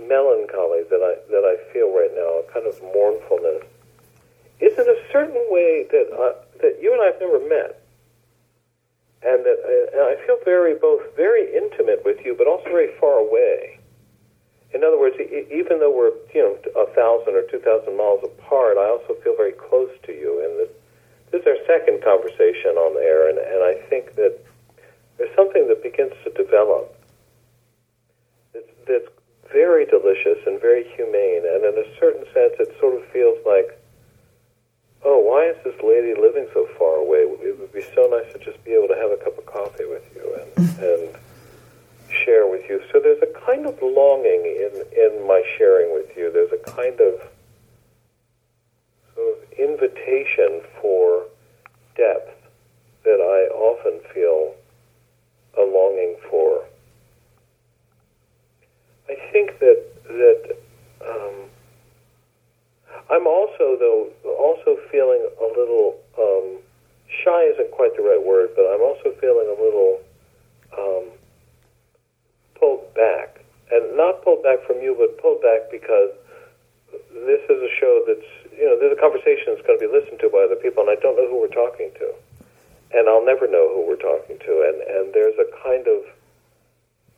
melancholy 0.07 0.83
that 0.89 1.01
I 1.03 1.19
that 1.31 1.43
I 1.43 1.73
feel 1.73 1.91
right 1.91 2.11
now, 2.15 2.39
a 2.39 2.43
kind 2.51 2.67
of 2.67 2.81
mournfulness, 2.95 3.63
is 4.59 4.77
in 4.77 4.87
a 4.87 5.11
certain 5.11 5.43
way 5.49 5.87
that 5.91 6.07
uh, 6.11 6.39
that 6.61 6.79
you 6.81 6.93
and 6.93 7.01
I 7.01 7.05
have 7.07 7.19
never 7.19 7.39
met, 7.39 7.83
and 9.23 9.43
that 9.43 9.59
I, 9.59 9.97
uh, 9.97 10.07
and 10.07 10.17
I 10.17 10.25
feel 10.25 10.37
very 10.45 10.75
both 10.75 11.01
very 11.17 11.53
intimate 11.53 12.05
with 12.05 12.23
you, 12.25 12.33
but 12.37 12.47
also 12.47 12.69
very 12.69 12.95
far 12.99 13.19
away. 13.19 13.80
In 14.73 14.83
other 14.83 14.97
words, 14.97 15.17
even 15.19 15.79
though 15.79 15.91
we're 15.91 16.15
you 16.33 16.41
know 16.41 16.55
a 16.79 16.87
thousand 16.95 17.35
or 17.35 17.43
two 17.51 17.59
thousand 17.59 17.97
miles 17.97 18.23
apart, 18.23 18.77
I 18.77 18.87
also 18.87 19.15
feel 19.23 19.35
very 19.35 19.51
close 19.51 19.91
to 20.03 20.11
you. 20.11 20.39
And 20.43 20.59
this, 20.59 20.71
this 21.31 21.41
is 21.41 21.47
our 21.47 21.61
second 21.67 22.03
conversation 22.03 22.79
on 22.79 22.95
the 22.95 23.01
air, 23.01 23.29
and, 23.29 23.37
and 23.37 23.63
I 23.63 23.75
think 23.89 24.15
that 24.15 24.39
there's 25.17 25.35
something 25.35 25.67
that 25.67 25.83
begins 25.83 26.13
to 26.23 26.31
develop 26.31 26.95
that's, 28.53 28.71
that's 28.87 29.11
very 29.51 29.85
delicious 29.85 30.39
and 30.47 30.59
very 30.59 30.83
humane. 30.95 31.43
And 31.45 31.63
in 31.65 31.75
a 31.77 31.87
certain 31.99 32.25
sense, 32.33 32.55
it 32.59 32.75
sort 32.79 32.95
of 32.95 33.05
feels 33.11 33.37
like, 33.45 33.77
oh, 35.03 35.19
why 35.19 35.49
is 35.51 35.57
this 35.63 35.75
lady 35.83 36.13
living 36.19 36.47
so 36.53 36.67
far 36.77 36.95
away? 36.95 37.27
It 37.43 37.59
would 37.59 37.73
be 37.73 37.83
so 37.93 38.07
nice 38.07 38.31
to 38.33 38.39
just 38.39 38.63
be 38.63 38.71
able 38.71 38.87
to 38.87 38.95
have 38.95 39.11
a 39.11 39.17
cup 39.17 39.37
of 39.37 39.45
coffee 39.45 39.85
with 39.85 40.03
you 40.15 40.25
and, 40.39 40.69
and 40.79 41.09
share 42.25 42.47
with 42.47 42.61
you. 42.69 42.81
So 42.91 42.99
there's 42.99 43.21
a 43.21 43.45
kind 43.45 43.65
of 43.65 43.81
longing 43.81 44.45
in, 44.45 44.83
in 44.97 45.27
my 45.27 45.43
sharing 45.57 45.93
with 45.93 46.15
you. 46.15 46.31
There's 46.31 46.51
a 46.51 46.71
kind 46.71 46.99
of 46.99 47.21
sort 49.15 49.37
of 49.37 49.51
invitation 49.57 50.61
for 50.81 51.25
depth 51.95 52.37
that 53.03 53.19
I 53.19 53.53
often 53.53 53.99
feel 54.13 54.53
a 55.57 55.63
longing 55.63 56.15
for 56.29 56.63
I 59.11 59.15
think 59.31 59.59
that 59.59 59.83
that 60.07 60.57
um, 61.05 61.35
I'm 63.09 63.27
also 63.27 63.75
though 63.75 64.09
also 64.23 64.79
feeling 64.89 65.27
a 65.39 65.47
little 65.59 65.99
um, 66.17 66.59
shy 67.23 67.43
isn't 67.51 67.71
quite 67.71 67.95
the 67.97 68.03
right 68.03 68.23
word, 68.23 68.51
but 68.55 68.63
I'm 68.63 68.81
also 68.81 69.11
feeling 69.19 69.47
a 69.47 69.61
little 69.61 69.99
um, 70.77 71.05
pulled 72.61 72.85
back, 72.93 73.41
and 73.73 73.97
not 73.97 74.21
pulled 74.21 74.45
back 74.45 74.61
from 74.69 74.77
you, 74.85 74.93
but 74.93 75.17
pulled 75.17 75.41
back 75.41 75.73
because 75.73 76.13
this 77.25 77.41
is 77.49 77.57
a 77.57 77.71
show 77.81 78.05
that's 78.05 78.29
you 78.53 78.69
know 78.69 78.77
there's 78.77 78.93
a 78.93 79.01
conversation 79.01 79.57
that's 79.57 79.65
going 79.65 79.81
to 79.81 79.83
be 79.83 79.91
listened 79.91 80.21
to 80.21 80.29
by 80.29 80.45
other 80.45 80.61
people, 80.61 80.85
and 80.85 80.93
I 80.93 81.01
don't 81.01 81.17
know 81.17 81.25
who 81.25 81.41
we're 81.41 81.51
talking 81.51 81.89
to, 81.97 82.13
and 82.93 83.09
I'll 83.09 83.25
never 83.25 83.49
know 83.49 83.65
who 83.73 83.81
we're 83.89 83.99
talking 83.99 84.37
to, 84.37 84.53
and 84.69 84.77
and 84.85 85.05
there's 85.17 85.35
a 85.41 85.49
kind 85.65 85.89
of 85.89 86.05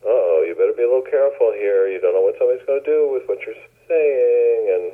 oh, 0.04 0.44
you 0.46 0.56
better 0.56 0.76
be 0.76 0.84
a 0.84 0.90
little 0.90 1.04
careful 1.04 1.52
here. 1.52 1.88
You 1.88 2.00
don't 2.00 2.16
know 2.16 2.24
what 2.24 2.36
somebody's 2.40 2.64
going 2.66 2.80
to 2.80 2.88
do 2.88 3.08
with 3.12 3.28
what 3.28 3.40
you're 3.44 3.60
saying, 3.88 4.62
and 4.72 4.84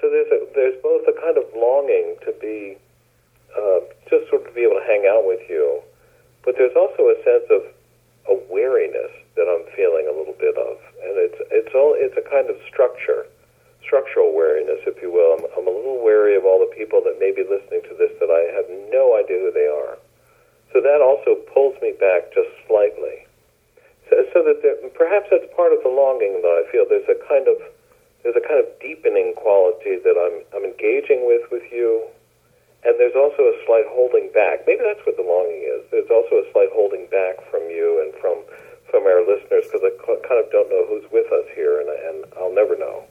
so 0.00 0.08
there's 0.08 0.32
a, 0.32 0.40
there's 0.54 0.76
both 0.82 1.04
a 1.08 1.16
kind 1.20 1.36
of 1.36 1.44
longing 1.56 2.16
to 2.24 2.32
be 2.40 2.76
uh, 3.56 3.80
just 4.08 4.28
sort 4.28 4.46
of 4.46 4.54
be 4.54 4.62
able 4.62 4.78
to 4.80 4.86
hang 4.86 5.08
out 5.08 5.24
with 5.24 5.40
you, 5.48 5.80
but 6.44 6.54
there's 6.56 6.76
also 6.76 7.08
a 7.08 7.16
sense 7.24 7.48
of 7.50 7.64
a 8.28 8.34
wariness 8.50 9.12
that 9.36 9.48
I'm 9.48 9.66
feeling 9.76 10.06
a 10.08 10.14
little 10.16 10.36
bit 10.38 10.56
of, 10.56 10.78
and 11.02 11.14
it's 11.18 11.40
it's 11.50 11.74
all 11.74 11.94
it's 11.96 12.16
a 12.16 12.24
kind 12.24 12.48
of 12.48 12.56
structure, 12.68 13.26
structural 13.82 14.34
wariness, 14.34 14.80
if 14.86 15.00
you 15.02 15.12
will. 15.12 15.36
I'm, 15.36 15.44
I'm 15.58 15.68
a 15.68 15.74
little 15.74 16.02
wary 16.02 16.36
of 16.36 16.44
all 16.44 16.58
the 16.58 16.72
people 16.74 17.02
that 17.04 17.20
may 17.20 17.32
be 17.32 17.44
listening 17.44 17.82
to 17.90 17.94
this 17.96 18.12
that 18.20 18.30
I 18.32 18.50
have 18.56 18.68
no 18.92 19.18
idea 19.18 19.40
who 19.40 19.52
they 19.52 19.68
are. 19.68 19.98
So 20.72 20.80
that 20.80 20.98
also 21.04 21.38
pulls 21.54 21.78
me 21.80 21.92
back 21.98 22.34
just 22.34 22.50
slightly 22.66 23.24
so, 24.10 24.20
so 24.32 24.38
that 24.44 24.60
there, 24.60 24.76
perhaps 24.92 25.28
that's 25.30 25.48
part 25.56 25.72
of 25.72 25.80
the 25.82 25.88
longing 25.88 26.40
that 26.42 26.48
I 26.48 26.62
feel. 26.70 26.84
There's 26.88 27.08
a 27.08 27.16
kind 27.26 27.48
of 27.48 27.56
there's 28.22 28.36
a 28.36 28.44
kind 28.44 28.60
of 28.60 28.68
deepening 28.80 29.34
quality 29.36 29.96
that 29.96 30.16
I'm 30.16 30.44
I'm 30.52 30.64
engaging 30.64 31.26
with 31.26 31.48
with 31.50 31.64
you, 31.72 32.04
and 32.84 33.00
there's 33.00 33.16
also 33.16 33.48
a 33.48 33.56
slight 33.64 33.88
holding 33.88 34.28
back. 34.32 34.68
Maybe 34.68 34.84
that's 34.84 35.02
what 35.08 35.16
the 35.16 35.24
longing 35.24 35.64
is. 35.64 35.82
There's 35.90 36.10
also 36.12 36.44
a 36.44 36.46
slight 36.52 36.68
holding 36.72 37.08
back 37.08 37.40
from 37.50 37.64
you 37.72 38.04
and 38.04 38.12
from 38.20 38.44
from 38.92 39.08
our 39.10 39.24
listeners 39.26 39.66
because 39.66 39.82
I 39.82 39.90
kind 40.22 40.38
of 40.38 40.52
don't 40.54 40.70
know 40.70 40.86
who's 40.86 41.08
with 41.10 41.26
us 41.32 41.48
here, 41.56 41.80
and, 41.80 41.88
and 41.90 42.18
I'll 42.38 42.54
never 42.54 42.78
know. 42.78 43.04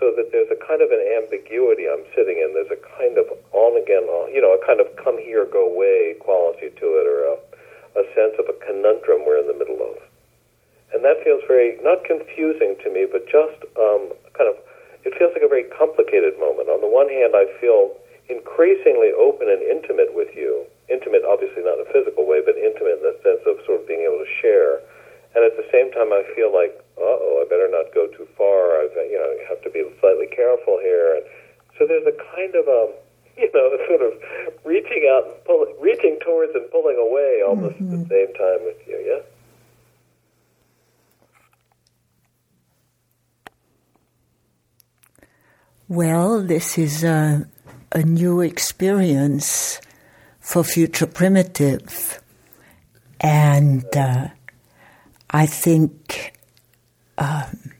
So 0.00 0.14
that 0.14 0.30
there's 0.30 0.50
a 0.50 0.58
kind 0.58 0.82
of 0.82 0.90
an 0.94 1.02
ambiguity 1.18 1.90
I'm 1.90 2.06
sitting 2.14 2.38
in. 2.38 2.54
There's 2.54 2.70
a 2.70 2.80
kind 2.98 3.18
of 3.18 3.26
on 3.50 3.78
again, 3.78 4.06
on, 4.06 4.30
you 4.30 4.40
know, 4.40 4.54
a 4.54 4.60
kind 4.62 4.78
of 4.78 4.86
come 4.94 5.18
here, 5.18 5.42
go 5.44 5.66
away 5.66 6.14
quality 6.22 6.70
to 6.70 6.86
it, 6.98 7.06
or 7.06 7.34
a 7.34 7.36
a 7.98 8.04
sense 8.14 8.38
of 8.38 8.46
a 8.46 8.56
conundrum 8.62 9.26
we're 9.26 9.42
in 9.42 9.50
the 9.50 9.58
middle 9.58 9.82
of. 9.82 9.98
And 10.94 11.04
that 11.04 11.20
feels 11.24 11.42
very, 11.46 11.76
not 11.82 12.04
confusing 12.04 12.76
to 12.84 12.88
me, 12.88 13.04
but 13.10 13.26
just 13.26 13.58
um, 13.76 14.14
kind 14.32 14.48
of, 14.48 14.56
it 15.04 15.12
feels 15.18 15.34
like 15.34 15.42
a 15.44 15.50
very 15.50 15.66
complicated 15.74 16.38
moment. 16.38 16.70
On 16.70 16.80
the 16.80 16.88
one 16.88 17.10
hand, 17.10 17.34
I 17.34 17.50
feel 17.60 17.92
increasingly 18.28 19.12
open 19.16 19.48
and 19.48 19.60
intimate 19.64 20.12
with 20.12 20.28
you. 20.36 20.64
Intimate, 20.88 21.24
obviously 21.24 21.64
not 21.64 21.80
in 21.80 21.88
a 21.88 21.92
physical 21.92 22.28
way, 22.28 22.40
but 22.44 22.56
intimate 22.56 23.00
in 23.00 23.04
the 23.04 23.16
sense 23.24 23.40
of 23.48 23.60
sort 23.64 23.80
of 23.80 23.88
being 23.88 24.04
able 24.04 24.20
to 24.20 24.30
share. 24.40 24.80
And 25.36 25.44
at 25.44 25.56
the 25.56 25.64
same 25.72 25.92
time, 25.92 26.12
I 26.12 26.24
feel 26.36 26.52
like, 26.52 26.76
uh-oh, 26.96 27.44
I 27.44 27.48
better 27.48 27.68
not 27.68 27.92
go 27.92 28.08
too 28.08 28.28
far. 28.36 28.80
I, 28.80 28.88
you 29.08 29.16
know, 29.16 29.28
have 29.48 29.60
to 29.64 29.70
be 29.70 29.84
slightly 30.00 30.28
careful 30.28 30.80
here. 30.80 31.20
And 31.20 31.24
so 31.76 31.86
there's 31.86 32.06
a 32.08 32.16
kind 32.36 32.54
of 32.56 32.68
a, 32.68 32.92
you 33.38 33.50
know, 33.52 33.76
sort 33.88 34.02
of 34.02 34.12
reaching 34.64 35.08
out, 35.08 35.24
and 35.24 35.36
pull, 35.44 35.64
reaching 35.80 36.18
towards 36.24 36.52
and 36.54 36.68
pulling 36.70 36.96
away 36.96 37.40
almost 37.46 37.76
mm-hmm. 37.76 37.94
at 37.94 38.08
the 38.08 38.12
same 38.12 38.32
time 38.34 38.60
with 38.64 38.80
you. 38.86 38.98
Yeah. 38.98 39.22
Well, 45.88 46.42
this 46.42 46.76
is 46.76 47.02
a, 47.02 47.48
a 47.92 48.02
new 48.02 48.40
experience 48.40 49.80
for 50.40 50.62
Future 50.62 51.06
Primitive. 51.06 52.22
And 53.20 53.84
uh, 53.96 54.28
I 55.30 55.46
think 55.46 56.38
um, 57.16 57.72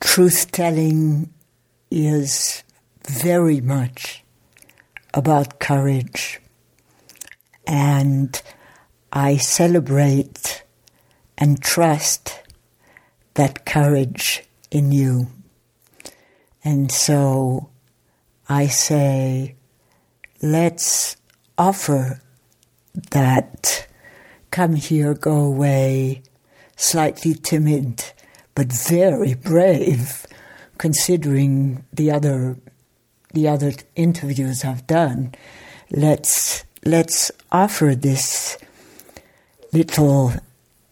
truth 0.00 0.52
telling 0.52 1.32
is 1.90 2.62
very 3.06 3.60
much 3.60 4.22
about 5.14 5.58
courage. 5.58 6.40
And 7.66 8.40
I 9.12 9.36
celebrate 9.36 10.64
and 11.36 11.62
trust 11.62 12.40
that 13.34 13.64
courage 13.64 14.42
in 14.70 14.92
you. 14.92 15.28
And 16.64 16.90
so 16.90 17.70
I 18.48 18.66
say, 18.66 19.54
let's 20.40 21.16
offer 21.56 22.22
that 23.10 23.86
come 24.50 24.74
here, 24.74 25.14
go 25.14 25.40
away, 25.40 26.22
slightly 26.76 27.34
timid, 27.34 28.04
but 28.54 28.72
very 28.72 29.34
brave, 29.34 30.26
considering 30.78 31.84
the 31.92 32.10
other 32.10 32.56
the 33.34 33.46
other 33.46 33.72
interviews 33.94 34.64
I've 34.64 34.86
done. 34.86 35.34
Let's 35.90 36.64
let's 36.84 37.30
offer 37.52 37.94
this 37.94 38.58
little 39.72 40.32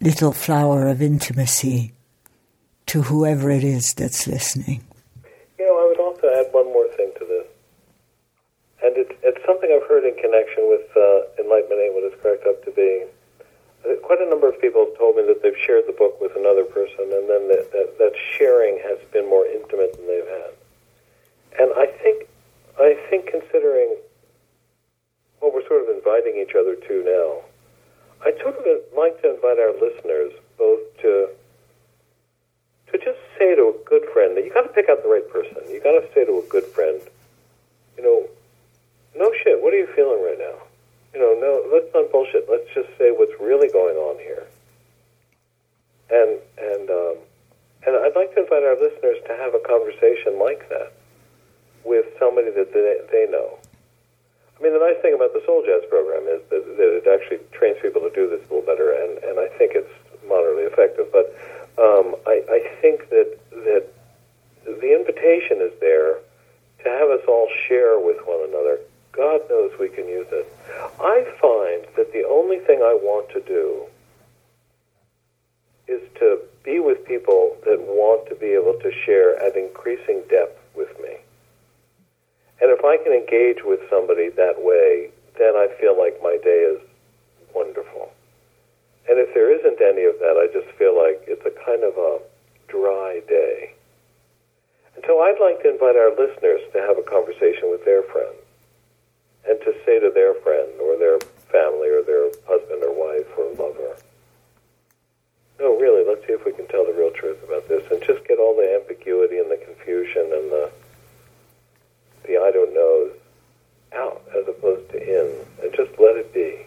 little 0.00 0.32
flower 0.32 0.86
of 0.88 1.00
intimacy 1.00 1.92
to 2.86 3.02
whoever 3.02 3.50
it 3.50 3.64
is 3.64 3.94
that's 3.94 4.26
listening. 4.26 4.84
You 5.58 5.64
know, 5.66 5.78
I 5.82 5.86
would 5.88 6.00
also 6.00 6.28
add 6.28 6.52
one 6.52 6.66
more 6.66 6.88
thing 6.88 7.10
to 7.18 7.24
this, 7.24 7.46
and 8.96 9.04
it's, 9.04 9.14
it's 9.22 9.44
something 9.44 9.68
I've 9.68 9.86
heard 9.88 10.04
in 10.08 10.16
connection 10.16 10.68
with 10.72 10.88
uh, 10.96 11.28
Enlightenment 11.36 11.80
Ain't 11.84 11.92
What 11.92 12.04
It's 12.08 12.16
Cracked 12.20 12.46
Up 12.48 12.64
to 12.64 12.72
Be. 12.72 13.04
Uh, 13.84 14.00
quite 14.00 14.20
a 14.20 14.28
number 14.28 14.48
of 14.48 14.56
people 14.60 14.88
have 14.88 14.96
told 14.96 15.16
me 15.16 15.22
that 15.28 15.42
they've 15.42 15.58
shared 15.60 15.84
the 15.86 15.92
book 15.92 16.16
with 16.20 16.32
another 16.34 16.64
person, 16.64 17.12
and 17.12 17.28
then 17.28 17.48
that, 17.52 17.68
that, 17.72 17.98
that 18.00 18.12
sharing 18.16 18.80
has 18.80 18.98
been 19.12 19.28
more 19.28 19.44
intimate 19.46 19.92
than 19.96 20.06
they've 20.08 20.26
had. 20.26 20.52
And 21.60 21.68
I 21.76 21.86
think, 22.00 22.24
I 22.80 22.96
think 23.08 23.28
considering 23.28 23.96
what 25.40 25.52
we're 25.52 25.66
sort 25.68 25.84
of 25.84 25.92
inviting 25.92 26.40
each 26.40 26.56
other 26.56 26.74
to 26.74 26.94
now, 27.04 27.44
I 28.24 28.32
sort 28.40 28.56
of 28.56 28.64
like 28.96 29.20
to 29.22 29.36
invite 29.36 29.60
our 29.60 29.76
listeners 29.76 30.32
both 30.56 30.80
to 31.04 31.28
to 32.92 32.98
just 32.98 33.18
say 33.36 33.54
to 33.56 33.74
a 33.74 33.74
good 33.84 34.04
friend 34.12 34.36
that 34.36 34.44
you 34.44 34.54
got 34.54 34.62
to 34.62 34.68
pick 34.68 34.88
out 34.88 35.02
the 35.02 35.08
right 35.08 35.28
person. 35.28 35.58
You 35.68 35.82
got 35.82 35.98
to 35.98 36.06
say 36.14 36.24
to 36.24 36.38
a 36.38 36.48
good 36.48 36.64
friend, 36.66 37.00
you 37.98 38.02
know, 38.04 38.28
no 39.18 39.32
shit. 39.42 39.62
What 39.62 39.72
are 39.74 39.78
you 39.78 39.88
feeling 39.94 40.22
right 40.22 40.38
now? 40.38 40.56
You 41.14 41.20
know, 41.20 41.32
no, 41.40 41.64
let's 41.72 41.92
not 41.94 42.12
bullshit. 42.12 42.46
Let's 42.48 42.68
just 42.74 42.88
say 42.98 43.10
what's 43.10 43.32
really 43.40 43.68
going 43.68 43.96
on 43.96 44.18
here. 44.18 44.46
And 46.10 46.38
and 46.58 46.90
um, 46.90 47.16
and 47.86 47.96
I'd 47.96 48.14
like 48.14 48.34
to 48.34 48.42
invite 48.42 48.62
our 48.62 48.76
listeners 48.76 49.18
to 49.26 49.32
have 49.36 49.54
a 49.54 49.60
conversation 49.60 50.38
like 50.38 50.68
that 50.68 50.92
with 51.84 52.06
somebody 52.18 52.50
that 52.50 52.74
they, 52.74 53.00
they 53.12 53.30
know. 53.30 53.58
I 54.58 54.62
mean, 54.62 54.72
the 54.72 54.80
nice 54.80 55.00
thing 55.02 55.14
about 55.14 55.32
the 55.32 55.42
Soul 55.46 55.62
Jazz 55.64 55.84
program 55.88 56.26
is 56.26 56.42
that, 56.50 56.64
that 56.76 56.90
it 56.96 57.06
actually 57.06 57.40
trains 57.52 57.76
people 57.80 58.00
to 58.02 58.10
do 58.10 58.28
this 58.28 58.40
a 58.40 58.54
little 58.54 58.66
better, 58.66 58.92
and, 58.92 59.22
and 59.22 59.38
I 59.38 59.48
think 59.56 59.72
it's 59.76 59.92
moderately 60.26 60.64
effective. 60.64 61.12
But 61.12 61.36
um, 61.78 62.16
I, 62.26 62.42
I 62.48 62.60
think 62.80 63.08
that 63.10 63.38
that 63.52 63.84
the 64.64 64.90
invitation 64.92 65.60
is 65.60 65.72
there 65.80 66.18
to 66.82 66.88
have 66.88 67.08
us 67.10 67.22
all 67.28 67.48
share 67.68 67.98
with 68.00 68.18
one 68.26 68.48
another. 68.48 68.80
God 69.16 69.40
knows 69.48 69.72
we 69.80 69.88
can 69.88 70.06
use 70.06 70.26
it. 70.30 70.46
I 71.00 71.24
find 71.40 71.88
that 71.96 72.12
the 72.12 72.28
only 72.28 72.58
thing 72.58 72.80
I 72.82 72.92
want 72.92 73.30
to 73.30 73.40
do 73.40 73.86
is 75.88 76.02
to 76.20 76.40
be 76.64 76.80
with 76.80 77.06
people 77.06 77.56
that 77.64 77.80
want 77.80 78.28
to 78.28 78.34
be 78.34 78.52
able 78.52 78.74
to 78.74 78.92
share 79.04 79.40
at 79.40 79.56
increasing 79.56 80.20
depth 80.28 80.60
with 80.76 80.92
me. 81.00 81.16
And 82.60 82.70
if 82.70 82.84
I 82.84 82.98
can 82.98 83.12
engage 83.12 83.64
with 83.64 83.80
somebody 83.88 84.28
that 84.30 84.60
way, 84.60 85.10
then 85.38 85.56
I 85.56 85.68
feel 85.80 85.96
like 85.96 86.20
my 86.22 86.38
day 86.42 86.76
is 86.76 86.80
wonderful. 87.54 88.12
And 89.08 89.18
if 89.18 89.32
there 89.32 89.48
isn't 89.48 89.80
any 89.80 90.04
of 90.04 90.18
that, 90.18 90.36
I 90.36 90.52
just 90.52 90.68
feel 90.76 90.92
like 90.92 91.24
it's 91.28 91.44
a 91.46 91.54
kind 91.64 91.84
of 91.84 91.96
a 91.96 92.20
dry 92.68 93.20
day. 93.28 93.72
And 94.96 95.04
so 95.06 95.20
I'd 95.20 95.40
like 95.40 95.62
to 95.62 95.70
invite 95.70 95.96
our 95.96 96.10
listeners 96.10 96.60
to 96.72 96.80
have 96.80 96.98
a 96.98 97.06
conversation 97.08 97.70
with 97.70 97.84
their 97.84 98.02
friends 98.02 98.45
and 99.48 99.60
to 99.60 99.74
say 99.84 100.00
to 100.00 100.10
their 100.10 100.34
friend 100.34 100.72
or 100.80 100.98
their 100.98 101.18
family 101.50 101.88
or 101.88 102.02
their 102.02 102.30
husband 102.46 102.82
or 102.82 102.92
wife 102.92 103.26
or 103.38 103.50
lover, 103.54 103.96
no, 105.58 105.78
really, 105.78 106.04
let's 106.06 106.26
see 106.26 106.34
if 106.34 106.44
we 106.44 106.52
can 106.52 106.66
tell 106.68 106.84
the 106.84 106.92
real 106.92 107.10
truth 107.12 107.42
about 107.42 107.68
this 107.68 107.82
and 107.90 108.02
just 108.02 108.26
get 108.28 108.38
all 108.38 108.54
the 108.54 108.74
ambiguity 108.76 109.38
and 109.38 109.50
the 109.50 109.56
confusion 109.56 110.28
and 110.32 110.52
the 110.52 110.70
the 112.26 112.36
I 112.36 112.50
don't 112.50 112.74
knows 112.74 113.12
out 113.94 114.22
as 114.36 114.46
opposed 114.48 114.90
to 114.90 114.98
in 114.98 115.46
and 115.62 115.72
just 115.74 115.98
let 115.98 116.16
it 116.16 116.34
be. 116.34 116.66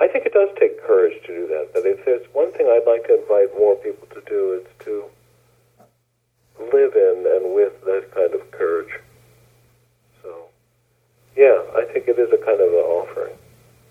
I 0.00 0.08
think 0.08 0.26
it 0.26 0.32
does 0.32 0.48
take 0.58 0.82
courage 0.82 1.20
to 1.26 1.28
do 1.28 1.46
that. 1.48 1.70
But 1.74 1.84
if 1.84 2.04
there's 2.04 2.26
one 2.32 2.52
thing 2.52 2.66
I'd 2.66 2.86
like 2.86 3.06
to 3.08 3.20
invite 3.20 3.56
more 3.58 3.74
people 3.76 4.06
to 4.14 4.22
do, 4.26 4.62
it's 4.62 4.84
to 4.84 5.04
live 6.72 6.94
in 6.94 7.26
and 7.26 7.54
with 7.54 7.84
that 7.84 8.10
kind 8.14 8.34
of 8.34 8.50
courage. 8.50 8.90
Yeah, 11.38 11.62
I 11.76 11.84
think 11.92 12.08
it 12.08 12.18
is 12.18 12.32
a 12.32 12.40
kind 12.44 12.60
of 12.60 12.66
an 12.66 12.86
offering 12.98 13.36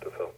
to 0.01 0.09
folks. 0.11 0.35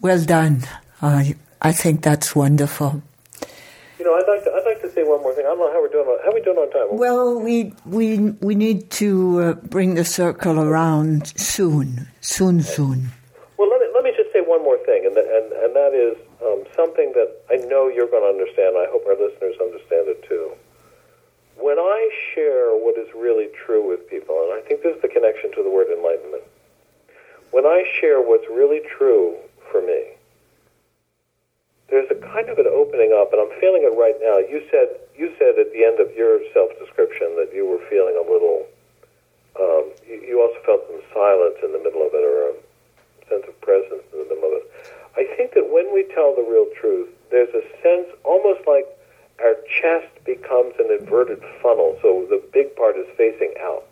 Well 0.00 0.24
done. 0.24 0.64
I 1.02 1.34
I 1.60 1.72
think 1.72 2.00
that's 2.00 2.34
wonderful. 2.34 3.02
You 3.98 4.06
know, 4.06 4.14
I'd 4.16 4.24
like 4.26 4.44
to, 4.44 4.50
I'd 4.50 4.64
like 4.64 4.80
to 4.80 4.90
say 4.92 5.04
one 5.04 5.20
more 5.20 5.34
thing. 5.34 5.44
I 5.44 5.48
don't 5.50 5.58
know 5.58 5.70
how 5.70 5.82
we're 5.82 5.92
doing. 5.92 6.08
On, 6.08 6.16
how 6.24 6.30
are 6.30 6.34
we 6.34 6.40
doing 6.40 6.56
on 6.56 6.70
time? 6.72 6.96
Well, 6.96 7.38
we 7.38 7.74
we 7.84 8.30
we 8.40 8.54
need 8.54 8.90
to 8.92 9.42
uh, 9.42 9.52
bring 9.68 9.92
the 9.94 10.06
circle 10.06 10.58
around 10.58 11.28
soon, 11.36 12.08
soon, 12.22 12.62
soon. 12.62 13.12
Well, 13.58 13.68
let 13.68 13.80
me 13.82 13.88
let 13.94 14.04
me 14.04 14.12
just 14.16 14.32
say 14.32 14.40
one 14.40 14.64
more 14.64 14.78
thing, 14.88 15.04
and 15.04 15.14
and 15.18 15.52
and 15.52 15.76
that 15.76 15.92
is 15.92 16.16
um, 16.40 16.64
something 16.74 17.12
that 17.12 17.28
I 17.52 17.56
know 17.68 17.88
you're 17.92 18.08
going 18.08 18.24
to 18.24 18.32
understand. 18.32 18.72
I 18.80 18.88
hope 18.88 19.04
our 19.04 19.20
listeners 19.20 19.60
understand 19.60 20.08
it 20.08 20.24
too. 20.24 20.56
When 21.56 21.78
I 21.78 22.10
share 22.34 22.74
what 22.74 22.98
is 22.98 23.08
really 23.14 23.48
true 23.64 23.86
with 23.86 24.08
people, 24.10 24.34
and 24.44 24.52
I 24.52 24.66
think 24.66 24.82
this 24.82 24.96
is 24.96 25.02
the 25.02 25.08
connection 25.08 25.52
to 25.54 25.62
the 25.62 25.70
word 25.70 25.86
enlightenment. 25.88 26.42
When 27.52 27.64
I 27.64 27.84
share 28.00 28.20
what's 28.20 28.46
really 28.50 28.80
true 28.98 29.36
for 29.70 29.80
me, 29.80 30.18
there's 31.88 32.10
a 32.10 32.18
kind 32.18 32.48
of 32.48 32.58
an 32.58 32.66
opening 32.66 33.14
up, 33.14 33.30
and 33.32 33.38
I'm 33.38 33.54
feeling 33.60 33.86
it 33.86 33.94
right 33.94 34.18
now. 34.18 34.42
You 34.42 34.66
said 34.70 34.98
you 35.14 35.30
said 35.38 35.54
at 35.60 35.70
the 35.70 35.84
end 35.84 36.00
of 36.00 36.10
your 36.16 36.42
self-description 36.52 37.38
that 37.38 37.54
you 37.54 37.66
were 37.66 37.78
feeling 37.86 38.18
a 38.18 38.26
little. 38.26 38.66
Um, 39.54 39.94
you, 40.02 40.18
you 40.26 40.42
also 40.42 40.58
felt 40.66 40.82
some 40.90 40.98
silence 41.14 41.54
in 41.62 41.70
the 41.70 41.78
middle 41.78 42.02
of 42.02 42.10
it, 42.10 42.24
or 42.26 42.50
a 42.50 42.54
sense 43.30 43.46
of 43.46 43.54
presence 43.60 44.02
in 44.10 44.26
the 44.26 44.34
middle 44.34 44.50
of 44.50 44.58
it. 44.58 44.66
I 45.14 45.22
think 45.36 45.54
that 45.54 45.70
when 45.70 45.94
we 45.94 46.02
tell 46.10 46.34
the 46.34 46.42
real 46.42 46.66
truth, 46.74 47.14
there's 47.30 47.54
a 47.54 47.62
sense 47.78 48.10
almost 48.24 48.66
like 48.66 48.90
our 49.44 49.54
chest 49.68 50.08
becomes 50.24 50.74
an 50.78 50.88
inverted 50.98 51.42
funnel, 51.62 51.98
so 52.00 52.26
the 52.30 52.42
big 52.52 52.74
part 52.76 52.96
is 52.96 53.06
facing 53.16 53.54
out, 53.60 53.84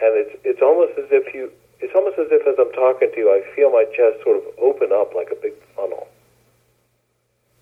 and 0.00 0.14
it's 0.14 0.34
it's 0.44 0.62
almost 0.62 0.98
as 0.98 1.10
if 1.10 1.34
you. 1.34 1.50
It's 1.82 1.94
almost 1.96 2.18
as 2.18 2.28
if, 2.30 2.46
as 2.46 2.56
I'm 2.60 2.70
talking 2.72 3.10
to 3.10 3.16
you, 3.16 3.32
I 3.32 3.40
feel 3.56 3.72
my 3.72 3.84
chest 3.96 4.22
sort 4.22 4.36
of 4.36 4.44
open 4.60 4.92
up 4.92 5.14
like 5.16 5.32
a 5.32 5.40
big 5.40 5.54
funnel 5.74 6.08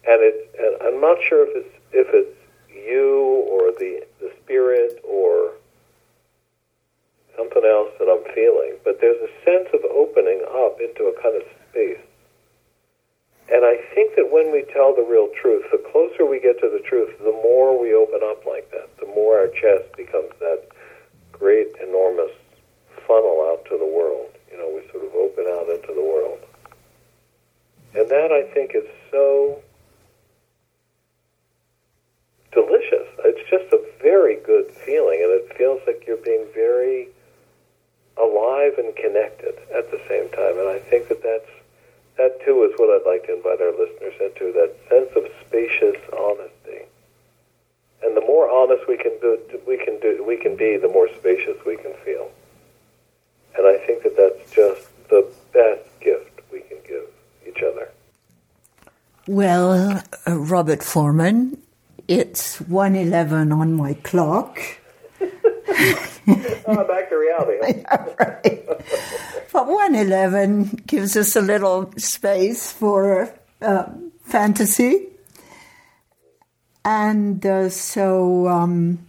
and 0.09 0.23
it 0.25 0.37
and 0.57 0.73
I'm 0.83 1.01
not 1.01 1.19
sure 1.23 1.45
if 1.45 1.53
it's 1.53 1.75
if 1.93 2.09
it's 2.17 2.37
you 2.73 3.45
or 3.53 3.73
the 3.77 4.07
the 4.21 4.33
spirit 4.43 5.05
or 5.05 5.53
something 7.37 7.63
else 7.63 7.93
that 8.01 8.09
I'm 8.11 8.25
feeling, 8.35 8.75
but 8.85 8.99
there's 9.01 9.21
a 9.23 9.31
sense 9.45 9.69
of 9.73 9.85
opening 9.93 10.43
up 10.49 10.81
into 10.81 11.07
a 11.07 11.15
kind 11.23 11.37
of 11.37 11.47
think 13.99 14.15
that 14.15 14.31
when 14.31 14.53
we 14.53 14.63
tell 14.73 14.95
the 14.95 15.03
real 15.03 15.27
truth, 15.43 15.67
the 15.73 15.83
closer 15.91 16.25
we 16.25 16.39
get 16.39 16.55
to 16.61 16.71
the 16.71 16.79
truth, 16.87 17.11
the 17.19 17.35
more 17.43 17.75
we 17.75 17.93
open 17.93 18.21
up 18.23 18.47
like 18.47 18.71
that, 18.71 18.87
the 19.01 19.07
more 19.07 19.43
our 19.43 19.49
chest 19.49 19.91
becomes 19.97 20.31
that 20.39 20.63
great, 21.33 21.67
enormous 21.83 22.31
funnel 23.09 23.43
out 23.51 23.65
to 23.65 23.77
the 23.77 23.85
world. 23.85 24.31
You 24.53 24.59
know, 24.59 24.71
we 24.71 24.87
sort 24.93 25.03
of 25.03 25.13
open 25.19 25.51
out 25.51 25.67
into 25.67 25.91
the 25.93 26.05
world. 26.07 26.39
And 27.99 28.09
that, 28.09 28.31
I 28.31 28.47
think, 28.55 28.71
is 28.77 28.87
so 29.11 29.59
delicious. 32.53 33.09
It's 33.27 33.51
just 33.51 33.67
a 33.73 33.83
very 34.01 34.37
good 34.47 34.71
feeling, 34.71 35.19
and 35.27 35.43
it 35.43 35.59
feels 35.59 35.83
like 35.89 36.05
you're 36.07 36.23
being 36.23 36.47
very 36.55 37.09
alive 38.15 38.79
and 38.79 38.95
connected 38.95 39.59
at 39.75 39.91
the 39.91 39.99
same 40.07 40.31
time. 40.31 40.55
And 40.55 40.69
I 40.69 40.79
think 40.79 41.09
that 41.09 41.21
that's 41.21 41.51
that 42.19 42.45
too 42.45 42.65
is 42.65 42.73
what 42.77 42.91
I'd 42.91 43.09
like 43.09 43.27
to 43.27 43.37
invite 43.37 43.61
our 43.63 43.71
listeners 43.71 44.15
into 44.21 44.53
that 44.53 44.75
sense 44.91 45.11
of 45.17 45.25
spacious 45.47 45.97
honesty. 46.13 46.85
And 48.03 48.17
the 48.17 48.21
more 48.21 48.51
honest 48.51 48.87
we 48.89 48.97
can 48.97 49.13
do, 49.21 49.39
we 49.67 49.79
can 49.79 49.99
do, 50.01 50.23
we 50.27 50.37
can 50.37 50.57
be, 50.57 50.77
the 50.77 50.89
more 50.89 51.09
spacious 51.17 51.57
we 51.65 51.77
can 51.77 51.95
feel. 52.05 52.31
And 53.57 53.67
I 53.67 53.79
think 53.87 54.03
that 54.03 54.17
that's 54.17 54.51
just 54.51 54.89
the 55.09 55.27
best 55.53 55.89
gift 56.01 56.41
we 56.53 56.61
can 56.61 56.79
give 56.87 57.05
each 57.47 57.63
other. 57.63 57.91
Well, 59.27 60.03
uh, 60.27 60.39
Robert 60.39 60.83
Forman, 60.83 61.61
it's 62.09 62.59
1.11 62.59 63.53
on 63.53 63.75
my 63.75 63.95
clock. 63.95 64.61
Oh, 65.69 66.85
back 66.89 67.11
to 67.11 67.17
reality. 67.17 67.85
right. 68.19 68.67
But 69.53 69.67
1.11 69.67 70.87
gives 70.87 71.17
us 71.17 71.37
a 71.37 71.41
little 71.41 71.93
space 71.97 72.73
for 72.73 73.33
uh, 73.61 73.87
fantasy. 74.23 75.07
And 76.85 77.45
uh, 77.45 77.69
so 77.69 78.49
um, 78.49 79.07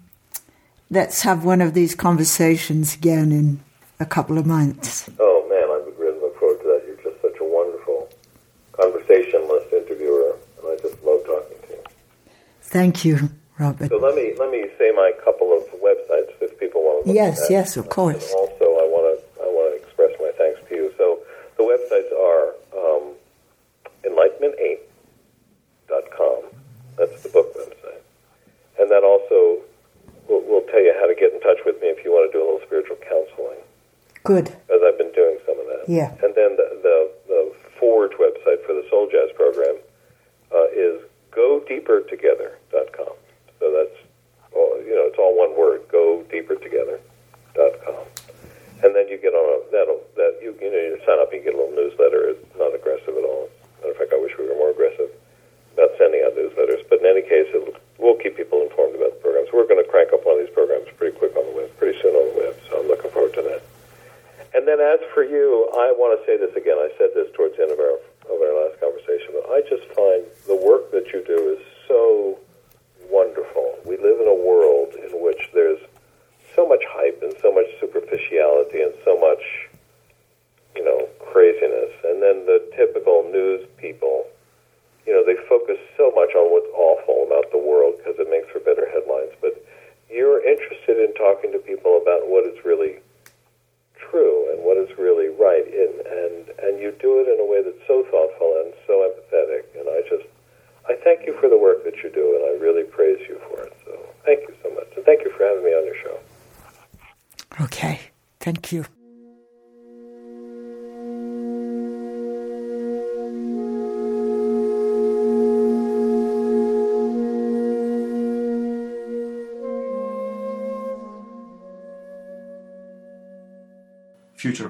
let's 0.90 1.22
have 1.22 1.46
one 1.46 1.62
of 1.62 1.74
these 1.74 1.96
conversations 1.96 2.96
again 2.96 3.32
in 3.32 3.60
a 4.00 4.06
couple 4.06 4.38
of 4.38 4.46
months. 4.46 5.10
Oh, 5.20 5.46
man, 5.50 5.64
I 5.64 6.02
really 6.02 6.20
look 6.20 6.38
forward 6.40 6.60
to 6.62 6.68
that. 6.68 6.84
You're 6.88 7.12
just 7.12 7.22
such 7.22 7.40
a 7.40 7.44
wonderful 7.44 8.10
conversationalist 8.74 9.72
interviewer, 9.74 10.36
and 10.58 10.68
I 10.68 10.76
just 10.82 11.02
love 11.04 11.26
talking 11.26 11.58
to 11.68 11.74
you. 11.74 11.84
Thank 12.62 13.06
you, 13.06 13.30
Robert. 13.58 13.90
So 13.90 13.98
let 13.98 14.16
me 14.16 14.34
let 14.40 14.52
me 14.52 14.66
say 14.78 14.92
my 14.96 15.12
couple 15.24 15.52
of 15.54 15.64
websites 15.82 16.29
if 17.00 17.06
people 17.06 17.06
want 17.06 17.06
to. 17.06 17.10
Look 17.10 17.16
yes, 17.16 17.44
at. 17.46 17.52
yes, 17.52 17.78
of 17.78 17.90
course. 17.90 18.32
And 18.32 18.40
also, 18.40 18.66
I 18.66 18.86
want 18.88 19.06
to 19.10 19.16
I 19.42 19.46
want 19.48 19.74
to 19.74 19.78
express 19.84 20.12
my 20.20 20.32
thanks 20.38 20.60
to 20.70 20.76
you. 20.76 20.94
So 20.98 21.20
the 21.58 21.64
websites 21.64 22.12
are 22.14 22.54
um, 22.76 23.16
enlightenment8.com. 24.04 26.44
That's 26.98 27.24
the 27.24 27.30
book 27.30 27.54
website, 27.56 28.02
and 28.80 28.92
that 28.92 29.04
also 29.04 29.62
will, 30.28 30.42
will 30.44 30.62
tell 30.68 30.82
you 30.84 30.94
how 31.00 31.08
to 31.08 31.16
get 31.16 31.34
in 31.34 31.40
touch 31.42 31.60
with 31.66 31.80
me 31.82 31.88
if 31.88 32.04
you 32.04 32.12
want 32.12 32.30
to 32.32 32.38
do 32.38 32.44
a 32.44 32.46
little 32.46 32.62
spiritual 32.66 32.98
counseling. 32.98 33.58
Good. 34.24 34.50
As 34.68 34.82
I've 34.84 34.98
been 34.98 35.14
doing 35.14 35.40
some 35.46 35.58
of 35.60 35.66
that. 35.68 35.86
Yeah. 35.88 36.12
And 36.22 36.36
then 36.36 36.58
the 36.60 36.78
the, 36.84 37.10
the 37.28 37.54
Forge 37.80 38.12
website 38.20 38.62
for 38.68 38.74
the 38.74 38.84
Soul 38.90 39.08
Jazz 39.10 39.32
program 39.36 39.78
uh, 40.52 40.68
is 40.76 41.02
godeepertogether.com. 41.32 42.59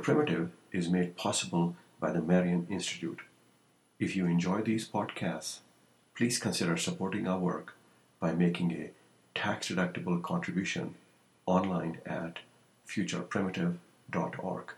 Primitive 0.01 0.51
is 0.71 0.89
made 0.89 1.17
possible 1.17 1.75
by 1.99 2.11
the 2.11 2.21
Marian 2.21 2.65
Institute. 2.69 3.19
If 3.99 4.15
you 4.15 4.25
enjoy 4.25 4.61
these 4.61 4.87
podcasts, 4.87 5.59
please 6.15 6.39
consider 6.39 6.77
supporting 6.77 7.27
our 7.27 7.39
work 7.39 7.75
by 8.19 8.33
making 8.33 8.71
a 8.71 8.91
tax 9.37 9.69
deductible 9.69 10.21
contribution 10.21 10.95
online 11.45 11.99
at 12.05 12.39
futureprimitive.org. 12.87 14.73